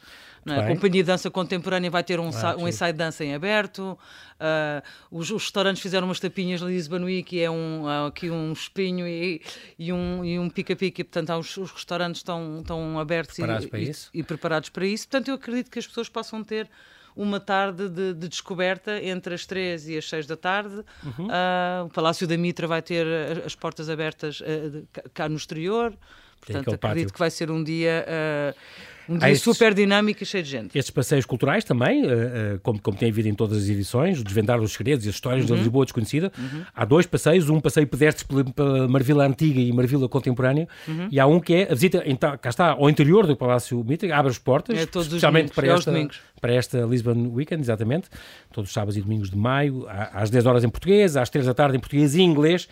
A 0.53 0.67
Companhia 0.67 1.03
de 1.03 1.07
Dança 1.07 1.29
Contemporânea 1.29 1.89
vai 1.89 2.03
ter 2.03 2.19
um, 2.19 2.29
ah, 2.29 2.55
um 2.57 2.67
ensaio 2.67 2.93
de 2.93 2.97
dança 2.97 3.23
em 3.23 3.33
aberto. 3.33 3.97
Uh, 4.35 4.81
os, 5.11 5.31
os, 5.31 5.43
restaurantes 5.43 5.81
fizeram 5.81 6.07
umas 6.07 6.19
tapinhas 6.19 6.61
na 6.61 6.67
Lisbon 6.67 7.03
Week, 7.03 7.39
é 7.41 7.49
um, 7.49 7.87
aqui 8.07 8.29
um 8.29 8.53
espinho 8.53 9.07
e, 9.07 9.41
e 9.77 9.91
um, 9.91 10.23
e 10.23 10.39
um 10.39 10.49
pica-pica. 10.49 11.03
Portanto, 11.03 11.33
os, 11.39 11.57
os, 11.57 11.71
restaurantes 11.71 12.19
estão, 12.19 12.59
estão 12.61 12.99
abertos 12.99 13.35
preparados 13.35 13.65
e, 13.65 13.69
para 13.69 13.79
e, 13.79 13.89
isso. 13.89 14.09
e 14.13 14.23
preparados 14.23 14.69
para 14.69 14.85
isso. 14.85 15.07
Portanto, 15.07 15.27
eu 15.29 15.35
acredito 15.35 15.71
que 15.71 15.79
as 15.79 15.87
pessoas 15.87 16.07
possam 16.07 16.43
ter 16.43 16.69
uma 17.15 17.39
tarde 17.39 17.89
de, 17.89 18.13
de, 18.13 18.27
descoberta 18.29 19.03
entre 19.03 19.33
as 19.33 19.45
três 19.45 19.89
e 19.89 19.97
as 19.97 20.07
seis 20.07 20.27
da 20.27 20.37
tarde. 20.37 20.83
Uhum. 21.03 21.25
Uh, 21.25 21.85
o 21.85 21.89
Palácio 21.89 22.27
da 22.27 22.37
Mitra 22.37 22.67
vai 22.67 22.81
ter 22.81 23.07
as 23.43 23.55
portas 23.55 23.89
abertas 23.89 24.39
uh, 24.41 24.87
cá 25.13 25.27
no 25.27 25.35
exterior. 25.35 25.97
Portanto, 26.39 26.75
acredito 26.75 26.79
pátio. 26.79 27.13
que 27.13 27.19
vai 27.19 27.31
ser 27.31 27.49
um 27.49 27.63
dia. 27.63 28.05
Uh, 28.07 28.87
um 29.09 29.17
dia 29.17 29.29
estes, 29.29 29.43
super 29.43 29.73
dinâmico 29.73 30.23
e 30.23 30.25
cheio 30.25 30.43
de 30.43 30.49
gente. 30.49 30.77
Estes 30.77 30.91
passeios 30.91 31.25
culturais 31.25 31.63
também, 31.63 32.05
uh, 32.05 32.59
como, 32.61 32.79
como 32.81 32.97
tem 32.97 33.09
havido 33.09 33.27
em 33.27 33.33
todas 33.33 33.57
as 33.57 33.69
edições, 33.69 34.19
o 34.19 34.23
desvendar 34.23 34.59
os 34.59 34.73
segredos 34.73 35.05
e 35.05 35.09
as 35.09 35.15
histórias 35.15 35.49
uhum. 35.49 35.55
da 35.55 35.61
Lisboa 35.61 35.85
desconhecida. 35.85 36.31
Uhum. 36.37 36.63
Há 36.75 36.85
dois 36.85 37.05
passeios, 37.05 37.49
um 37.49 37.59
passeio 37.59 37.87
pedestre 37.87 38.25
pela, 38.25 38.43
pela 38.43 38.87
Marvila 38.87 39.25
Antiga 39.25 39.59
e 39.59 39.71
Marvila 39.71 40.07
Contemporânea, 40.09 40.67
uhum. 40.87 41.07
e 41.11 41.19
há 41.19 41.25
um 41.25 41.39
que 41.39 41.53
é 41.53 41.71
a 41.71 41.73
visita, 41.73 42.03
então, 42.05 42.37
cá 42.37 42.49
está, 42.49 42.71
ao 42.71 42.89
interior 42.89 43.25
do 43.25 43.35
Palácio 43.35 43.83
Mitra, 43.83 44.15
abre 44.15 44.31
as 44.31 44.37
portas, 44.37 44.77
é 44.77 44.85
todos 44.85 45.07
especialmente 45.07 45.51
para, 45.53 45.67
é 45.67 45.71
esta, 45.71 46.09
para 46.41 46.53
esta 46.53 46.81
Lisbon 46.81 47.31
Weekend, 47.33 47.61
exatamente, 47.61 48.09
todos 48.51 48.69
os 48.69 48.73
sábados 48.73 48.97
e 48.97 49.01
domingos 49.01 49.29
de 49.29 49.37
maio, 49.37 49.85
às 50.13 50.29
10 50.29 50.45
horas 50.45 50.63
em 50.63 50.69
português, 50.69 51.15
às 51.17 51.29
3 51.29 51.45
da 51.45 51.53
tarde 51.53 51.77
em 51.77 51.79
português 51.79 52.15
e 52.15 52.21
inglês. 52.21 52.67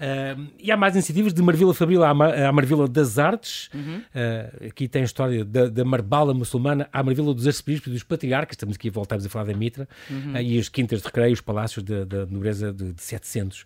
Uh, 0.00 0.48
e 0.58 0.72
há 0.72 0.76
mais 0.78 0.94
iniciativas 0.94 1.34
de 1.34 1.42
Marvila 1.42 1.74
Fabril 1.74 2.02
à, 2.02 2.10
à 2.10 2.52
Marvila 2.52 2.88
das 2.88 3.18
Artes. 3.18 3.68
Uhum. 3.74 3.98
Uh, 3.98 4.68
aqui 4.68 4.88
tem 4.88 5.02
a 5.02 5.04
história 5.04 5.44
da, 5.44 5.68
da 5.68 5.84
Marbala 5.84 6.32
muçulmana 6.32 6.88
à 6.90 7.02
Marvila 7.02 7.34
dos 7.34 7.46
Arcebispos 7.46 7.88
e 7.88 7.90
dos 7.90 8.02
Patriarcas. 8.02 8.54
Estamos 8.54 8.76
aqui, 8.76 8.88
voltamos 8.88 9.26
a 9.26 9.28
falar 9.28 9.44
da 9.44 9.54
Mitra. 9.54 9.86
Uhum. 10.08 10.32
Uh, 10.32 10.40
e 10.40 10.58
as 10.58 10.70
quintas 10.70 11.00
de 11.00 11.04
recreio, 11.04 11.34
os 11.34 11.42
palácios 11.42 11.84
da 11.84 12.24
nobreza 12.24 12.72
de, 12.72 12.94
de 12.94 13.02
700 13.02 13.64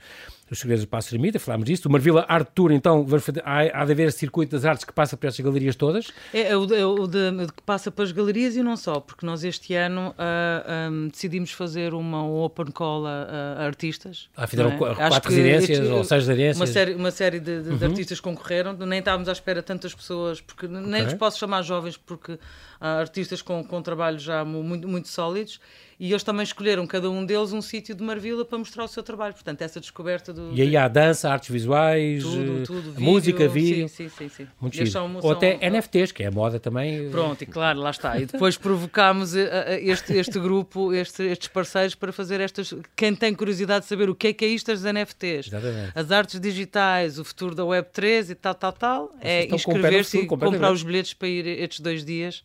os 0.50 0.58
segredos 0.58 0.84
do 0.84 0.88
Passo 0.88 1.14
Ermita, 1.14 1.38
falámos 1.38 1.66
disso. 1.66 1.88
O 1.88 1.92
Marvila 1.92 2.24
Art 2.28 2.48
Tour, 2.54 2.70
então, 2.72 3.06
há, 3.44 3.80
há 3.80 3.84
de 3.84 3.92
haver 3.92 4.12
circuito 4.12 4.52
das 4.54 4.64
artes 4.64 4.84
que 4.84 4.92
passa 4.92 5.16
por 5.16 5.26
estas 5.26 5.44
galerias 5.44 5.74
todas? 5.74 6.08
É, 6.32 6.48
é 6.48 6.56
o, 6.56 6.74
é 6.74 6.84
o 6.84 7.06
de, 7.06 7.46
que 7.46 7.62
passa 7.64 7.90
pelas 7.90 8.12
galerias 8.12 8.54
e 8.56 8.62
não 8.62 8.76
só, 8.76 9.00
porque 9.00 9.24
nós 9.24 9.42
este 9.42 9.74
ano 9.74 10.10
uh, 10.10 10.14
ah, 10.18 10.88
um, 10.90 11.08
decidimos 11.08 11.50
fazer 11.50 11.94
uma 11.94 12.26
open 12.26 12.66
call 12.66 13.06
a, 13.06 13.56
a 13.58 13.64
artistas. 13.64 14.28
Ah, 14.36 14.46
fizeram 14.46 14.70
é? 14.72 14.76
quatro 14.76 15.30
residências 15.30 15.78
este, 15.78 15.90
ou 15.90 16.04
seis 16.04 16.26
residências? 16.26 16.56
Uma 16.56 16.66
série, 16.66 16.94
uma 16.94 17.10
série 17.10 17.40
de, 17.40 17.62
de, 17.62 17.70
uhum. 17.70 17.76
de, 17.78 17.84
artistas 17.84 18.20
concorreram, 18.20 18.74
nem 18.74 18.98
estávamos 18.98 19.28
à 19.28 19.32
espera 19.32 19.62
tantas 19.62 19.94
pessoas, 19.94 20.40
porque 20.40 20.66
okay. 20.66 20.78
nem 20.78 21.06
os 21.06 21.14
posso 21.14 21.38
chamar 21.38 21.62
jovens, 21.62 21.96
porque 21.96 22.38
há 22.80 22.98
artistas 22.98 23.40
com, 23.40 23.64
com 23.64 23.80
trabalhos 23.80 24.22
já 24.22 24.44
muito, 24.44 24.86
muito 24.86 25.08
sólidos 25.08 25.58
e 25.98 26.10
eles 26.10 26.22
também 26.22 26.42
escolheram, 26.42 26.86
cada 26.86 27.08
um 27.08 27.24
deles, 27.24 27.52
um 27.52 27.62
sítio 27.62 27.94
de 27.94 28.02
Marvila 28.02 28.44
para 28.44 28.58
mostrar 28.58 28.84
o 28.84 28.88
seu 28.88 29.02
trabalho. 29.02 29.34
Portanto, 29.34 29.62
essa 29.62 29.80
descoberta 29.80 30.32
do. 30.32 30.52
E 30.52 30.62
aí 30.62 30.76
há 30.76 30.88
dança, 30.88 31.30
artes 31.30 31.50
visuais, 31.50 32.22
tudo, 32.22 32.62
eh, 32.62 32.62
tudo, 32.64 32.82
vídeo, 32.92 33.02
música, 33.02 33.48
vídeo. 33.48 33.88
Sim, 33.88 34.08
sim, 34.08 34.28
sim. 34.28 34.46
Muito 34.60 34.86
são, 34.86 35.18
Ou 35.22 35.32
até 35.32 35.58
NFTs, 35.68 36.12
que 36.12 36.22
é 36.22 36.26
a 36.26 36.30
moda 36.30 36.58
também. 36.58 37.10
Pronto, 37.10 37.42
e 37.42 37.46
claro, 37.46 37.80
lá 37.80 37.90
está. 37.90 38.18
E 38.18 38.26
depois 38.26 38.56
provocámos 38.56 39.34
eh, 39.36 39.48
eh, 39.50 39.80
este, 39.84 40.14
este 40.14 40.38
grupo, 40.38 40.92
este, 40.92 41.22
estes 41.24 41.48
parceiros, 41.48 41.94
para 41.94 42.12
fazer 42.12 42.40
estas. 42.40 42.74
Quem 42.96 43.14
tem 43.14 43.34
curiosidade 43.34 43.84
de 43.84 43.88
saber 43.88 44.10
o 44.10 44.14
que 44.14 44.28
é 44.28 44.32
que 44.32 44.44
é 44.44 44.48
isto 44.48 44.66
das 44.66 44.82
NFTs, 44.82 45.48
Exatamente. 45.48 45.92
as 45.94 46.10
artes 46.10 46.40
digitais, 46.40 47.18
o 47.18 47.24
futuro 47.24 47.54
da 47.54 47.62
Web3 47.62 48.30
e 48.30 48.34
tal, 48.34 48.54
tal, 48.54 48.72
tal, 48.72 49.14
é 49.20 49.46
inscrever-se 49.54 50.18
e 50.18 50.26
comprar 50.26 50.72
os 50.72 50.82
bilhetes 50.82 51.14
para 51.14 51.28
ir 51.28 51.46
estes 51.46 51.80
dois 51.80 52.04
dias 52.04 52.42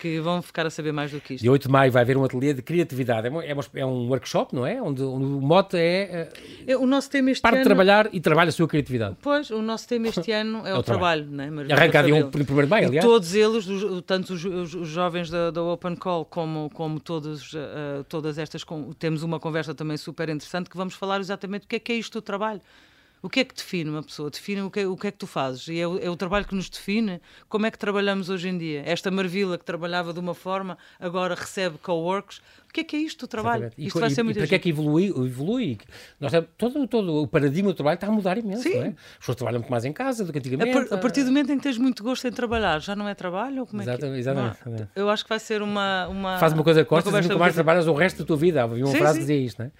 que 0.00 0.18
vão 0.18 0.40
ficar 0.40 0.66
a 0.66 0.70
saber 0.70 0.92
mais 0.92 1.12
do 1.12 1.20
que 1.20 1.34
isto. 1.34 1.42
Dia 1.42 1.52
8 1.52 1.62
de 1.64 1.68
maio 1.68 1.92
vai 1.92 2.02
haver 2.02 2.16
um 2.16 2.24
ateliê 2.24 2.54
de 2.54 2.62
criatividade. 2.62 3.26
É, 3.26 3.30
uma, 3.30 3.64
é, 3.74 3.84
um 3.86 4.08
workshop, 4.08 4.54
não 4.54 4.66
é? 4.66 4.80
Onde, 4.80 5.02
onde 5.02 5.24
o 5.26 5.40
mote 5.40 5.76
é, 5.76 6.28
é. 6.66 6.76
O 6.76 6.86
nosso 6.86 7.10
tema 7.10 7.30
este 7.30 7.42
parte 7.42 7.56
ano. 7.56 7.62
de 7.62 7.68
trabalhar 7.68 8.08
e 8.12 8.18
trabalha 8.20 8.48
a 8.48 8.52
sua 8.52 8.66
criatividade. 8.66 9.16
Pois, 9.20 9.50
o 9.50 9.60
nosso 9.60 9.86
tema 9.86 10.08
este 10.08 10.32
ano 10.32 10.66
é, 10.66 10.70
é 10.70 10.74
o, 10.74 10.78
o, 10.78 10.82
trabalho. 10.82 11.26
trabalho 11.26 11.64
né? 11.66 11.74
Arranca 11.74 12.02
dia 12.02 12.14
1 12.14 12.30
de 12.30 12.66
maio, 12.66 12.88
aliás. 12.88 13.04
E 13.04 13.08
todos 13.08 13.34
eles, 13.34 13.66
tanto 14.06 14.32
os, 14.32 14.44
os, 14.44 14.74
os 14.74 14.88
jovens 14.88 15.28
da, 15.28 15.50
da, 15.50 15.62
Open 15.62 15.96
Call 15.96 16.24
como, 16.24 16.70
como 16.70 16.98
todos, 16.98 17.52
uh, 17.52 18.02
todas 18.08 18.38
estas. 18.38 18.64
Temos 18.98 19.22
uma 19.22 19.38
conversa 19.38 19.74
também 19.74 19.98
super 19.98 20.30
interessante 20.30 20.70
que 20.70 20.76
vamos 20.76 20.94
falar 20.94 21.20
exatamente 21.20 21.66
o 21.66 21.68
que 21.68 21.76
é 21.76 21.78
que 21.78 21.92
é 21.92 21.96
isto 21.96 22.18
do 22.18 22.22
trabalho. 22.22 22.60
O 23.22 23.28
que 23.28 23.40
é 23.40 23.44
que 23.44 23.54
define 23.54 23.90
uma 23.90 24.02
pessoa? 24.02 24.30
Define 24.30 24.62
o 24.62 24.70
que, 24.70 24.80
é, 24.80 24.86
o 24.86 24.96
que 24.96 25.08
é 25.08 25.10
que 25.10 25.18
tu 25.18 25.26
fazes. 25.26 25.68
E 25.68 25.78
é 25.78 25.86
o, 25.86 25.98
é 25.98 26.08
o, 26.08 26.16
trabalho 26.16 26.46
que 26.46 26.54
nos 26.54 26.70
define. 26.70 27.20
Como 27.48 27.66
é 27.66 27.70
que 27.70 27.78
trabalhamos 27.78 28.30
hoje 28.30 28.48
em 28.48 28.56
dia? 28.56 28.82
Esta 28.86 29.10
Marvila 29.10 29.58
que 29.58 29.64
trabalhava 29.64 30.12
de 30.14 30.18
uma 30.18 30.34
forma, 30.34 30.78
agora 30.98 31.34
recebe 31.34 31.76
co-works. 31.78 32.40
O 32.70 32.72
que 32.72 32.82
é 32.82 32.84
que 32.84 32.94
é 32.94 33.00
isto 33.00 33.26
do 33.26 33.28
trabalho? 33.28 33.72
Isto 33.76 33.98
e, 33.98 34.00
vai 34.00 34.10
ser 34.10 34.20
e, 34.20 34.24
muito 34.24 34.36
e 34.36 34.38
para 34.38 34.46
que 34.46 34.54
é 34.54 34.58
que 34.60 34.68
evolui? 34.68 35.08
evolui? 35.08 35.76
Nós, 36.20 36.32
todo, 36.56 36.86
todo 36.86 37.22
o 37.22 37.26
paradigma 37.26 37.70
do 37.70 37.74
trabalho 37.74 37.96
está 37.96 38.06
a 38.06 38.12
mudar 38.12 38.38
imenso, 38.38 38.62
Sim. 38.62 38.76
não 38.76 38.84
é? 38.84 38.88
As 38.90 39.18
pessoas 39.18 39.36
trabalham 39.36 39.58
muito 39.58 39.72
mais 39.72 39.84
em 39.84 39.92
casa 39.92 40.24
do 40.24 40.32
que 40.32 40.38
antigamente. 40.38 40.70
A, 40.70 40.84
par, 40.84 40.94
a 40.94 40.98
partir 40.98 41.24
do 41.24 41.32
momento 41.32 41.50
em 41.50 41.56
que 41.56 41.64
tens 41.64 41.76
muito 41.78 42.04
gosto 42.04 42.28
em 42.28 42.30
trabalhar, 42.30 42.80
já 42.80 42.94
não 42.94 43.08
é 43.08 43.14
trabalho? 43.14 43.62
Ou 43.62 43.66
como 43.66 43.82
exatamente, 43.82 44.06
é 44.06 44.12
que... 44.12 44.18
exatamente. 44.20 44.88
eu 44.94 45.10
acho 45.10 45.24
que 45.24 45.28
vai 45.28 45.40
ser 45.40 45.62
uma... 45.62 46.06
uma 46.06 46.38
Faz 46.38 46.52
uma 46.52 46.62
coisa 46.62 46.84
que 46.84 46.90
gostas 46.90 47.12
e 47.12 47.22
nunca 47.22 47.38
mais 47.38 47.54
trabalhas 47.54 47.88
o 47.88 47.92
resto 47.92 48.20
da 48.20 48.24
tua 48.24 48.36
vida. 48.36 48.62
Havia 48.62 48.84
uma 48.84 48.92
sim, 48.92 48.98
frase 48.98 49.14
que 49.14 49.26
dizia 49.26 49.36
isto, 49.36 49.58
não 49.58 49.66
é? 49.66 49.70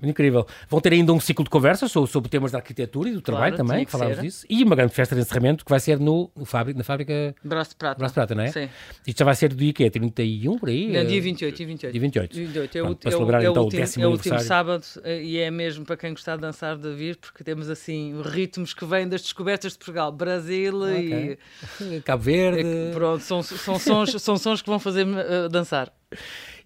Muito 0.00 0.10
incrível. 0.10 0.46
Vão 0.68 0.80
ter 0.80 0.92
ainda 0.92 1.12
um 1.12 1.18
ciclo 1.18 1.44
de 1.44 1.50
conversas 1.50 1.90
sobre, 1.90 2.10
sobre 2.10 2.28
temas 2.28 2.52
da 2.52 2.58
arquitetura 2.58 3.08
e 3.08 3.12
do 3.12 3.20
trabalho 3.20 3.56
claro, 3.56 3.68
também, 3.68 3.84
que 3.84 3.90
falámos 3.90 4.20
disso. 4.20 4.46
E 4.48 4.62
uma 4.62 4.76
grande 4.76 4.92
festa 4.92 5.14
de 5.14 5.22
encerramento 5.22 5.64
que 5.64 5.70
vai 5.70 5.80
ser 5.80 5.98
no, 5.98 6.30
no 6.36 6.44
fábrica, 6.44 6.78
na 6.78 6.84
fábrica 6.84 7.34
Braço 7.42 7.70
de 7.70 7.76
Prata. 7.76 7.98
Braço 7.98 8.12
de 8.12 8.14
Prata, 8.14 8.34
não 8.34 8.44
é? 8.44 8.48
Sim. 8.52 8.68
Isto 9.06 9.18
já 9.18 9.24
vai 9.24 9.34
ser 9.34 9.48
do 9.48 9.56
dia 9.56 9.72
que 9.72 9.84
é? 9.84 9.90
31 9.90 10.58
por 10.58 10.68
aí? 10.68 10.92
Não, 10.92 11.04
dia 11.04 11.20
28, 11.20 11.56
dia 11.56 11.66
28. 11.66 11.92
Dia 11.92 12.00
28. 12.00 12.35
28. 12.40 12.78
É, 12.78 12.82
Pronto, 12.82 12.98
para 12.98 13.10
celebrar 13.10 13.42
é, 13.42 13.46
então 13.46 13.64
o, 13.64 13.68
décimo 13.68 14.04
é 14.04 14.08
o 14.08 14.10
último 14.10 14.38
sábado 14.40 14.84
eh, 15.04 15.22
e 15.22 15.38
é 15.38 15.50
mesmo 15.50 15.84
para 15.84 15.96
quem 15.96 16.12
gostar 16.12 16.36
de 16.36 16.42
dançar 16.42 16.76
de 16.76 16.94
vir, 16.94 17.16
porque 17.16 17.42
temos 17.42 17.68
assim 17.68 18.20
ritmos 18.22 18.74
que 18.74 18.84
vêm 18.84 19.08
das 19.08 19.22
descobertas 19.22 19.72
de 19.72 19.78
Portugal, 19.78 20.12
Brasil 20.12 20.82
okay. 20.82 21.38
e 21.80 22.00
Cabo 22.04 22.22
Verde. 22.22 22.64
Pronto, 22.92 23.22
são, 23.22 23.42
são, 23.42 23.78
sons, 23.78 24.22
são 24.22 24.36
sons 24.36 24.62
que 24.62 24.68
vão 24.68 24.78
fazer-me 24.78 25.14
uh, 25.14 25.48
dançar. 25.48 25.92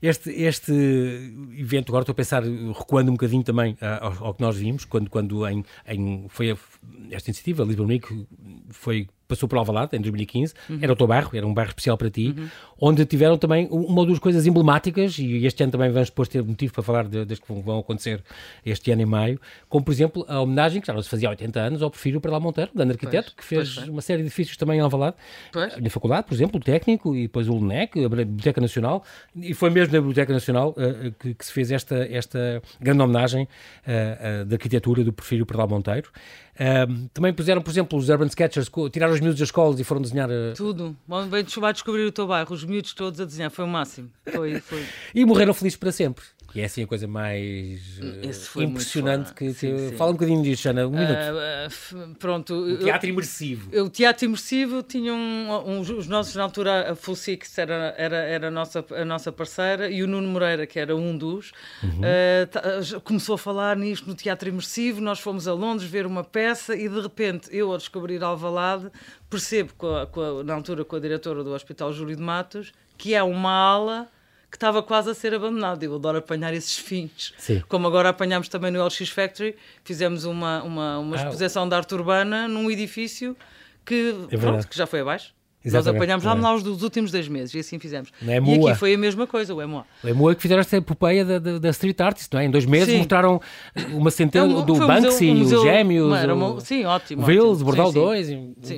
Este, 0.03 0.31
este 0.31 0.73
evento, 1.59 1.91
agora 1.91 2.03
estou 2.03 2.13
a 2.13 2.17
pensar, 2.17 2.43
recuando 2.43 3.11
um 3.11 3.15
bocadinho 3.15 3.43
também 3.43 3.77
ao, 4.01 4.29
ao 4.29 4.35
que 4.35 4.41
nós 4.41 4.57
vimos, 4.57 4.85
quando, 4.87 5.11
quando 5.11 5.47
em, 5.47 5.63
em, 5.87 6.27
foi 6.29 6.53
a, 6.53 6.57
esta 7.11 7.29
iniciativa, 7.29 7.63
a 7.63 7.67
Lisbon 7.67 7.87
Week, 7.87 8.27
foi 8.71 9.09
passou 9.31 9.49
por 9.49 9.57
Alvalade 9.59 9.97
em 9.97 10.01
2015, 10.01 10.55
uhum. 10.69 10.79
era 10.83 10.93
o 10.93 10.97
teu 10.97 11.07
bairro, 11.07 11.31
era 11.33 11.47
um 11.47 11.55
bairro 11.55 11.71
especial 11.71 11.97
para 11.97 12.11
ti, 12.11 12.35
uhum. 12.37 12.49
onde 12.81 13.05
tiveram 13.07 13.39
também 13.39 13.69
uma 13.71 14.01
ou 14.01 14.07
duas 14.07 14.19
coisas 14.19 14.47
emblemáticas, 14.47 15.19
e 15.19 15.47
este 15.47 15.63
ano 15.63 15.73
também 15.73 15.91
vamos 15.91 16.11
depois 16.11 16.29
ter 16.29 16.43
motivo 16.43 16.73
para 16.75 16.83
falar 16.83 17.09
das 17.09 17.39
que 17.39 17.53
vão 17.53 17.79
acontecer 17.79 18.23
este 18.65 18.91
ano 18.91 19.03
em 19.03 19.07
maio, 19.07 19.41
como 19.69 19.85
por 19.85 19.93
exemplo 19.93 20.25
a 20.29 20.41
homenagem, 20.41 20.81
que 20.81 20.87
já 20.87 20.93
não 20.93 21.03
se 21.03 21.09
fazia 21.09 21.29
há 21.29 21.31
80 21.31 21.61
anos, 21.61 21.83
ao 21.83 21.91
Prefiro 21.91 22.21
para 22.21 22.33
lá 22.33 22.41
Monteiro, 22.41 22.71
grande 22.75 22.93
arquiteto, 22.93 23.33
pois, 23.35 23.37
que 23.37 23.45
fez 23.45 23.89
uma 23.89 24.03
série 24.03 24.23
de 24.23 24.27
edifícios 24.27 24.57
também 24.57 24.79
em 24.79 24.81
Alvalade, 24.81 25.17
pois. 25.53 25.77
na 25.77 25.91
faculdade, 25.91 26.27
por 26.27 26.35
exemplo, 26.35 26.61
o 26.61 26.63
técnico, 26.63 27.15
e 27.15 27.23
depois 27.23 27.49
o 27.49 27.55
LNEC, 27.55 28.05
a 28.05 28.09
Biblioteca 28.09 28.61
Nacional, 28.61 29.05
e 29.35 29.55
foi 29.55 29.71
mesmo 29.71 29.93
na 29.93 30.01
Biblioteca 30.01 30.33
Nacional 30.33 30.71
uh, 30.71 31.13
que, 31.19 31.35
que, 31.35 31.45
se 31.45 31.53
fez 31.53 31.71
esta, 31.71 31.97
esta 32.11 32.63
grande 32.81 33.03
homenagem 33.03 33.45
uh, 33.45 34.43
uh, 34.43 34.45
da 34.45 34.57
arquitetura 34.57 35.05
do 35.05 35.13
Prefiro 35.13 35.47
para 35.47 35.59
lá 35.59 35.67
Monteiro. 35.67 36.11
Também 37.15 37.33
puseram, 37.33 37.63
por 37.63 37.71
exemplo, 37.71 37.99
os 37.99 38.11
Urban 38.11 38.27
Sketchers, 38.27 38.71
tiraram 38.93 39.15
os 39.15 39.20
miúdos 39.21 39.39
das 39.39 39.49
escolas 39.49 39.79
e 39.79 39.85
foram 39.85 40.03
desenhar. 40.03 40.29
Uh... 40.29 40.55
Tudo. 40.57 40.97
Vem 41.31 41.45
descobrir 41.45 42.05
o 42.05 42.13
teu 42.13 42.27
bairro, 42.27 42.55
os 42.55 42.65
miúdos 42.65 42.93
todos 42.93 43.21
a 43.21 43.25
desenhar, 43.25 43.51
foi 43.51 43.65
o 43.65 43.69
máximo. 43.69 44.11
Foi, 44.33 44.61
foi. 44.61 44.85
e 45.15 45.25
morreram 45.25 45.55
felizes 45.55 45.79
para 45.79 45.93
sempre. 45.93 46.25
E 46.55 46.61
é 46.61 46.65
assim 46.65 46.83
a 46.83 46.87
coisa 46.87 47.07
mais 47.07 47.81
uh, 47.99 48.63
impressionante 48.63 49.33
que, 49.35 49.55
que... 49.55 49.95
Fala 49.97 50.11
um 50.11 50.15
bocadinho 50.15 50.43
disso, 50.43 50.69
Ana, 50.69 50.87
um 50.87 50.91
minuto. 50.91 51.13
Uh, 51.13 52.15
pronto. 52.17 52.55
O 52.55 52.79
teatro 52.79 53.09
eu, 53.09 53.13
imersivo. 53.13 53.71
O 53.85 53.89
teatro 53.89 54.25
imersivo 54.25 54.83
tinha 54.83 55.15
um, 55.15 55.49
um, 55.67 55.81
os 55.81 56.09
nossos, 56.09 56.35
na 56.35 56.43
altura, 56.43 56.93
a 56.93 56.97
Fulsix 56.97 57.57
era, 57.57 57.95
era, 57.97 58.17
era 58.17 58.49
a, 58.49 58.51
nossa, 58.51 58.85
a 58.91 59.05
nossa 59.05 59.31
parceira 59.31 59.89
e 59.89 60.03
o 60.03 60.09
Nuno 60.09 60.27
Moreira, 60.27 60.67
que 60.67 60.81
era 60.81 60.97
um 60.97 61.17
dos, 61.17 61.53
uhum. 61.85 62.01
uh, 62.01 63.01
começou 63.03 63.37
a 63.37 63.39
falar 63.39 63.77
nisto 63.77 64.09
no 64.09 64.15
teatro 64.15 64.49
imersivo. 64.49 65.01
Nós 65.01 65.21
fomos 65.21 65.47
a 65.47 65.53
Londres 65.53 65.89
ver 65.89 66.05
uma 66.05 66.25
peça 66.25 66.75
e 66.75 66.89
de 66.89 67.01
repente 67.01 67.49
eu, 67.53 67.71
ao 67.71 67.79
descobrir 67.79 68.25
Alvalade, 68.25 68.91
percebo, 69.29 69.73
com 69.77 69.95
a, 69.95 70.07
com 70.07 70.21
a, 70.21 70.45
na 70.45 70.55
altura, 70.55 70.85
com 70.85 70.97
a 70.97 71.01
diretora 71.01 71.45
do 71.45 71.53
Hospital 71.53 71.93
Júlio 71.93 72.17
de 72.17 72.23
Matos, 72.23 72.73
que 72.97 73.15
é 73.15 73.23
uma 73.23 73.51
ala 73.53 74.09
que 74.51 74.57
estava 74.57 74.83
quase 74.83 75.11
a 75.11 75.15
ser 75.15 75.33
abandonado. 75.33 75.83
Eu 75.83 75.95
adoro 75.95 76.19
apanhar 76.19 76.53
esses 76.53 76.77
fins. 76.77 77.33
Sim. 77.39 77.63
Como 77.69 77.87
agora 77.87 78.09
apanhámos 78.09 78.49
também 78.49 78.71
no 78.71 78.85
LX 78.85 79.09
Factory, 79.09 79.57
fizemos 79.85 80.25
uma, 80.25 80.63
uma, 80.63 80.99
uma 80.99 81.17
ah, 81.17 81.21
exposição 81.21 81.69
de 81.69 81.75
arte 81.75 81.95
urbana 81.95 82.49
num 82.49 82.71
edifício 82.71 83.37
que, 83.85 84.15
é 84.31 84.37
pronto, 84.37 84.67
que 84.67 84.77
já 84.77 84.87
foi 84.87 85.01
abaixo. 85.01 85.33
Exatamente. 85.63 85.93
Nós 85.93 86.03
apanhámos 86.19 86.25
lá 86.25 86.53
é. 86.53 86.65
nos 86.65 86.83
últimos 86.83 87.13
dois 87.13 87.29
meses 87.29 87.55
e 87.55 87.59
assim 87.59 87.79
fizemos. 87.79 88.11
É 88.27 88.39
e 88.39 88.69
aqui 88.69 88.79
foi 88.79 88.95
a 88.95 88.99
mesma 88.99 89.27
coisa, 89.27 89.55
o 89.55 89.61
EMOA. 89.61 89.85
O 90.03 90.09
EMOA 90.09 90.35
que 90.35 90.41
fizeram 90.41 90.61
esta 90.61 90.77
epopeia 90.79 91.25
da, 91.25 91.39
da, 91.39 91.59
da 91.59 91.71
street 91.71 92.01
artist, 92.01 92.33
não 92.33 92.41
é? 92.41 92.47
Em 92.47 92.51
dois 92.51 92.65
meses 92.65 92.89
sim. 92.89 92.99
mostraram 92.99 93.41
uma 93.93 94.11
centena 94.11 94.61
é 94.61 94.65
do 94.65 94.75
Banksy, 94.75 95.31
um 95.31 95.43
os 95.43 95.63
Gêmeos, 95.63 96.17
era 96.17 96.35
uma, 96.35 96.61
sim, 96.61 96.85
ótimo. 96.85 97.27
Vils, 97.27 97.61
Bordal 97.61 97.93
2, 97.93 98.31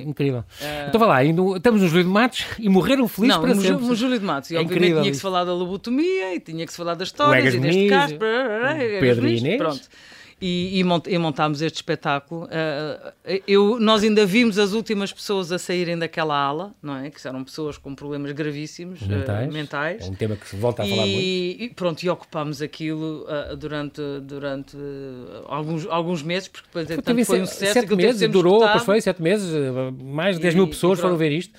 incrível. 0.05 0.43
É... 0.61 0.87
Então 0.89 0.99
vai 0.99 1.07
lá, 1.07 1.23
indo, 1.23 1.55
estamos 1.55 1.81
no 1.81 1.87
Júlio 1.87 2.03
de 2.03 2.09
Matos 2.09 2.45
e 2.59 2.67
morreram 2.67 3.07
felizes 3.07 3.35
não, 3.35 3.41
para 3.43 3.55
no, 3.55 3.61
sempre. 3.61 3.85
no 3.85 3.95
Júlio 3.95 4.19
de 4.19 4.25
Matos. 4.25 4.51
E 4.51 4.55
é 4.55 4.59
obviamente 4.59 4.81
incrível, 4.81 5.01
tinha 5.01 5.11
que 5.11 5.17
se 5.17 5.23
falar 5.23 5.45
da 5.45 5.53
lobotomia 5.53 6.35
e 6.35 6.39
tinha 6.41 6.65
que 6.65 6.71
se 6.71 6.77
falar 6.77 6.95
das 6.95 7.07
histórias 7.07 7.53
e 7.53 7.59
deste 7.59 7.87
caso. 7.87 8.15
Pedro 8.99 9.27
Inês. 9.27 9.57
Pronto 9.57 9.81
e, 10.45 10.79
e, 10.79 10.83
mont, 10.83 11.09
e 11.09 11.17
montámos 11.17 11.61
este 11.61 11.77
espetáculo. 11.77 12.43
Uh, 12.47 13.39
eu, 13.47 13.79
nós 13.79 14.03
ainda 14.03 14.25
vimos 14.25 14.59
as 14.59 14.73
últimas 14.73 15.13
pessoas 15.13 15.53
a 15.53 15.57
saírem 15.57 15.97
daquela 15.97 16.35
ala, 16.35 16.75
não 16.81 16.97
é? 16.97 17.09
Que 17.09 17.25
eram 17.25 17.45
pessoas 17.45 17.77
com 17.77 17.95
problemas 17.95 18.33
gravíssimos 18.33 19.01
mentais. 19.03 19.47
Uh, 19.49 19.53
mentais. 19.53 20.05
É 20.05 20.09
um 20.09 20.15
tema 20.15 20.35
que 20.35 20.45
se 20.45 20.57
volta 20.57 20.83
a 20.83 20.85
falar 20.85 21.07
e, 21.07 21.13
muito. 21.13 21.63
E 21.63 21.69
pronto, 21.73 22.03
e 22.03 22.09
ocupámos 22.09 22.61
aquilo 22.61 23.23
uh, 23.23 23.55
durante, 23.55 24.01
durante 24.23 24.75
alguns, 25.47 25.87
alguns 25.87 26.21
meses, 26.21 26.49
porque 26.49 26.67
depois 26.67 26.91
então, 26.91 27.25
foi 27.25 27.41
um 27.41 27.45
sucesso. 27.45 27.73
Sete 27.73 27.95
meses, 27.95 28.29
durou, 28.29 28.65
depois 28.65 28.83
foi 28.83 28.99
sete 28.99 29.21
meses, 29.21 29.49
mais 30.03 30.35
de 30.35 30.41
10 30.41 30.55
mil 30.55 30.67
pessoas 30.67 30.99
foram 30.99 31.15
ver 31.15 31.31
isto. 31.31 31.57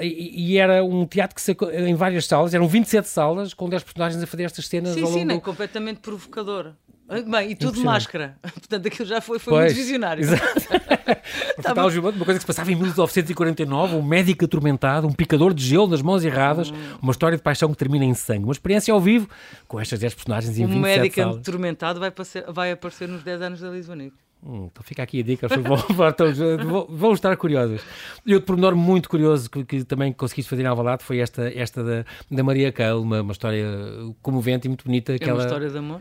E, 0.00 0.56
era 0.56 0.84
um 0.84 1.04
teatro 1.04 1.34
que 1.34 1.42
se, 1.42 1.56
em 1.72 1.94
várias 1.94 2.26
salas, 2.26 2.54
eram 2.54 2.68
27 2.68 3.08
salas 3.08 3.54
com 3.54 3.68
10 3.68 3.82
personagens 3.82 4.22
a 4.22 4.26
fazer 4.26 4.44
estas 4.44 4.68
cenas 4.68 4.94
sim, 4.94 5.00
ao 5.00 5.08
longo... 5.08 5.18
Sim, 5.18 5.30
sim, 5.30 5.40
completamente 5.40 5.98
provocador. 5.98 6.74
Bem, 7.26 7.50
e 7.50 7.54
tudo 7.56 7.72
de 7.72 7.84
máscara. 7.84 8.36
Portanto, 8.42 8.86
aquilo 8.86 9.08
já 9.08 9.20
foi, 9.20 9.40
foi 9.40 9.52
muito 9.52 9.74
visionário. 9.74 10.22
Exato. 10.22 10.44
Estava... 11.58 11.86
uma 11.88 12.12
coisa 12.24 12.34
que 12.34 12.40
se 12.40 12.46
passava 12.46 12.70
em 12.70 12.76
1949, 12.76 13.96
um 13.96 14.02
médico 14.02 14.44
atormentado, 14.44 15.08
um 15.08 15.12
picador 15.12 15.52
de 15.52 15.64
gelo 15.64 15.88
nas 15.88 16.02
mãos 16.02 16.24
erradas, 16.24 16.70
hum. 16.70 16.74
uma 17.02 17.10
história 17.10 17.36
de 17.36 17.42
paixão 17.42 17.68
que 17.70 17.76
termina 17.76 18.04
em 18.04 18.14
sangue. 18.14 18.44
Uma 18.44 18.52
experiência 18.52 18.94
ao 18.94 19.00
vivo 19.00 19.28
com 19.66 19.80
estas 19.80 19.98
10 19.98 20.14
personagens 20.14 20.56
em 20.58 20.64
um 20.64 20.68
27 20.68 20.78
Um 20.78 21.02
médico 21.02 21.20
atormentado 21.20 21.98
vai, 21.98 22.12
vai 22.48 22.72
aparecer 22.72 23.08
nos 23.08 23.24
10 23.24 23.42
anos 23.42 23.60
da 23.60 23.70
Lisbonico. 23.70 24.16
Hum, 24.42 24.68
então 24.72 24.82
fica 24.82 25.02
aqui 25.02 25.20
a 25.20 25.22
dica, 25.22 25.48
vão, 25.48 25.76
vão 26.88 27.12
estar 27.12 27.36
curiosos. 27.36 27.82
E 28.24 28.34
outro 28.34 28.46
pormenor 28.46 28.74
muito 28.74 29.08
curioso 29.08 29.50
que, 29.50 29.64
que 29.64 29.84
também 29.84 30.12
conseguiste 30.12 30.48
fazer 30.48 30.62
em 30.62 30.66
Alvalade 30.66 31.04
foi 31.04 31.18
esta, 31.18 31.52
esta 31.54 31.82
da, 31.84 32.04
da 32.30 32.42
Maria 32.42 32.72
Cale, 32.72 33.00
uma, 33.00 33.20
uma 33.20 33.32
história 33.32 33.66
comovente 34.22 34.66
e 34.66 34.68
muito 34.68 34.84
bonita. 34.84 35.14
É 35.20 35.32
uma 35.32 35.42
história 35.42 35.68
de 35.68 35.76
amor? 35.76 36.00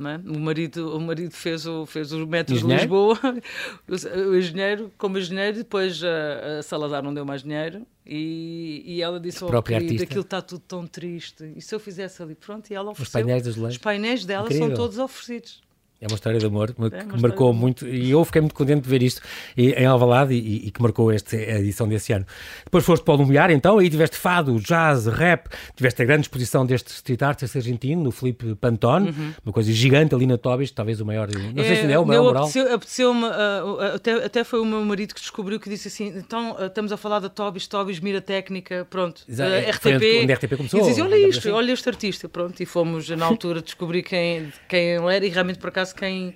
É? 0.00 0.16
O, 0.28 0.38
marido, 0.38 0.96
o 0.96 1.00
marido 1.00 1.32
fez 1.32 1.66
o, 1.66 1.84
fez 1.84 2.12
o 2.12 2.24
metro 2.24 2.56
de 2.56 2.64
Lisboa, 2.64 3.18
o, 3.88 4.30
o, 4.30 4.36
engenheiro, 4.36 4.92
como 4.96 5.18
engenheiro, 5.18 5.56
depois 5.56 6.00
a, 6.04 6.58
a, 6.58 6.62
Salazar 6.62 7.02
não 7.02 7.12
deu 7.12 7.24
mais 7.24 7.42
dinheiro 7.42 7.84
e, 8.06 8.84
e 8.86 9.02
ela 9.02 9.18
disse: 9.18 9.42
Oh, 9.44 9.62
querido, 9.62 10.02
aquilo 10.02 10.20
está 10.20 10.40
tudo 10.40 10.60
tão 10.60 10.86
triste. 10.86 11.52
E 11.56 11.60
se 11.60 11.74
eu 11.74 11.80
fizesse 11.80 12.22
ali, 12.22 12.36
pronto, 12.36 12.70
e 12.70 12.74
ela 12.74 12.90
ofereceu. 12.90 13.20
Os 13.20 13.26
painéis, 13.26 13.56
Os 13.56 13.78
painéis 13.78 14.24
dela 14.24 14.44
Incrível. 14.44 14.68
são 14.68 14.76
todos 14.76 14.98
oferecidos. 14.98 15.60
É 16.00 16.06
uma 16.06 16.14
história 16.14 16.38
de 16.38 16.46
amor 16.46 16.72
que 16.72 16.80
é 16.94 17.20
marcou 17.20 17.52
muito 17.52 17.86
e 17.86 18.10
eu 18.10 18.24
fiquei 18.24 18.40
muito 18.40 18.54
contente 18.54 18.82
de 18.82 18.88
ver 18.88 19.02
isto 19.02 19.20
em 19.56 19.84
Alvalade 19.84 20.32
e, 20.32 20.68
e 20.68 20.70
que 20.70 20.80
marcou 20.80 21.10
esta 21.10 21.34
edição 21.36 21.88
desse 21.88 22.12
ano. 22.12 22.24
Depois 22.64 22.84
foste 22.84 23.02
para 23.02 23.14
o 23.14 23.16
Lumiar, 23.16 23.50
então, 23.50 23.78
aí 23.78 23.90
tiveste 23.90 24.16
fado, 24.16 24.60
jazz, 24.60 25.06
rap, 25.06 25.48
tiveste 25.74 26.00
a 26.00 26.04
grande 26.04 26.22
exposição 26.22 26.64
deste 26.64 26.92
street 26.92 27.20
artist 27.22 27.56
argentino, 27.56 28.00
no 28.00 28.12
Felipe 28.12 28.54
Pantone, 28.54 29.10
uhum. 29.10 29.32
uma 29.44 29.52
coisa 29.52 29.72
gigante 29.72 30.14
ali 30.14 30.24
na 30.24 30.38
Tobis, 30.38 30.70
talvez 30.70 31.00
o 31.00 31.06
maior, 31.06 31.28
não 31.32 31.64
sei 31.64 31.74
se 31.74 31.80
ainda 31.82 31.94
é 31.94 31.98
o 31.98 32.06
maior 32.06 32.22
moral. 32.22 32.42
Apeteceu, 32.44 32.74
apeteceu 32.74 33.10
uh, 33.10 33.14
uh, 33.14 33.80
até, 33.96 34.12
até 34.24 34.44
foi 34.44 34.60
o 34.60 34.64
meu 34.64 34.84
marido 34.84 35.14
que 35.14 35.20
descobriu 35.20 35.58
que 35.58 35.68
disse 35.68 35.88
assim, 35.88 36.12
então 36.16 36.52
uh, 36.52 36.66
estamos 36.66 36.92
a 36.92 36.96
falar 36.96 37.18
da 37.18 37.28
Tobis, 37.28 37.66
Tobis 37.66 37.98
mira 37.98 38.20
técnica, 38.20 38.86
pronto, 38.88 39.22
Exato. 39.28 39.50
Uh, 39.50 39.70
RTP. 39.70 40.22
Onde 40.22 40.32
a 40.32 40.36
RTP 40.36 40.56
começou. 40.56 40.80
E 40.80 40.84
dizia, 40.84 41.04
olha 41.04 41.16
isto, 41.16 41.40
assim. 41.40 41.50
olha 41.50 41.72
este 41.72 41.88
artista, 41.88 42.28
pronto, 42.28 42.62
e 42.62 42.66
fomos 42.66 43.08
na 43.10 43.26
altura 43.26 43.60
descobrir 43.60 44.04
quem, 44.04 44.52
quem 44.68 44.90
ele 44.90 45.14
era 45.14 45.26
e 45.26 45.28
realmente 45.28 45.58
por 45.58 45.68
acaso 45.68 45.87
quem 45.92 46.34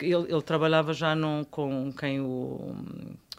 ele, 0.00 0.26
ele 0.28 0.42
trabalhava 0.42 0.92
já 0.92 1.14
num, 1.14 1.44
com 1.44 1.92
quem 1.92 2.20
o 2.20 2.74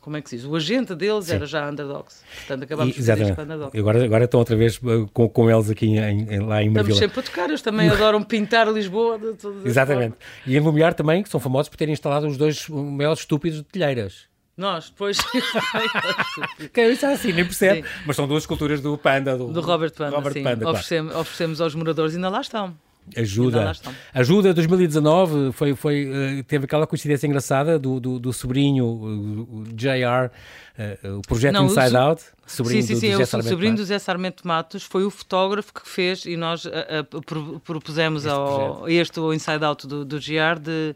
como 0.08 0.16
é 0.16 0.22
que 0.22 0.30
se 0.30 0.38
diz? 0.38 0.46
O 0.46 0.56
agente 0.56 0.96
deles 0.96 1.26
Sim. 1.26 1.36
era 1.36 1.46
já 1.46 1.70
Underdogs. 1.70 2.24
Portanto, 2.38 2.64
acabámos 2.64 2.96
de 2.96 3.04
fazer 3.04 3.38
Underdogs. 3.38 3.78
Agora, 3.78 4.06
agora 4.06 4.24
estão 4.24 4.40
outra 4.40 4.56
vez 4.56 4.78
uh, 4.78 5.06
com, 5.12 5.28
com 5.28 5.52
eles 5.52 5.70
aqui 5.70 5.98
em, 5.98 6.34
em, 6.34 6.40
lá 6.40 6.64
em 6.64 6.70
Marvila. 6.70 6.94
Estamos 6.94 6.98
sempre 6.98 7.20
a 7.20 7.24
tocar, 7.24 7.50
eles 7.50 7.62
também 7.62 7.90
adoram 7.90 8.24
pintar 8.24 8.72
Lisboa. 8.72 9.20
De, 9.20 9.34
de 9.34 9.68
Exatamente. 9.68 10.16
E 10.46 10.56
em 10.56 10.62
Lumiar 10.62 10.94
também, 10.94 11.22
que 11.24 11.28
são 11.28 11.42
famosos 11.42 11.68
por 11.68 11.76
terem 11.76 11.92
instalado 11.92 12.26
os 12.26 12.38
dois 12.38 12.70
maiores 12.70 13.20
estúpidos 13.20 13.60
de 13.60 13.66
telheiras. 13.66 14.30
Nós, 14.56 14.90
depois. 14.90 15.18
que 16.72 16.80
é 16.80 16.90
assim, 16.90 17.34
nem 17.34 17.44
percebe. 17.44 17.82
Sim. 17.82 17.88
Mas 18.06 18.16
são 18.16 18.26
duas 18.30 18.44
esculturas 18.44 18.80
do 18.80 18.98
Panda, 18.98 19.38
do, 19.38 19.52
do 19.52 19.60
Robert 19.60 19.92
Panda. 19.92 20.16
Robert 20.16 20.32
sim. 20.32 20.44
Panda 20.44 20.70
oferecemos, 20.70 21.12
claro. 21.12 21.22
oferecemos 21.22 21.60
aos 21.60 21.76
moradores, 21.76 22.16
ainda 22.16 22.30
lá 22.30 22.40
estão. 22.40 22.74
Ajuda. 23.16 23.74
Ajuda 24.14 24.54
2019 24.54 25.52
foi, 25.54 25.76
foi, 25.76 26.12
eh, 26.12 26.44
teve 26.44 26.66
aquela 26.66 26.86
coincidência 26.86 27.26
engraçada 27.26 27.80
do, 27.80 28.00
do, 28.00 28.20
do 28.20 28.34
sobrinho, 28.34 28.86
o 28.86 29.64
JR, 29.74 30.30
uh, 30.78 31.18
o 31.18 31.22
projeto 31.22 31.54
Não, 31.54 31.66
Inside 31.66 31.96
o 31.96 31.98
Out. 31.98 32.24
Sobrinho 32.46 32.82
sim, 32.84 32.96
sim, 32.96 33.00
sim. 33.00 33.12
Do, 33.12 33.18
do 33.18 33.38
o 33.38 33.44
sobrinho 33.44 33.76
do 33.76 33.86
Zé 33.86 34.00
Sarmento 34.00 34.46
Matos 34.46 34.84
foi 34.84 35.06
o 35.06 35.10
fotógrafo 35.10 35.74
que 35.74 35.88
fez 35.88 36.26
e 36.26 36.36
nós 36.36 36.66
uh, 36.66 36.70
uh, 36.70 37.60
propusemos 37.62 38.26
este 38.26 38.32
ao, 38.32 38.90
este 38.90 39.20
o 39.20 39.34
Inside 39.34 39.64
Out 39.64 39.88
do, 39.88 40.04
do 40.04 40.18
GR 40.18 40.60
de 40.62 40.96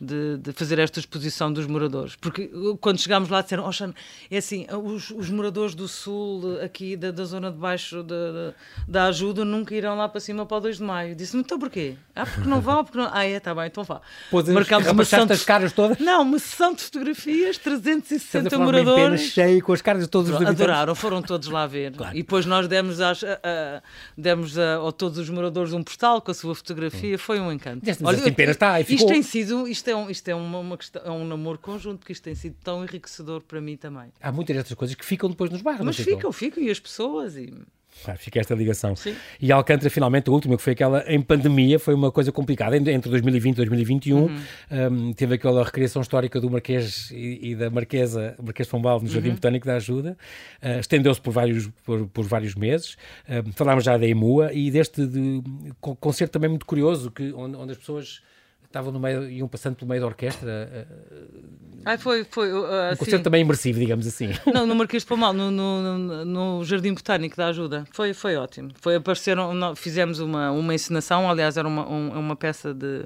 de, 0.00 0.38
de, 0.38 0.52
fazer 0.52 0.78
esta 0.78 0.98
exposição 0.98 1.52
dos 1.52 1.66
moradores. 1.66 2.16
Porque 2.16 2.50
uh, 2.52 2.76
quando 2.78 3.00
chegámos 3.00 3.28
lá 3.28 3.42
disseram, 3.42 3.68
oh, 3.68 3.94
é 4.30 4.36
assim, 4.36 4.66
os, 4.70 5.10
os, 5.10 5.30
moradores 5.30 5.74
do 5.74 5.88
sul, 5.88 6.60
aqui 6.62 6.96
da, 6.96 7.10
da 7.10 7.24
zona 7.24 7.50
de 7.50 7.58
baixo 7.58 8.02
da, 8.02 8.54
da 8.86 9.04
ajuda, 9.06 9.44
nunca 9.44 9.74
irão 9.74 9.96
lá 9.96 10.08
para 10.08 10.20
cima 10.20 10.44
para 10.46 10.56
o 10.56 10.60
2 10.60 10.78
de 10.78 10.82
maio. 10.82 11.14
Disse-me, 11.14 11.42
então 11.42 11.58
porquê? 11.58 11.94
Ah, 12.14 12.26
porque 12.26 12.48
não 12.48 12.60
vão, 12.60 12.84
porque 12.84 12.98
não... 12.98 13.10
Ah, 13.12 13.24
é, 13.24 13.36
está 13.36 13.54
bem, 13.54 13.66
então 13.66 13.84
vá. 13.84 14.00
Marcámos 14.52 14.88
uma 14.88 15.04
sessão 15.04 15.26
de... 15.26 15.44
caras 15.44 15.72
todas? 15.72 15.98
Não, 15.98 16.22
uma 16.22 16.38
sessão 16.38 16.74
de 16.74 16.82
fotografias, 16.82 17.58
360 17.58 18.58
moradores. 18.58 19.20
cheio 19.20 19.62
com 19.62 19.72
as 19.72 19.82
caras 19.82 20.02
de 20.02 20.08
todos 20.08 20.30
os 20.30 20.40
Adoraram, 20.44 20.94
foram 20.94 21.22
todos 21.22 21.48
lá 21.48 21.66
ver. 21.66 21.92
Claro. 21.92 22.16
E 22.16 22.22
depois 22.22 22.46
nós 22.46 22.68
demos, 22.68 23.00
às, 23.00 23.22
a, 23.22 23.34
a, 23.42 23.82
demos 24.16 24.58
a, 24.58 24.76
a, 24.76 24.92
todos 24.92 25.18
os 25.18 25.28
moradores 25.28 25.72
um 25.72 25.82
postal 25.82 26.20
com 26.20 26.30
a 26.30 26.34
sua 26.34 26.54
fotografia, 26.54 27.16
hum. 27.16 27.18
foi 27.18 27.40
um 27.40 27.52
encanto. 27.52 27.84
Olha, 28.02 28.18
assim, 28.18 28.32
pena 28.32 28.52
está, 28.52 28.78
ficou... 28.78 28.94
Isto 28.94 29.06
tem 29.06 29.22
sido, 29.22 29.68
isto 29.68 29.83
é 29.88 29.96
um, 29.96 30.10
isto 30.10 30.28
é 30.28 30.34
uma, 30.34 30.58
uma 30.58 30.76
questão, 30.76 31.02
é 31.04 31.10
um 31.10 31.26
namoro 31.26 31.58
conjunto, 31.58 32.04
que 32.04 32.12
isto 32.12 32.22
tem 32.22 32.34
sido 32.34 32.56
tão 32.62 32.82
enriquecedor 32.82 33.42
para 33.42 33.60
mim 33.60 33.76
também. 33.76 34.12
Há 34.20 34.32
muitas 34.32 34.56
destas 34.56 34.74
coisas 34.74 34.94
que 34.96 35.04
ficam 35.04 35.30
depois 35.30 35.50
nos 35.50 35.62
bairros. 35.62 35.84
Mas 35.84 35.96
ficam, 35.96 36.32
ficam, 36.32 36.62
e 36.62 36.70
as 36.70 36.80
pessoas 36.80 37.36
e... 37.36 37.52
Ah, 38.06 38.16
fica 38.16 38.40
esta 38.40 38.54
ligação. 38.54 38.96
Sim. 38.96 39.14
E 39.40 39.52
Alcântara, 39.52 39.88
finalmente, 39.88 40.28
a 40.28 40.32
última, 40.32 40.56
que 40.56 40.62
foi 40.62 40.72
aquela 40.72 41.04
em 41.06 41.22
pandemia, 41.22 41.78
foi 41.78 41.94
uma 41.94 42.10
coisa 42.10 42.32
complicada. 42.32 42.76
Entre 42.76 43.08
2020 43.08 43.54
e 43.54 43.56
2021, 43.56 44.18
uhum. 44.18 44.36
um, 44.70 45.12
teve 45.12 45.36
aquela 45.36 45.64
recriação 45.64 46.02
histórica 46.02 46.40
do 46.40 46.50
Marquês 46.50 47.10
e, 47.12 47.50
e 47.50 47.54
da 47.54 47.70
Marquesa, 47.70 48.34
Marquês 48.42 48.66
de 48.66 48.70
Pombal, 48.72 49.00
no 49.00 49.08
Jardim 49.08 49.28
uhum. 49.28 49.34
Botânico 49.36 49.66
da 49.66 49.76
Ajuda. 49.76 50.18
Uh, 50.60 50.80
Estendeu-se 50.80 51.20
por 51.20 51.30
vários, 51.32 51.68
por, 51.84 52.06
por 52.08 52.24
vários 52.24 52.54
meses. 52.54 52.94
Uh, 53.28 53.52
falámos 53.54 53.84
já 53.84 53.96
da 53.96 54.06
EMUA 54.06 54.52
e 54.52 54.70
deste 54.70 55.06
de, 55.06 55.42
concerto 55.80 56.32
também 56.32 56.50
muito 56.50 56.66
curioso, 56.66 57.10
que, 57.10 57.32
onde, 57.32 57.56
onde 57.56 57.72
as 57.72 57.78
pessoas 57.78 58.20
estavam 58.74 58.92
no 58.92 58.98
meio, 58.98 59.30
iam 59.30 59.46
passando 59.46 59.76
pelo 59.76 59.88
meio 59.88 60.00
da 60.00 60.06
orquestra. 60.08 60.86
Ai, 61.84 61.98
foi, 61.98 62.24
foi. 62.24 62.50
Uh, 62.50 62.92
um 62.92 62.96
concerto 62.96 63.24
também 63.24 63.42
imersivo, 63.42 63.78
digamos 63.78 64.06
assim. 64.06 64.30
Não, 64.52 64.66
no 64.66 64.74
Marquês 64.74 65.02
de 65.02 65.06
Pombal, 65.06 65.34
no, 65.34 65.50
no, 65.50 66.24
no, 66.24 66.64
Jardim 66.64 66.94
Botânico 66.94 67.36
da 67.36 67.48
Ajuda. 67.48 67.84
Foi, 67.92 68.14
foi 68.14 68.36
ótimo. 68.36 68.70
Foi, 68.80 68.96
apareceram, 68.96 69.76
fizemos 69.76 70.18
uma, 70.18 70.50
uma 70.50 70.74
encenação, 70.74 71.30
aliás, 71.30 71.58
era 71.58 71.68
uma, 71.68 71.86
um, 71.86 72.18
uma 72.18 72.36
peça 72.36 72.72
de, 72.72 73.04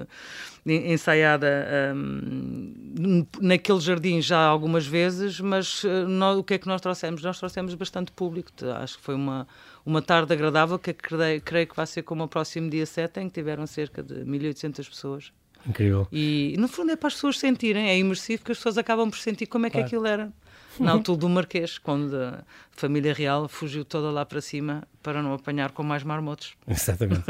de 0.65 0.93
ensaiada 0.93 1.93
um, 1.93 3.25
naquele 3.41 3.81
jardim 3.81 4.21
já 4.21 4.39
algumas 4.39 4.87
vezes, 4.87 5.41
mas 5.41 5.83
uh, 5.83 6.07
nós, 6.07 6.37
o 6.37 6.43
que 6.43 6.53
é 6.53 6.57
que 6.57 6.67
nós 6.67 6.79
trouxemos? 6.79 7.21
Nós 7.21 7.37
trouxemos 7.37 7.75
bastante 7.75 8.13
público. 8.13 8.49
Acho 8.81 8.97
que 8.97 9.03
foi 9.03 9.15
uma, 9.15 9.45
uma 9.85 10.01
tarde 10.01 10.31
agradável, 10.31 10.79
que 10.79 10.93
creio, 10.93 11.41
creio 11.41 11.67
que 11.67 11.75
vai 11.75 11.85
ser 11.85 12.03
como 12.03 12.23
o 12.23 12.27
próximo 12.29 12.69
dia 12.69 12.85
7, 12.85 13.19
em 13.19 13.27
que 13.27 13.33
tiveram 13.33 13.67
cerca 13.67 14.01
de 14.01 14.23
1.800 14.23 14.89
pessoas. 14.89 15.33
Incrível. 15.67 16.07
E 16.11 16.55
no 16.57 16.67
fundo 16.67 16.91
é 16.91 16.95
para 16.95 17.07
as 17.07 17.13
pessoas 17.15 17.39
sentirem, 17.39 17.89
é 17.89 17.97
imersivo 17.97 18.43
que 18.43 18.51
as 18.51 18.57
pessoas 18.57 18.77
acabam 18.77 19.09
por 19.09 19.17
sentir 19.17 19.45
como 19.45 19.65
é 19.65 19.69
que 19.69 19.73
claro. 19.73 19.87
aquilo 19.87 20.05
era. 20.05 20.31
Na 20.79 20.91
altura 20.93 21.17
do 21.17 21.27
Marquês, 21.27 21.77
quando 21.77 22.15
a 22.15 22.43
família 22.71 23.13
real 23.13 23.49
fugiu 23.49 23.83
toda 23.83 24.09
lá 24.11 24.25
para 24.25 24.39
cima 24.39 24.87
para 25.03 25.21
não 25.21 25.33
apanhar 25.33 25.71
com 25.71 25.83
mais 25.83 26.03
marmotos. 26.03 26.53
Exatamente. 26.65 27.23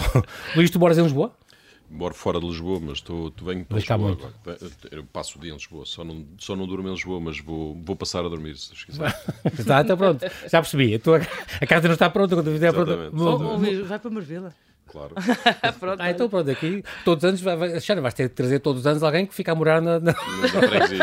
Luís, 0.56 0.70
tu 0.70 0.78
moras 0.78 0.96
em 0.96 1.02
Lisboa? 1.02 1.36
Moro 1.90 2.14
fora 2.14 2.40
de 2.40 2.46
Lisboa, 2.46 2.80
mas 2.80 2.94
estou, 2.94 3.30
tu 3.30 3.44
venho 3.44 3.64
para 3.64 3.76
Lisboa 3.76 3.98
muito. 3.98 4.26
agora. 4.26 4.58
Eu 4.90 5.04
passo 5.04 5.38
o 5.38 5.40
dia 5.40 5.52
em 5.52 5.54
Lisboa, 5.54 5.84
só 5.84 6.02
não, 6.02 6.26
só 6.38 6.56
não 6.56 6.66
durmo 6.66 6.88
em 6.88 6.92
Lisboa, 6.92 7.20
mas 7.20 7.38
vou, 7.38 7.80
vou 7.84 7.94
passar 7.94 8.24
a 8.24 8.28
dormir, 8.28 8.56
se 8.56 8.74
quiser. 8.86 9.14
está, 9.58 9.82
está 9.82 9.96
pronto, 9.96 10.24
já 10.50 10.62
percebi. 10.62 10.94
A, 10.94 11.62
a 11.62 11.66
casa 11.66 11.86
não 11.86 11.94
está 11.94 12.08
pronta 12.08 12.34
quando 12.34 12.48
estiver 12.48 12.72
pronta. 12.72 13.10
Vai 13.84 13.98
para 13.98 14.10
Marvila 14.10 14.54
claro. 14.90 15.14
pronto, 15.78 16.00
ah, 16.00 16.10
então 16.10 16.28
pronto, 16.28 16.50
aqui 16.50 16.82
todos 17.04 17.24
os 17.24 17.28
anos, 17.28 17.40
vai, 17.40 17.56
vai, 17.56 17.80
Xana, 17.80 18.00
vais 18.00 18.14
ter 18.14 18.28
que 18.28 18.34
trazer 18.34 18.58
todos 18.60 18.80
os 18.80 18.86
anos 18.86 19.02
alguém 19.02 19.26
que 19.26 19.34
fica 19.34 19.52
a 19.52 19.54
morar 19.54 19.80
na, 19.80 20.00
na, 20.00 20.14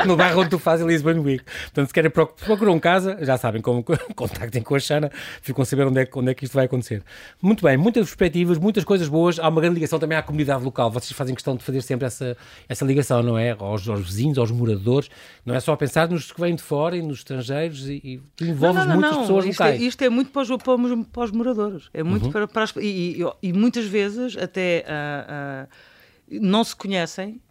no 0.05 0.15
bairro 0.17 0.41
onde 0.41 0.49
tu 0.49 0.59
fazes 0.59 0.86
Lisbon 0.86 1.19
Week. 1.21 1.43
Portanto, 1.43 1.88
se 1.88 1.93
querem 1.93 2.11
procurar 2.11 2.73
casa, 2.79 3.17
já 3.21 3.38
sabem 3.38 3.61
como 3.61 3.84
contactem 4.15 4.61
com 4.61 4.75
a 4.75 4.79
Xana, 4.79 5.11
ficam 5.41 5.61
a 5.61 5.65
saber 5.65 5.88
onde 5.88 6.01
é, 6.01 6.09
onde 6.15 6.31
é 6.31 6.34
que 6.34 6.43
isto 6.43 6.53
vai 6.53 6.65
acontecer. 6.65 7.01
Muito 7.41 7.63
bem, 7.63 7.77
muitas 7.77 8.03
perspectivas, 8.03 8.57
muitas 8.57 8.84
coisas 8.84 9.07
boas, 9.07 9.39
há 9.39 9.47
uma 9.47 9.61
grande 9.61 9.75
ligação 9.75 9.99
também 9.99 10.17
à 10.17 10.21
comunidade 10.21 10.63
local. 10.63 10.91
Vocês 10.91 11.11
fazem 11.11 11.34
questão 11.34 11.55
de 11.55 11.63
fazer 11.63 11.81
sempre 11.81 12.05
essa, 12.05 12.36
essa 12.67 12.84
ligação, 12.86 13.23
não 13.23 13.38
é? 13.38 13.51
Aos, 13.51 13.88
aos 13.88 14.05
vizinhos, 14.05 14.38
aos 14.38 14.51
moradores, 14.51 15.09
não 15.45 15.55
é 15.55 15.59
só 15.59 15.75
pensar 15.75 16.09
nos 16.09 16.31
que 16.31 16.39
vêm 16.39 16.55
de 16.55 16.61
fora 16.61 16.97
e 16.97 17.01
nos 17.01 17.19
estrangeiros 17.19 17.88
e, 17.88 18.01
e 18.03 18.21
tu 18.36 18.45
envolves 18.45 18.86
muitas 18.86 19.17
pessoas 19.17 19.45
isto 19.45 19.59
locais. 19.59 19.81
É, 19.81 19.86
isto 19.86 20.01
é 20.03 20.09
muito 20.09 20.31
para 20.31 20.41
os, 20.41 20.49
para 20.49 20.75
os, 20.75 21.07
para 21.07 21.23
os 21.23 21.31
moradores, 21.31 21.89
é 21.93 22.03
muito 22.03 22.25
uhum. 22.25 22.31
para, 22.31 22.47
para 22.47 22.63
as, 22.63 22.75
e, 22.75 23.21
e, 23.41 23.49
e 23.49 23.53
muitas 23.74 23.86
vezes 23.86 24.38
até 24.38 24.86
uh, 24.86 25.65
uh, 25.65 26.39
não 26.39 26.63
se 26.63 26.76
conhecem 26.76 27.41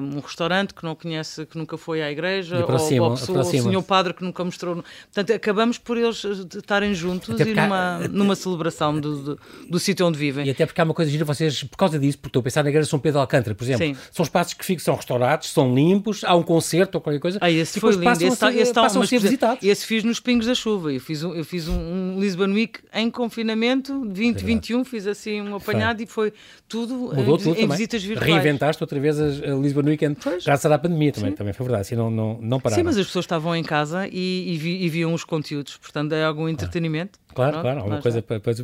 um 0.00 0.20
restaurante 0.20 0.74
que 0.74 0.82
não 0.82 0.94
conhece, 0.94 1.46
que 1.46 1.56
nunca 1.56 1.76
foi 1.76 2.02
à 2.02 2.10
igreja, 2.10 2.58
ou, 2.58 2.66
pessoa, 2.66 3.08
ou 3.08 3.40
o 3.40 3.44
senhor 3.44 3.82
padre 3.82 4.14
que 4.14 4.22
nunca 4.22 4.44
mostrou. 4.44 4.82
Portanto, 5.12 5.32
acabamos 5.32 5.78
por 5.78 5.96
eles 5.96 6.24
estarem 6.24 6.94
juntos 6.94 7.38
e 7.40 7.44
numa, 7.44 7.96
há, 7.96 8.08
numa 8.08 8.34
celebração 8.34 8.98
do, 8.98 9.16
do, 9.22 9.38
do 9.68 9.78
sítio 9.78 10.06
onde 10.06 10.18
vivem. 10.18 10.46
E 10.46 10.50
até 10.50 10.66
porque 10.66 10.80
há 10.80 10.84
uma 10.84 10.94
coisa 10.94 11.10
gira, 11.10 11.24
vocês, 11.24 11.62
por 11.62 11.76
causa 11.76 11.98
disso, 11.98 12.18
porque 12.18 12.28
estou 12.28 12.40
a 12.40 12.42
pensar 12.42 12.64
na 12.64 12.70
igreja 12.70 12.88
São 12.88 12.98
Pedro 12.98 13.18
de 13.18 13.22
Alcântara, 13.22 13.54
por 13.54 13.64
exemplo, 13.64 13.86
Sim. 13.86 13.96
são 14.10 14.24
espaços 14.24 14.54
que 14.54 14.64
ficam, 14.64 14.84
são 14.84 14.94
restaurantes, 14.96 15.50
são 15.50 15.74
limpos, 15.74 16.24
há 16.24 16.34
um 16.34 16.42
concerto 16.42 16.98
ou 16.98 17.02
qualquer 17.02 17.20
coisa. 17.20 17.38
Ah, 17.40 17.50
esse 17.50 17.78
foi 17.78 17.92
lindo. 17.92 18.04
Passam 18.04 18.28
esse, 18.28 18.44
a 18.44 18.50
ser, 18.50 18.58
esse 18.58 18.74
passam 18.74 19.02
a 19.02 19.06
ser 19.06 19.18
visitados. 19.18 19.62
Esse 19.62 19.86
fiz 19.86 20.02
nos 20.02 20.20
pingos 20.20 20.46
da 20.46 20.54
chuva. 20.54 20.92
Eu 20.92 21.00
fiz 21.00 21.22
um, 21.22 21.34
eu 21.34 21.44
fiz 21.44 21.68
um, 21.68 21.78
um 21.78 22.20
Lisbon 22.20 22.52
Week 22.52 22.80
em 22.92 23.10
confinamento, 23.10 24.04
2021, 24.06 24.84
fiz 24.84 25.06
assim 25.06 25.40
um 25.40 25.54
apanhado 25.54 26.02
e 26.02 26.06
foi 26.06 26.32
tudo 26.68 26.94
Mudou 26.94 27.36
em, 27.36 27.38
tudo 27.38 27.60
em 27.60 27.68
visitas 27.68 28.02
virtuais. 28.02 28.32
Reinventaste 28.32 28.82
outra 28.82 28.98
vez 28.98 29.20
a, 29.20 29.24
a 29.24 29.59
Lisbon 29.60 29.82
Weekend. 29.82 30.18
Pois 30.22 30.42
já 30.42 30.56
será 30.56 30.76
a 30.76 30.78
pandemia 30.78 31.12
também, 31.12 31.32
também 31.32 31.52
foi 31.52 31.64
verdade, 31.64 31.82
assim 31.82 31.96
não, 31.96 32.10
não, 32.10 32.38
não 32.40 32.60
pararam. 32.60 32.80
Sim, 32.80 32.84
mas 32.84 32.98
as 32.98 33.06
pessoas 33.06 33.24
estavam 33.24 33.54
em 33.54 33.62
casa 33.62 34.06
e, 34.08 34.54
e, 34.54 34.56
vi, 34.56 34.84
e 34.84 34.88
viam 34.88 35.12
os 35.14 35.24
conteúdos, 35.24 35.76
portanto 35.76 36.12
é 36.12 36.24
algum 36.24 36.48
entretenimento. 36.48 37.18
Claro, 37.34 37.52
Pronto, 37.52 37.62
claro, 37.62 37.78
alguma 37.78 38.02
coisa 38.02 38.22
para, 38.22 38.40
para, 38.40 38.54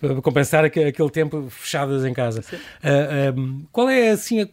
para, 0.00 0.14
compensar 0.22 0.64
aquele 0.64 1.10
tempo 1.10 1.48
fechadas 1.50 2.04
em 2.04 2.12
casa. 2.12 2.40
Uh, 2.40 2.56
ah, 2.82 3.34
um, 3.38 3.66
qual 3.72 3.88
é, 3.88 4.10
assim, 4.10 4.42
a, 4.42 4.48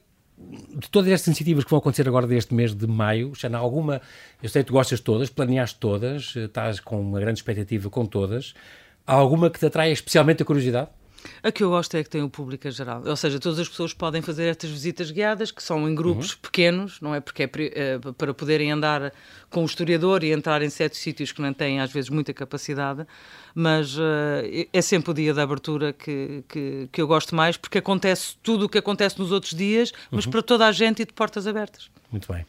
de 0.78 0.90
todas 0.90 1.12
estas 1.12 1.28
iniciativas 1.28 1.64
que 1.64 1.70
vão 1.70 1.80
acontecer 1.80 2.08
agora 2.08 2.28
deste 2.28 2.54
mês 2.54 2.74
de 2.74 2.88
maio, 2.88 3.34
Xana, 3.36 3.58
alguma, 3.58 4.02
eu 4.42 4.50
sei 4.50 4.64
que 4.64 4.68
tu 4.68 4.74
gostas 4.74 5.00
de 5.00 5.06
todas, 5.06 5.30
planeaste 5.30 5.80
todas, 5.80 6.36
estás 6.36 6.80
com 6.80 7.00
uma 7.00 7.20
grande 7.20 7.40
expectativa 7.40 7.90
com 7.90 8.06
todas, 8.06 8.54
há 9.06 9.14
alguma 9.14 9.50
que 9.50 9.60
te 9.60 9.66
atrai 9.66 9.92
especialmente 9.92 10.44
a 10.44 10.46
curiosidade? 10.46 10.90
A 11.42 11.52
que 11.52 11.64
eu 11.64 11.70
gosto 11.70 11.96
é 11.96 12.04
que 12.04 12.10
tem 12.10 12.22
o 12.22 12.30
público 12.30 12.68
em 12.68 12.72
geral. 12.72 13.04
Ou 13.06 13.16
seja, 13.16 13.40
todas 13.40 13.60
as 13.60 13.70
pessoas 13.70 13.94
podem 13.94 14.22
fazer 14.22 14.46
estas 14.46 14.70
visitas 14.70 15.12
guiadas, 15.12 15.52
que 15.52 15.62
são 15.62 15.88
em 15.88 15.96
grupos 15.96 16.32
uhum. 16.32 16.40
pequenos, 16.42 17.02
não 17.02 17.14
é? 17.14 17.20
Porque 17.20 17.44
é 17.44 17.98
uh, 17.98 18.14
para 18.14 18.34
poderem 18.34 18.72
andar 18.72 19.14
com 19.50 19.62
o 19.62 19.66
historiador 19.66 20.24
e 20.24 20.32
entrar 20.32 20.62
em 20.62 20.70
certos 20.70 21.00
sítios 21.00 21.32
que 21.32 21.42
não 21.42 21.54
têm, 21.54 21.80
às 21.80 21.92
vezes, 21.92 22.10
muita 22.10 22.34
capacidade. 22.34 23.06
Mas 23.56 23.98
uh, 23.98 24.02
é 24.72 24.82
sempre 24.82 25.12
o 25.12 25.14
dia 25.14 25.34
da 25.34 25.44
abertura 25.44 25.94
que, 25.94 26.44
que, 26.50 26.90
que, 26.92 27.02
eu 27.02 27.08
gosto 27.08 27.36
mais, 27.36 27.56
porque 27.56 27.78
acontece 27.78 28.36
tudo 28.42 28.66
o 28.66 28.70
que 28.70 28.78
acontece 28.78 29.20
nos 29.20 29.32
outros 29.32 29.54
dias, 29.54 29.92
mas 30.10 30.26
uhum. 30.26 30.32
para 30.32 30.42
toda 30.42 30.66
a 30.66 30.72
gente 30.72 31.04
e 31.04 31.06
de 31.06 31.14
portas 31.14 31.46
abertas. 31.46 31.90
Muito 32.14 32.32
bem. 32.32 32.46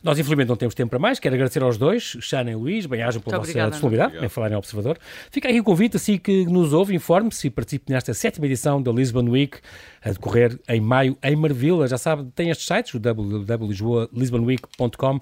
Nós, 0.00 0.16
infelizmente, 0.16 0.48
não 0.48 0.54
temos 0.54 0.76
tempo 0.76 0.90
para 0.90 0.98
mais. 1.00 1.18
Quero 1.18 1.34
agradecer 1.34 1.60
aos 1.60 1.76
dois, 1.76 2.16
Xana 2.20 2.52
e 2.52 2.54
Luís, 2.54 2.86
bem-ajam 2.86 3.20
pela 3.20 3.38
Muito 3.38 3.52
vossa 3.52 3.70
disponibilidade 3.70 4.24
em 4.24 4.28
falar 4.28 4.52
em 4.52 4.54
Observador. 4.54 4.96
Fica 5.28 5.48
aí 5.48 5.58
o 5.58 5.64
convite, 5.64 5.96
assim 5.96 6.16
que 6.16 6.46
nos 6.46 6.72
ouve, 6.72 6.94
informe-se 6.94 7.48
e 7.48 7.50
participe 7.50 7.92
nesta 7.92 8.14
sétima 8.14 8.46
edição 8.46 8.80
da 8.80 8.92
Lisbon 8.92 9.28
Week, 9.28 9.58
a 10.04 10.12
decorrer 10.12 10.56
em 10.68 10.80
maio 10.80 11.18
em 11.20 11.34
Marvila. 11.34 11.88
Já 11.88 11.98
sabe, 11.98 12.30
tem 12.32 12.50
estes 12.50 12.68
sites, 12.68 12.94
o 12.94 13.00
www.lisbonweek.com 13.00 15.18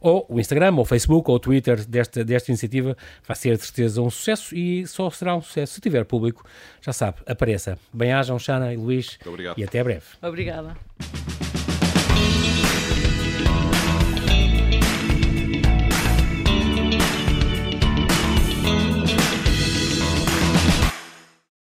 ou 0.00 0.26
o 0.28 0.40
Instagram, 0.40 0.74
ou 0.74 0.80
o 0.80 0.84
Facebook, 0.84 1.30
ou 1.30 1.36
o 1.36 1.40
Twitter 1.40 1.84
desta, 1.86 2.24
desta 2.24 2.50
iniciativa. 2.50 2.96
Vai 3.26 3.36
ser, 3.36 3.56
de 3.56 3.64
certeza, 3.64 4.00
um 4.02 4.10
sucesso 4.10 4.54
e 4.54 4.86
só 4.86 5.10
será 5.10 5.36
um 5.36 5.42
sucesso 5.42 5.74
se 5.74 5.80
tiver 5.80 6.04
público. 6.04 6.44
Já 6.80 6.92
sabe, 6.92 7.18
apareça. 7.26 7.78
Bem-ajam, 7.92 8.38
Xana 8.38 8.72
e 8.72 8.76
Luís. 8.76 9.18
Muito 9.18 9.28
obrigado. 9.28 9.58
E 9.58 9.64
até 9.64 9.84
breve. 9.84 10.04
Obrigada. 10.22 10.76